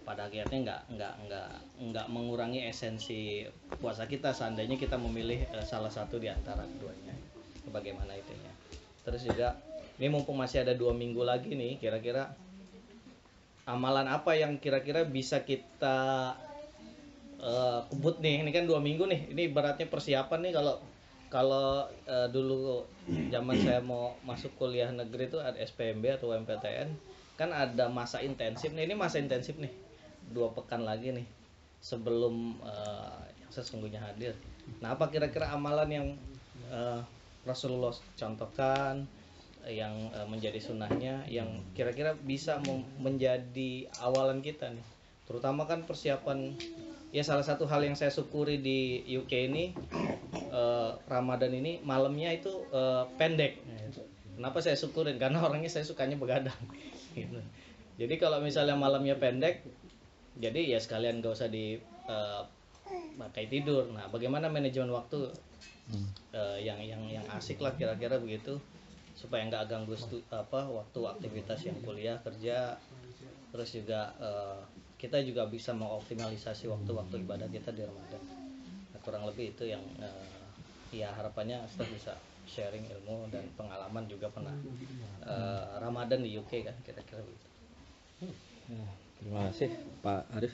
pada 0.02 0.26
akhirnya 0.26 0.58
nggak 0.66 0.82
nggak 0.97 1.14
nggak 1.30 1.50
nggak 1.93 2.08
mengurangi 2.10 2.66
esensi 2.66 3.45
puasa 3.78 4.10
kita 4.10 4.34
seandainya 4.34 4.82
kita 4.82 4.97
memilih 4.97 5.45
eh, 5.54 5.66
salah 5.70 5.93
satu 5.93 6.18
di 6.18 6.26
antara 6.26 6.66
keduanya 6.66 7.14
bagaimana 7.70 8.18
itunya 8.18 8.50
terus 9.06 9.22
juga 9.30 9.54
ini 10.00 10.08
mumpung 10.08 10.39
masih 10.39 10.64
ada 10.64 10.72
dua 10.72 10.95
minggu 10.95 11.20
lagi 11.28 11.54
nih 11.54 11.76
kira-kira 11.76 12.32
amalan 13.68 14.08
apa 14.08 14.34
yang 14.34 14.58
kira-kira 14.58 15.06
bisa 15.06 15.43
kita 15.43 16.34
eh, 17.38 17.80
kebut 17.91 18.24
nih? 18.24 18.41
Ini 18.41 18.52
kan 18.56 18.66
dua 18.66 18.80
minggu 18.80 19.06
nih 19.06 19.36
ini 19.36 19.52
beratnya 19.52 19.86
persiapan 19.86 20.39
nih 20.50 20.54
kalau 20.56 20.76
kalau 21.30 21.86
eh, 22.08 22.28
dulu 22.32 22.88
zaman 23.30 23.60
saya 23.60 23.84
mau 23.84 24.16
masuk 24.26 24.56
kuliah 24.58 24.89
negeri 24.89 25.30
itu 25.30 25.38
ada 25.38 25.60
SPMB 25.60 26.18
atau 26.18 26.34
MPTN 26.34 26.89
kan 27.38 27.52
ada 27.52 27.91
masa 27.91 28.24
intensif 28.24 28.74
nih 28.74 28.89
ini 28.89 28.95
masa 28.97 29.22
intensif 29.22 29.60
nih 29.60 29.72
dua 30.34 30.50
pekan 30.56 30.82
lagi 30.82 31.14
nih 31.14 31.28
sebelum 31.80 32.60
yang 33.50 33.52
sesungguhnya 33.52 34.00
hadir. 34.00 34.38
Nah 34.80 34.93
apa 34.93 35.10
kira-kira 35.10 35.50
amalan 35.52 35.89
yang 35.89 36.08
eh, 36.72 37.02
Rasulullah 37.43 37.91
contohkan 38.16 39.10
yang 39.70 39.93
eh, 40.11 40.28
menjadi 40.28 40.59
sunnahnya 40.59 41.24
yang 41.30 41.47
kira-kira 41.78 42.17
bisa 42.17 42.57
menjadi 42.99 43.88
awalan 44.01 44.41
kita 44.41 44.74
nih. 44.74 44.86
Terutama 45.30 45.70
kan 45.70 45.86
persiapan 45.86 46.57
ya 47.09 47.26
salah 47.26 47.45
satu 47.45 47.65
hal 47.65 47.82
yang 47.86 47.97
saya 47.97 48.09
syukuri 48.13 48.61
di 48.61 49.05
UK 49.13 49.53
ini 49.53 49.72
eh, 50.49 50.91
Ramadan 51.07 51.53
ini 51.53 51.80
malamnya 51.86 52.34
itu 52.34 52.51
eh, 52.74 53.03
pendek. 53.15 53.61
Kenapa 54.36 54.63
saya 54.63 54.80
syukurin? 54.80 55.20
Karena 55.20 55.43
orangnya 55.43 55.70
saya 55.70 55.86
sukanya 55.86 56.17
begadang. 56.17 56.55
Gitu. 57.09 57.41
jadi 57.97 58.22
kalau 58.22 58.38
misalnya 58.38 58.78
malamnya 58.78 59.17
pendek 59.17 59.65
jadi 60.38 60.78
ya 60.78 60.80
sekalian 60.80 61.26
gak 61.26 61.36
usah 61.36 61.49
di 61.49 61.82
pakai 63.17 63.49
tidur. 63.49 63.89
Nah 63.91 64.07
bagaimana 64.13 64.47
manajemen 64.47 64.93
waktu 64.93 65.34
Hmm. 65.89 66.05
eh, 66.38 66.70
yang 66.70 66.78
yang 66.86 67.01
yang 67.09 67.26
asik 67.34 67.57
lah 67.57 67.74
kira-kira 67.74 68.22
begitu 68.22 68.61
supaya 69.20 69.43
nggak 69.51 69.67
ganggu 69.67 69.99
stu- 69.99 70.24
apa 70.32 70.63
waktu 70.72 70.99
aktivitas 71.03 71.67
yang 71.67 71.76
kuliah 71.84 72.15
kerja. 72.24 72.80
Terus 73.51 73.70
juga 73.76 74.15
eh, 74.24 74.59
kita 74.95 75.20
juga 75.28 75.43
bisa 75.51 75.76
mengoptimalisasi 75.76 76.72
waktu-waktu 76.72 77.28
ibadah 77.28 77.51
kita 77.51 77.76
di 77.76 77.84
Ramadan. 77.84 78.24
Nah, 78.95 78.99
kurang 79.03 79.28
lebih 79.28 79.51
itu 79.51 79.67
yang 79.67 79.84
eh, 79.99 80.39
ya 80.95 81.11
harapannya 81.11 81.59
Ustaz 81.67 81.91
bisa 81.91 82.15
sharing 82.47 82.88
ilmu 82.88 83.28
dan 83.28 83.43
pengalaman 83.59 84.07
juga 84.07 84.32
pernah 84.32 84.55
eh, 85.28 85.63
Ramadan 85.84 86.24
di 86.24 86.32
UK 86.39 86.63
kan 86.63 86.76
kira-kira 86.88 87.20
begitu. 87.20 87.47
Ya, 88.72 88.88
terima 89.20 89.39
kasih 89.51 89.70
Pak 89.99 90.22
Arif. 90.32 90.53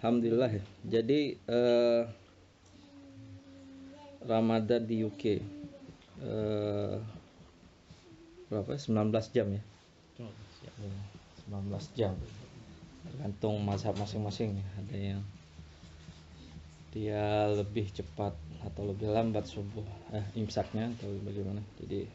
Alhamdulillah 0.00 0.50
ya. 0.52 0.62
Jadi 0.84 1.40
eh, 1.40 2.02
Ramadan 4.20 4.84
di 4.84 5.00
UK 5.00 5.24
eh, 6.20 6.96
berapa? 8.50 8.70
19 8.76 9.34
jam 9.34 9.46
ya. 9.48 9.62
Ya, 10.20 10.70
19 11.48 11.98
jam. 11.98 12.14
Tergantung 13.06 13.60
mazhab 13.64 13.96
masing-masing 13.96 14.60
ya. 14.60 14.66
Ada 14.84 14.96
yang 14.96 15.22
dia 16.90 17.46
lebih 17.54 17.86
cepat 17.94 18.34
atau 18.66 18.82
lebih 18.90 19.14
lambat 19.14 19.46
subuh 19.46 19.86
eh 20.10 20.26
imsaknya 20.34 20.90
atau 20.98 21.08
bagaimana. 21.22 21.62
Jadi 21.78 22.10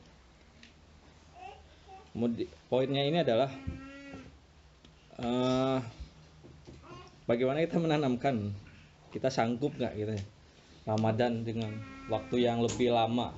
poinnya 2.68 3.04
ini 3.04 3.24
adalah 3.24 3.52
eh, 5.20 5.80
bagaimana 7.24 7.64
kita 7.64 7.80
menanamkan 7.80 8.52
kita 9.16 9.32
sanggup 9.32 9.76
nggak 9.80 9.96
gitu 9.96 10.12
ya, 10.12 10.24
Ramadan 10.84 11.48
dengan 11.48 11.72
waktu 12.12 12.44
yang 12.44 12.60
lebih 12.60 12.92
lama 12.92 13.32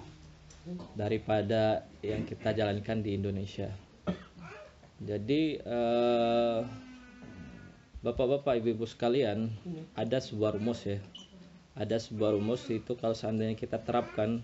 daripada 0.94 1.88
yang 2.04 2.28
kita 2.28 2.52
jalankan 2.52 3.00
di 3.00 3.16
Indonesia. 3.16 3.72
Jadi 4.98 5.62
eh, 5.62 6.60
bapak-bapak 8.02 8.58
ibu-ibu 8.60 8.90
sekalian 8.90 9.54
ada 9.94 10.18
sebuah 10.18 10.58
rumus 10.58 10.84
ya, 10.90 10.98
ada 11.78 12.02
sebuah 12.02 12.34
rumus 12.34 12.66
itu 12.74 12.98
kalau 12.98 13.14
seandainya 13.14 13.54
kita 13.54 13.78
terapkan, 13.78 14.42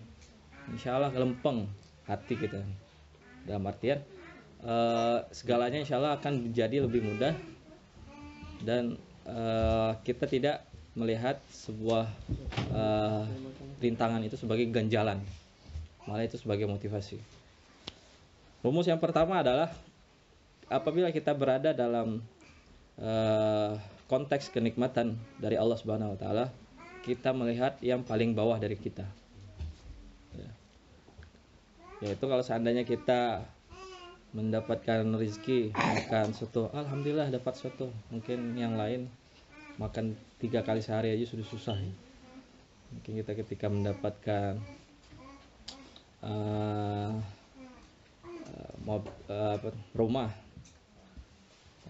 insya 0.70 0.96
Allah 0.96 1.10
lempeng 1.12 1.66
hati 2.06 2.38
kita. 2.38 2.62
Dalam 3.44 3.66
artian 3.68 4.00
eh, 4.64 5.20
segalanya 5.34 5.82
insya 5.82 5.98
Allah 6.00 6.16
akan 6.22 6.50
menjadi 6.50 6.86
lebih 6.86 7.02
mudah 7.04 7.34
dan 8.64 8.96
eh, 9.28 9.92
kita 10.06 10.30
tidak 10.30 10.64
melihat 10.94 11.42
sebuah 11.50 12.06
eh, 12.72 13.24
rintangan 13.82 14.22
itu 14.22 14.38
sebagai 14.38 14.70
ganjalan 14.70 15.20
malah 16.08 16.26
itu 16.28 16.36
sebagai 16.40 16.68
motivasi 16.68 17.20
rumus 18.64 18.88
yang 18.88 19.00
pertama 19.00 19.40
adalah 19.44 19.72
apabila 20.72 21.12
kita 21.12 21.36
berada 21.36 21.72
dalam 21.76 22.24
eh, 23.00 23.72
konteks 24.08 24.52
kenikmatan 24.52 25.16
dari 25.40 25.56
Allah 25.60 25.78
Subhanahu 25.80 26.16
wa 26.16 26.20
taala 26.20 26.46
kita 27.04 27.36
melihat 27.36 27.76
yang 27.84 28.04
paling 28.04 28.32
bawah 28.32 28.56
dari 28.60 28.80
kita 28.80 29.04
Ya. 30.34 30.50
yaitu 32.10 32.26
kalau 32.26 32.42
seandainya 32.42 32.82
kita 32.90 33.46
mendapatkan 34.34 35.06
rezeki 35.14 35.78
makan 35.78 36.34
soto 36.34 36.74
alhamdulillah 36.74 37.30
dapat 37.30 37.54
soto 37.54 37.94
mungkin 38.10 38.58
yang 38.58 38.74
lain 38.74 39.14
makan 39.78 40.18
tiga 40.42 40.66
kali 40.66 40.82
sehari 40.82 41.14
aja 41.14 41.30
sudah 41.30 41.46
susah 41.46 41.78
ya. 41.78 41.94
mungkin 42.98 43.22
kita 43.22 43.38
ketika 43.46 43.70
mendapatkan 43.70 44.58
eh, 46.24 47.12
apa, 48.84 49.70
rumah. 49.96 50.32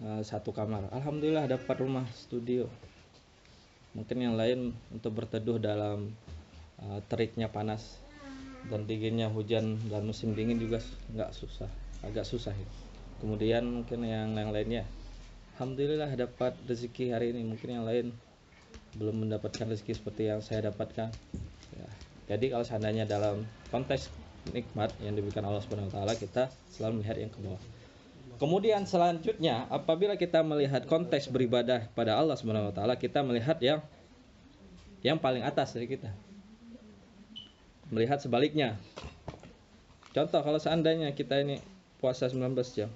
Eh, 0.02 0.22
satu 0.26 0.50
kamar. 0.50 0.90
Alhamdulillah 0.90 1.46
dapat 1.46 1.76
rumah 1.78 2.06
studio. 2.10 2.66
Mungkin 3.94 4.18
yang 4.18 4.34
lain 4.34 4.74
untuk 4.90 5.14
berteduh 5.22 5.62
dalam 5.62 6.10
eh, 6.82 7.00
teriknya 7.06 7.46
panas 7.46 8.02
dan 8.66 8.88
dinginnya 8.90 9.30
hujan 9.30 9.78
dan 9.92 10.02
musim 10.08 10.32
dingin 10.32 10.56
juga 10.56 10.80
nggak 11.12 11.36
susah 11.36 11.68
agak 12.04 12.24
susah 12.28 12.52
ya. 12.52 12.68
kemudian 13.20 13.64
mungkin 13.64 14.04
yang 14.04 14.36
yang 14.36 14.52
lainnya. 14.52 14.84
Alhamdulillah 15.56 16.12
dapat 16.12 16.52
rezeki 16.66 17.14
hari 17.14 17.32
ini. 17.32 17.46
Mungkin 17.46 17.68
yang 17.72 17.86
lain 17.86 18.12
belum 18.98 19.24
mendapatkan 19.24 19.70
rezeki 19.70 19.92
seperti 19.96 20.28
yang 20.28 20.44
saya 20.44 20.68
dapatkan. 20.68 21.08
Ya. 21.74 21.88
jadi 22.34 22.52
kalau 22.52 22.64
seandainya 22.66 23.08
dalam 23.08 23.46
konteks 23.72 24.12
nikmat 24.52 24.92
yang 25.00 25.14
diberikan 25.16 25.46
Allah 25.46 25.62
Subhanahu 25.64 25.88
wa 25.88 25.94
taala 25.94 26.12
kita 26.18 26.52
selalu 26.74 27.00
melihat 27.00 27.16
yang 27.16 27.30
ke 27.32 27.38
bawah 27.40 27.62
kemudian 28.36 28.82
selanjutnya 28.84 29.64
apabila 29.70 30.18
kita 30.18 30.42
melihat 30.44 30.84
konteks 30.84 31.30
beribadah 31.30 31.86
pada 31.96 32.18
Allah 32.18 32.36
Subhanahu 32.36 32.68
wa 32.70 32.74
taala 32.74 32.98
kita 32.98 33.24
melihat 33.24 33.56
yang 33.62 33.80
yang 35.00 35.16
paling 35.16 35.40
atas 35.46 35.72
dari 35.72 35.88
kita 35.88 36.12
melihat 37.88 38.18
sebaliknya 38.20 38.76
contoh 40.12 40.40
kalau 40.42 40.60
seandainya 40.60 41.14
kita 41.14 41.40
ini 41.40 41.62
puasa 42.04 42.28
19 42.28 42.52
jam. 42.76 42.92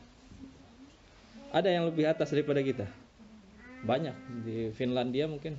Ada 1.49 1.73
yang 1.73 1.89
lebih 1.89 2.05
atas 2.05 2.29
daripada 2.29 2.61
kita. 2.61 2.85
Banyak 3.81 4.13
di 4.45 4.69
Finlandia 4.77 5.25
mungkin 5.25 5.57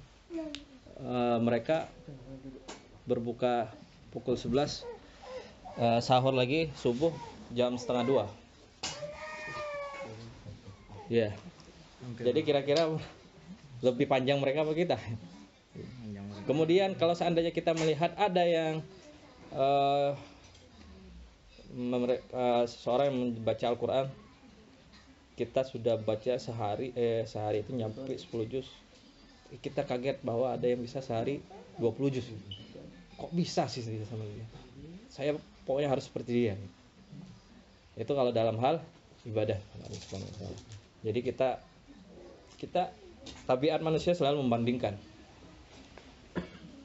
eh, 1.01 1.37
mereka 1.41 1.89
berbuka 3.09 3.73
pukul 4.13 4.37
11 4.37 4.85
eh, 5.79 5.99
sahur 6.03 6.35
lagi 6.35 6.67
subuh 6.75 7.15
jam 7.55 7.79
setengah 7.79 8.03
dua. 8.03 8.25
Ya. 11.09 11.33
Jadi 12.19 12.39
kira-kira 12.45 12.85
lebih 13.81 14.05
panjang 14.05 14.37
mereka 14.37 14.67
apa 14.67 14.75
kita? 14.75 14.97
Kemudian 16.45 16.93
kalau 16.99 17.15
seandainya 17.15 17.49
kita 17.55 17.73
melihat 17.73 18.13
ada 18.19 18.43
yang 18.43 18.83
eh 19.49 20.11
memer- 21.73 22.21
eh, 22.21 22.63
seseorang 22.69 23.09
yang 23.09 23.17
membaca 23.17 23.65
Al-Quran 23.65 24.05
kita 25.39 25.63
sudah 25.63 25.95
baca 25.95 26.35
sehari 26.35 26.91
eh 26.99 27.23
sehari 27.23 27.63
itu 27.63 27.71
nyampe 27.71 28.11
10 28.11 28.45
juz 28.49 28.67
kita 29.63 29.87
kaget 29.87 30.19
bahwa 30.19 30.51
ada 30.51 30.67
yang 30.67 30.83
bisa 30.83 30.99
sehari 30.99 31.39
20 31.79 32.11
juz 32.11 32.27
kok 33.15 33.31
bisa 33.31 33.63
sih 33.71 33.81
sama 34.03 34.27
dia 34.27 34.45
saya 35.07 35.39
pokoknya 35.69 35.93
harus 35.93 36.09
seperti 36.09 36.31
dia. 36.33 36.55
Itu 37.93 38.17
kalau 38.17 38.33
dalam 38.33 38.57
hal 38.57 38.81
ibadah. 39.29 39.61
Jadi 41.05 41.19
kita 41.21 41.61
kita 42.57 42.89
tabiat 43.45 43.85
manusia 43.85 44.17
selalu 44.17 44.41
membandingkan. 44.41 44.97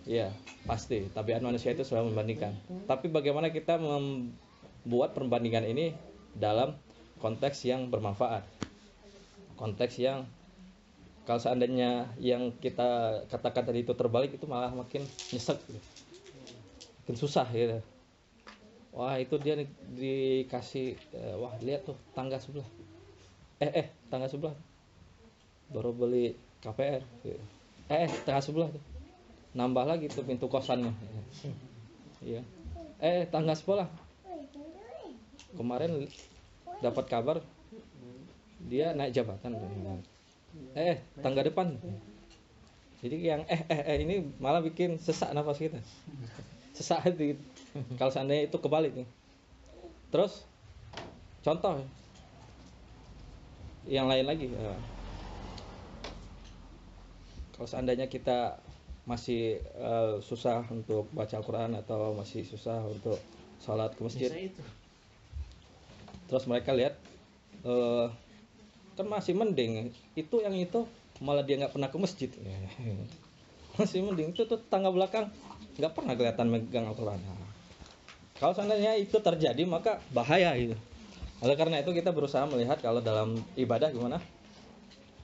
Ya 0.05 0.37
pasti. 0.69 1.09
Tabiat 1.17 1.41
manusia 1.41 1.73
itu 1.73 1.81
selalu 1.81 2.13
membandingkan. 2.13 2.53
Tapi 2.85 3.09
bagaimana 3.09 3.49
kita 3.49 3.81
membuat 3.81 5.17
perbandingan 5.17 5.65
ini 5.65 5.97
dalam 6.37 6.77
konteks 7.25 7.65
yang 7.65 7.89
bermanfaat? 7.89 8.45
Konteks 9.57 9.97
yang 9.97 10.29
kalau 11.25 11.41
seandainya 11.41 12.13
yang 12.21 12.53
kita 12.61 13.25
katakan 13.33 13.65
tadi 13.65 13.81
itu 13.81 13.97
terbalik 13.97 14.37
itu 14.37 14.45
malah 14.45 14.77
makin 14.77 15.01
nyesek. 15.33 15.57
Makin 17.01 17.17
susah 17.17 17.49
gitu 17.49 17.94
wah 18.95 19.19
itu 19.19 19.35
dia 19.43 19.59
di- 19.59 19.75
dikasih 19.99 20.95
eh, 21.13 21.35
wah 21.37 21.53
lihat 21.61 21.83
tuh 21.89 21.99
tangga 22.15 22.39
sebelah. 22.39 22.67
Eh 23.59 23.71
eh 23.71 23.87
tangga 24.09 24.31
sebelah. 24.31 24.55
Baru 25.75 25.91
beli 25.91 26.39
KPR 26.63 27.03
eh, 27.27 27.39
eh 27.91 28.11
tangga 28.23 28.41
sebelah 28.41 28.71
tuh. 28.71 28.83
Nambah 29.55 29.85
lagi 29.87 30.07
tuh 30.11 30.23
pintu 30.27 30.47
kosannya. 30.47 30.95
Iya. 32.23 32.41
Eh 33.03 33.27
tangga 33.29 33.53
sebelah. 33.59 33.91
Kemarin 35.55 36.07
dapat 36.83 37.05
kabar 37.07 37.37
dia 38.65 38.95
naik 38.97 39.15
jabatan. 39.15 39.53
Eh 40.75 40.99
tangga 41.21 41.43
depan. 41.43 41.75
Jadi 43.05 43.17
yang 43.21 43.45
eh 43.51 43.61
eh, 43.69 43.83
eh 43.85 43.97
ini 44.01 44.25
malah 44.41 44.65
bikin 44.65 44.97
sesak 44.97 45.31
nafas 45.37 45.61
kita. 45.61 45.79
Sesak 46.73 47.05
hati. 47.05 47.37
gitu. 47.37 47.43
kalau 47.99 48.11
seandainya 48.11 48.47
itu 48.47 48.57
kebalik 48.59 48.93
nih. 48.95 49.09
Terus 50.15 50.47
contoh 51.45 51.83
yang 53.85 54.09
lain 54.09 54.25
lagi 54.25 54.49
eh, 54.49 54.79
kalau 57.53 57.69
seandainya 57.69 58.09
kita 58.09 58.57
masih 59.05 59.61
eh, 59.61 60.17
susah 60.25 60.65
untuk 60.73 61.13
baca 61.13 61.37
Al-Quran 61.37 61.77
atau 61.77 62.17
masih 62.17 62.47
susah 62.49 62.81
untuk 62.89 63.21
sholat 63.61 63.93
ke 63.93 64.01
masjid. 64.01 64.31
Terus 66.31 66.45
mereka 66.49 66.73
lihat 66.73 66.97
eh, 67.67 68.07
kan 68.95 69.07
masih 69.11 69.35
mending. 69.37 69.93
Itu 70.15 70.41
yang 70.41 70.55
itu 70.57 70.87
malah 71.21 71.45
dia 71.45 71.61
nggak 71.61 71.75
pernah 71.75 71.91
ke 71.91 71.99
masjid. 71.99 72.31
Masih 73.75 74.07
mending. 74.07 74.31
Itu 74.31 74.47
tuh 74.47 74.63
tangga 74.71 74.95
belakang. 74.95 75.35
Nggak 75.75 75.99
pernah 75.99 76.15
kelihatan 76.15 76.47
megang 76.47 76.87
Al-Quran. 76.87 77.19
Nah, 77.19 77.44
kalau 78.39 78.53
seandainya 78.53 78.99
itu 78.99 79.17
terjadi 79.19 79.63
maka 79.67 80.03
bahaya 80.11 80.55
gitu 80.59 80.77
oleh 81.45 81.57
karena 81.61 81.85
itu 81.85 81.93
kita 81.93 82.09
berusaha 82.09 82.49
melihat 82.49 82.81
kalau 82.81 83.05
dalam 83.05 83.37
ibadah 83.53 83.93
gimana? 83.93 84.17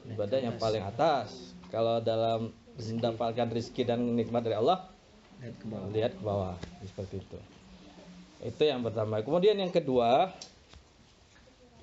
Ibadah 0.04 0.38
yang 0.42 0.56
paling 0.60 0.84
atas. 0.84 1.56
kalau 1.70 2.02
dalam 2.02 2.50
mendapatkan 2.76 3.46
rezeki 3.46 3.86
dan 3.86 4.02
nikmat 4.18 4.42
dari 4.42 4.58
Allah 4.58 4.90
Lihat 5.40 5.54
ke 5.56 5.66
bawah. 5.70 5.88
lihat 5.94 6.12
ke 6.18 6.22
bawah. 6.26 6.56
Seperti 6.82 7.22
itu. 7.22 7.38
Itu 8.42 8.62
yang 8.66 8.84
pertama. 8.84 9.22
Kemudian 9.24 9.56
yang 9.56 9.70
kedua 9.72 10.34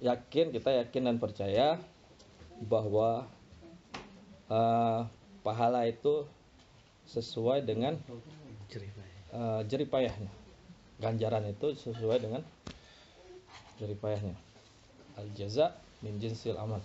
yakin 0.04 0.54
kita 0.54 0.86
yakin 0.86 1.02
dan 1.08 1.18
percaya 1.18 1.82
bahwa 2.62 3.26
eh, 4.54 5.02
pahala 5.42 5.88
itu 5.90 6.28
sesuai 7.10 7.66
dengan 7.66 7.98
Jerih, 8.70 8.92
Pak. 8.92 9.08
Ganjaran 10.98 11.46
itu 11.46 11.74
sesuai 11.78 12.22
dengan 12.22 12.42
jerih 13.78 13.98
payahnya. 13.98 14.36
Al 15.18 15.30
jaza 15.38 15.78
min 16.02 16.18
jinsil 16.18 16.58
amal. 16.58 16.82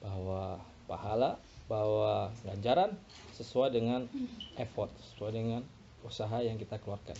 Bahwa 0.00 0.62
pahala 0.86 1.36
bahwa 1.70 2.34
ganjaran 2.42 2.98
sesuai 3.38 3.70
dengan 3.70 4.10
effort 4.58 4.90
sesuai 5.14 5.30
dengan 5.38 5.62
usaha 6.02 6.42
yang 6.42 6.58
kita 6.58 6.82
keluarkan. 6.82 7.14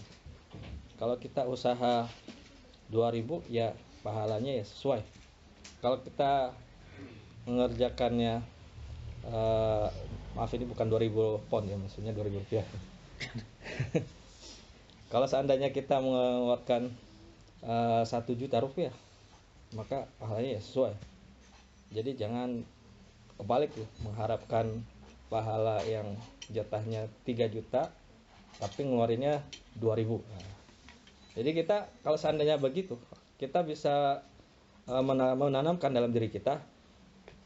Kalau 0.98 1.14
kita 1.22 1.46
usaha 1.46 2.10
2000 2.90 3.46
ya 3.46 3.70
pahalanya 4.02 4.58
ya 4.58 4.64
sesuai. 4.66 5.06
Kalau 5.78 6.02
kita 6.02 6.50
mengerjakannya 7.46 8.42
eh, 9.26 9.88
maaf 10.34 10.50
ini 10.54 10.66
bukan 10.66 10.86
2000 10.86 11.50
pon 11.50 11.64
ya 11.66 11.76
maksudnya 11.78 12.12
2000 12.14 12.42
rupiah 12.42 12.66
kalau 15.10 15.26
seandainya 15.26 15.74
kita 15.74 15.98
mengeluarkan 15.98 16.88
eh, 17.66 18.02
satu 18.06 18.32
juta 18.38 18.62
rupiah 18.62 18.94
maka 19.70 20.10
pahalanya 20.18 20.58
ya 20.58 20.62
sesuai. 20.62 20.94
Jadi 21.94 22.18
jangan 22.18 22.62
kebalik 23.38 23.70
tuh 23.74 23.86
mengharapkan 24.02 24.82
pahala 25.30 25.82
yang 25.86 26.06
jatahnya 26.50 27.06
3 27.22 27.46
juta 27.50 27.90
tapi 28.58 28.82
ngeluarinnya 28.82 29.40
2000 29.78 30.20
Nah, 30.20 30.50
jadi 31.38 31.50
kita 31.54 31.76
kalau 32.02 32.18
seandainya 32.18 32.58
begitu 32.58 32.98
kita 33.38 33.62
bisa 33.62 34.26
mena- 34.90 35.38
menanamkan 35.38 35.94
dalam 35.94 36.10
diri 36.10 36.28
kita 36.28 36.58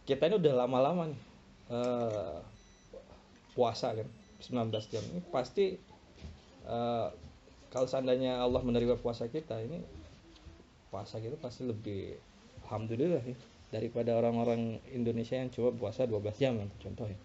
kita 0.09 0.29
ini 0.29 0.41
udah 0.41 0.55
lama-lama 0.65 1.13
nih 1.13 1.21
eh, 1.73 2.39
puasa 3.57 3.93
kan 3.95 4.09
19 4.41 4.93
jam. 4.93 5.05
Ini 5.05 5.21
pasti 5.33 5.77
eh, 6.65 7.09
kalau 7.75 7.91
seandainya 7.91 8.39
Allah 8.39 8.63
menerima 8.63 9.03
puasa 9.03 9.27
kita 9.27 9.59
ini 9.59 9.83
puasa 10.95 11.19
kita 11.19 11.35
pasti 11.43 11.67
lebih 11.67 12.15
alhamdulillah 12.63 13.19
ya 13.27 13.35
daripada 13.75 14.15
orang-orang 14.15 14.79
Indonesia 14.95 15.35
yang 15.35 15.51
coba 15.51 15.75
puasa 15.75 16.07
12 16.07 16.39
jam 16.39 16.55
yang 16.55 16.71
contoh 16.79 17.11
ya. 17.11 17.19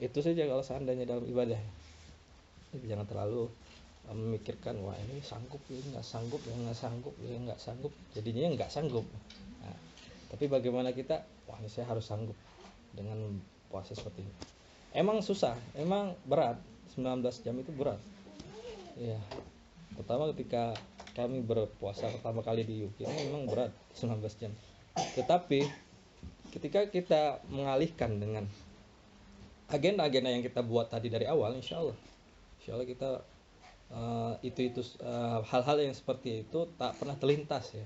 Itu 0.00 0.24
saja 0.24 0.48
kalau 0.48 0.64
seandainya 0.64 1.04
dalam 1.04 1.28
ibadah. 1.28 1.60
Jangan 2.88 3.04
terlalu 3.04 3.52
eh, 4.08 4.16
memikirkan 4.16 4.80
wah 4.80 4.96
ini 4.96 5.20
sanggup 5.20 5.60
ya 5.68 5.76
nggak 5.92 6.00
sanggup 6.00 6.40
ya 6.48 6.56
nggak 6.56 6.78
sanggup 6.78 7.12
ya 7.20 7.36
nggak 7.36 7.60
sanggup. 7.60 7.92
Jadinya 8.16 8.56
nggak 8.56 8.72
sanggup. 8.72 9.04
Nah, 9.60 9.76
tapi 10.32 10.48
bagaimana 10.48 10.96
kita? 10.96 11.20
Wah 11.44 11.60
ini 11.60 11.68
saya 11.68 11.92
harus 11.92 12.08
sanggup 12.08 12.36
dengan 12.96 13.36
puasa 13.68 13.92
seperti 13.92 14.24
ini. 14.24 14.34
Emang 14.96 15.20
susah 15.20 15.52
emang 15.76 16.16
berat. 16.24 16.56
19 16.96 17.20
jam 17.44 17.54
itu 17.60 17.68
berat. 17.76 18.00
Ya 18.96 19.20
pertama 19.98 20.30
ketika 20.30 20.78
kami 21.18 21.42
berpuasa 21.42 22.06
pertama 22.14 22.46
kali 22.46 22.62
di 22.62 22.86
UK 22.86 23.02
ini 23.02 23.34
memang 23.34 23.50
berat 23.50 23.74
19 23.98 24.22
jam. 24.38 24.54
Tetapi 24.94 25.66
ketika 26.54 26.86
kita 26.86 27.42
mengalihkan 27.50 28.22
dengan 28.22 28.46
agenda-agenda 29.66 30.30
yang 30.30 30.46
kita 30.46 30.62
buat 30.62 30.86
tadi 30.86 31.10
dari 31.10 31.26
awal 31.26 31.58
insya 31.58 31.82
Allah 31.82 31.98
insya 32.62 32.78
Allah 32.78 32.86
kita 32.86 33.10
eh, 33.90 34.32
itu 34.46 34.60
itu 34.70 34.80
eh, 35.02 35.38
hal-hal 35.50 35.76
yang 35.82 35.92
seperti 35.92 36.46
itu 36.46 36.70
tak 36.78 36.94
pernah 36.96 37.18
terlintas 37.18 37.74
ya. 37.74 37.84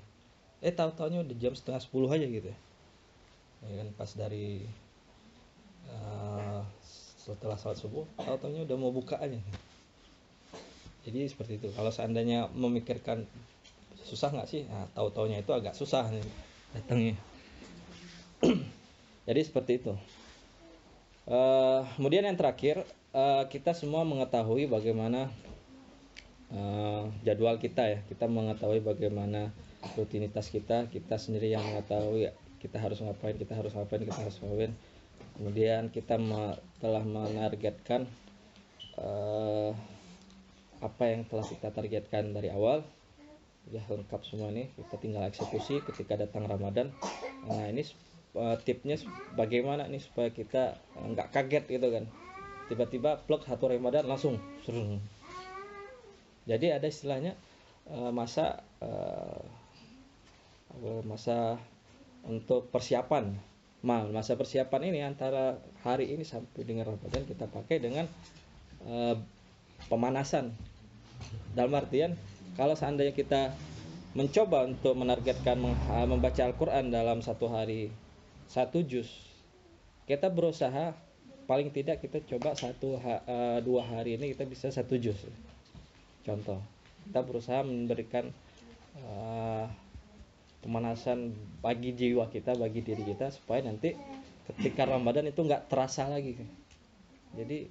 Eh 0.61 0.71
tahu-tahunya 0.71 1.25
udah 1.25 1.37
jam 1.41 1.57
setengah 1.57 1.81
sepuluh 1.81 2.13
aja 2.13 2.29
gitu 2.29 2.53
ya. 2.53 2.59
Ya 3.65 3.75
kan 3.83 3.89
pas 3.97 4.11
dari 4.13 4.69
eh, 5.89 6.61
setelah 7.23 7.57
sholat 7.57 7.79
subuh 7.81 8.05
tahu-tahunya 8.21 8.69
udah 8.69 8.77
mau 8.77 8.91
buka 8.93 9.17
aja 9.17 9.39
jadi 11.03 11.27
seperti 11.27 11.59
itu. 11.59 11.69
Kalau 11.75 11.91
seandainya 11.91 12.47
memikirkan 12.55 13.27
susah 14.07 14.31
nggak 14.31 14.49
sih? 14.51 14.63
Nah, 14.67 14.87
tahu-taunya 14.95 15.43
itu 15.43 15.51
agak 15.51 15.75
susah 15.75 16.07
nih 16.11 16.27
datangnya. 16.75 17.17
Jadi 19.29 19.41
seperti 19.47 19.73
itu. 19.79 19.95
Eh, 21.31 21.81
kemudian 21.95 22.27
yang 22.27 22.35
terakhir 22.35 22.83
eh, 23.15 23.45
kita 23.47 23.71
semua 23.79 24.03
mengetahui 24.03 24.67
bagaimana 24.67 25.31
eh, 26.51 27.05
jadwal 27.23 27.63
kita 27.63 27.83
ya. 27.87 27.99
Kita 28.11 28.27
mengetahui 28.27 28.83
bagaimana 28.83 29.55
rutinitas 29.95 30.51
kita. 30.51 30.91
Kita 30.91 31.19
sendiri 31.19 31.55
yang 31.55 31.63
mengetahui 31.63 32.35
kita 32.59 32.79
harus 32.79 33.03
ngapain 33.03 33.35
kita 33.39 33.55
harus 33.59 33.75
ngapain 33.75 34.03
kita 34.03 34.19
harus 34.19 34.39
ngapain. 34.43 34.75
Kemudian 35.39 35.89
kita 35.95 36.19
telah 36.83 37.05
menargetkan 37.07 38.11
apa 40.83 41.15
yang 41.15 41.23
telah 41.31 41.47
kita 41.47 41.71
targetkan 41.71 42.35
dari 42.35 42.51
awal. 42.51 42.83
Ya 43.71 43.79
lengkap 43.87 44.27
semua 44.27 44.51
ini 44.51 44.75
kita 44.75 44.99
tinggal 44.99 45.23
eksekusi 45.31 45.87
ketika 45.87 46.19
datang 46.19 46.51
Ramadan. 46.51 46.91
Nah 47.47 47.71
ini 47.71 47.87
eh, 48.35 48.57
tipnya 48.67 48.99
bagaimana 49.39 49.87
nih 49.87 50.03
supaya 50.03 50.35
kita 50.35 50.75
eh, 50.99 51.07
nggak 51.15 51.31
kaget 51.31 51.65
gitu 51.71 51.95
kan? 51.95 52.11
Tiba-tiba 52.67 53.23
plug 53.23 53.47
satu 53.47 53.71
Ramadan 53.71 54.11
langsung. 54.11 54.43
Serung. 54.67 54.99
jadi 56.43 56.83
ada 56.83 56.91
istilahnya 56.91 57.39
eh, 57.87 58.11
masa 58.11 58.67
apa, 58.83 59.47
masa 61.07 61.63
untuk 62.27 62.67
persiapan. 62.75 63.39
Ma- 63.83 64.07
masa 64.11 64.39
persiapan 64.39 64.95
ini 64.95 65.03
antara 65.03 65.59
hari 65.83 66.15
ini 66.15 66.23
sampai 66.23 66.63
dengan 66.67 66.87
Ramadan 66.91 67.23
kita 67.27 67.47
pakai 67.47 67.79
dengan 67.79 68.07
eh, 68.87 69.15
pemanasan 69.87 70.51
dalam 71.57 71.73
artian 71.77 72.15
kalau 72.59 72.77
seandainya 72.77 73.17
kita 73.17 73.55
mencoba 74.13 74.69
untuk 74.69 74.93
menargetkan 74.97 75.57
eh, 75.65 76.07
membaca 76.07 76.43
Al-Quran 76.45 76.93
dalam 76.93 77.25
satu 77.25 77.49
hari 77.49 77.89
satu 78.49 78.85
juz 78.85 79.09
kita 80.05 80.29
berusaha 80.29 80.93
paling 81.47 81.71
tidak 81.75 82.03
kita 82.03 82.23
coba 82.27 82.55
satu 82.55 82.99
eh, 82.99 83.59
dua 83.63 83.83
hari 83.87 84.19
ini 84.19 84.35
kita 84.35 84.45
bisa 84.47 84.69
satu 84.71 84.99
juz. 84.99 85.19
Contoh 86.23 86.59
kita 87.09 87.21
berusaha 87.23 87.61
memberikan 87.67 88.31
eh, 88.99 89.65
pemanasan 90.63 91.35
bagi 91.59 91.95
jiwa 91.95 92.31
kita 92.31 92.55
bagi 92.55 92.83
diri 92.83 93.03
kita 93.03 93.35
supaya 93.35 93.67
nanti 93.67 93.95
ketika 94.53 94.87
Ramadan 94.87 95.31
itu 95.31 95.43
nggak 95.43 95.71
terasa 95.71 96.07
lagi. 96.07 96.39
Jadi 97.35 97.67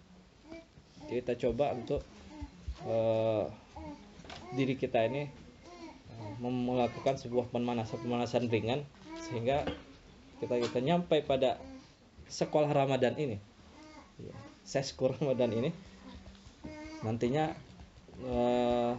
kita 1.12 1.36
coba 1.36 1.76
untuk 1.76 2.04
eh, 2.88 3.46
diri 4.56 4.76
kita 4.76 5.06
ini 5.08 5.32
mem- 6.42 6.66
melakukan 6.68 7.16
sebuah 7.16 7.50
pemanasan 7.54 8.02
pemanasan 8.02 8.50
ringan 8.50 8.84
sehingga 9.22 9.64
kita 10.42 10.58
kita 10.58 10.80
nyampe 10.82 11.22
pada 11.22 11.62
sekolah 12.28 12.74
Ramadan 12.74 13.14
ini. 13.20 13.38
Ya, 14.18 14.34
seskur 14.66 15.14
Ramadan 15.22 15.54
ini. 15.54 15.70
Nantinya 17.06 17.54
eh, 18.26 18.94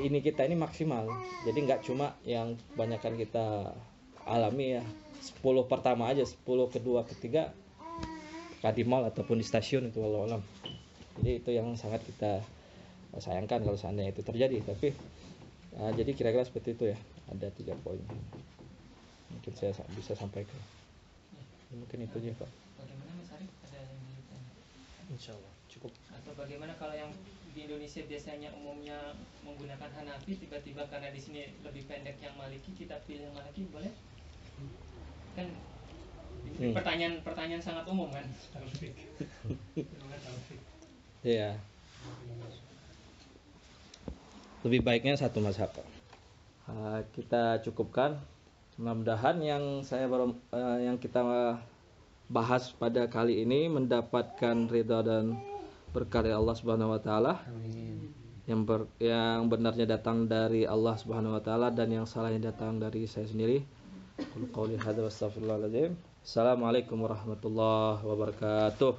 ini 0.00 0.18
kita 0.24 0.48
ini 0.48 0.56
maksimal. 0.56 1.08
Jadi 1.44 1.58
nggak 1.68 1.84
cuma 1.84 2.16
yang 2.24 2.56
kebanyakan 2.72 3.14
kita 3.20 3.76
alami 4.24 4.80
ya 4.80 4.84
10 5.20 5.68
pertama 5.68 6.08
aja 6.08 6.24
10 6.24 6.44
kedua 6.72 7.04
ketiga 7.04 7.52
di 8.60 8.84
mall 8.84 9.08
ataupun 9.08 9.40
di 9.40 9.44
stasiun 9.44 9.88
itu 9.88 10.00
walau 10.04 10.28
alam 10.28 10.42
jadi 11.20 11.30
itu 11.36 11.50
yang 11.52 11.68
sangat 11.76 12.00
kita 12.02 12.40
sayangkan 13.12 13.60
kalau 13.60 13.76
seandainya 13.76 14.10
itu 14.10 14.22
terjadi 14.24 14.64
tapi 14.64 14.96
eh, 15.76 15.90
jadi 15.94 16.10
kira-kira 16.16 16.42
seperti 16.42 16.72
itu 16.72 16.84
ya 16.88 16.98
ada 17.28 17.52
tiga 17.52 17.76
poin 17.84 18.00
mungkin 19.30 19.52
saya 19.54 19.70
sa- 19.70 19.86
bisa 19.92 20.16
sampaikan 20.16 20.56
mungkin 21.70 22.02
itu 22.02 22.16
aja 22.18 22.32
pak 22.34 22.50
Bagaimana 22.80 23.10
Mas 23.14 23.30
Arif? 23.36 23.52
Ada 23.62 23.78
yang 23.78 24.00
ditanya? 24.10 24.50
Insya 25.12 25.32
Allah 25.36 25.52
cukup. 25.70 25.92
Atau 26.10 26.32
bagaimana 26.34 26.72
kalau 26.74 26.96
yang 26.96 27.12
di 27.54 27.60
Indonesia 27.62 28.02
biasanya 28.08 28.50
umumnya 28.56 29.14
menggunakan 29.44 29.90
Hanafi 29.92 30.34
tiba-tiba 30.34 30.82
karena 30.88 31.12
di 31.12 31.20
sini 31.20 31.46
lebih 31.62 31.86
pendek 31.86 32.16
yang 32.18 32.34
Maliki 32.34 32.72
kita 32.74 32.98
pilih 33.06 33.28
yang 33.30 33.34
Maliki 33.36 33.68
boleh? 33.70 33.92
Kan 35.38 35.46
ini 36.42 36.56
Hmm. 36.58 36.74
pertanyaan 36.74 37.14
pertanyaan 37.22 37.62
sangat 37.62 37.84
umum 37.86 38.08
kan? 38.10 38.26
Taufik. 38.50 38.96
Namanya 41.22 41.52
Taufik. 41.52 41.60
ya 41.60 41.70
lebih 44.60 44.84
baiknya 44.84 45.16
satu 45.16 45.40
mazhab. 45.40 45.72
Ah, 46.68 47.00
kita 47.16 47.64
cukupkan 47.64 48.20
mudah-mudahan 48.76 49.40
yang 49.40 49.64
saya 49.84 50.08
baru 50.08 50.32
eh, 50.52 50.88
yang 50.88 50.96
kita 51.00 51.20
bahas 52.30 52.70
pada 52.76 53.08
kali 53.10 53.42
ini 53.42 53.66
mendapatkan 53.68 54.68
ridha 54.70 55.02
dan 55.02 55.36
berkah 55.90 56.22
dari 56.22 56.36
Allah 56.36 56.54
Subhanahu 56.54 56.94
wa 56.94 57.00
taala 57.02 57.42
yang 58.46 58.62
ber, 58.62 58.86
yang 59.02 59.50
benarnya 59.50 59.98
datang 59.98 60.30
dari 60.30 60.62
Allah 60.68 60.94
Subhanahu 60.94 61.34
wa 61.36 61.42
taala 61.42 61.74
dan 61.74 61.90
yang 61.90 62.06
salahnya 62.06 62.54
datang 62.54 62.78
dari 62.78 63.10
saya 63.10 63.26
sendiri. 63.26 63.64
Qul 64.52 64.76
hadza. 64.76 65.08
Assalamualaikum 66.20 67.00
warahmatullahi 67.00 68.04
wabarakatuh. 68.04 68.92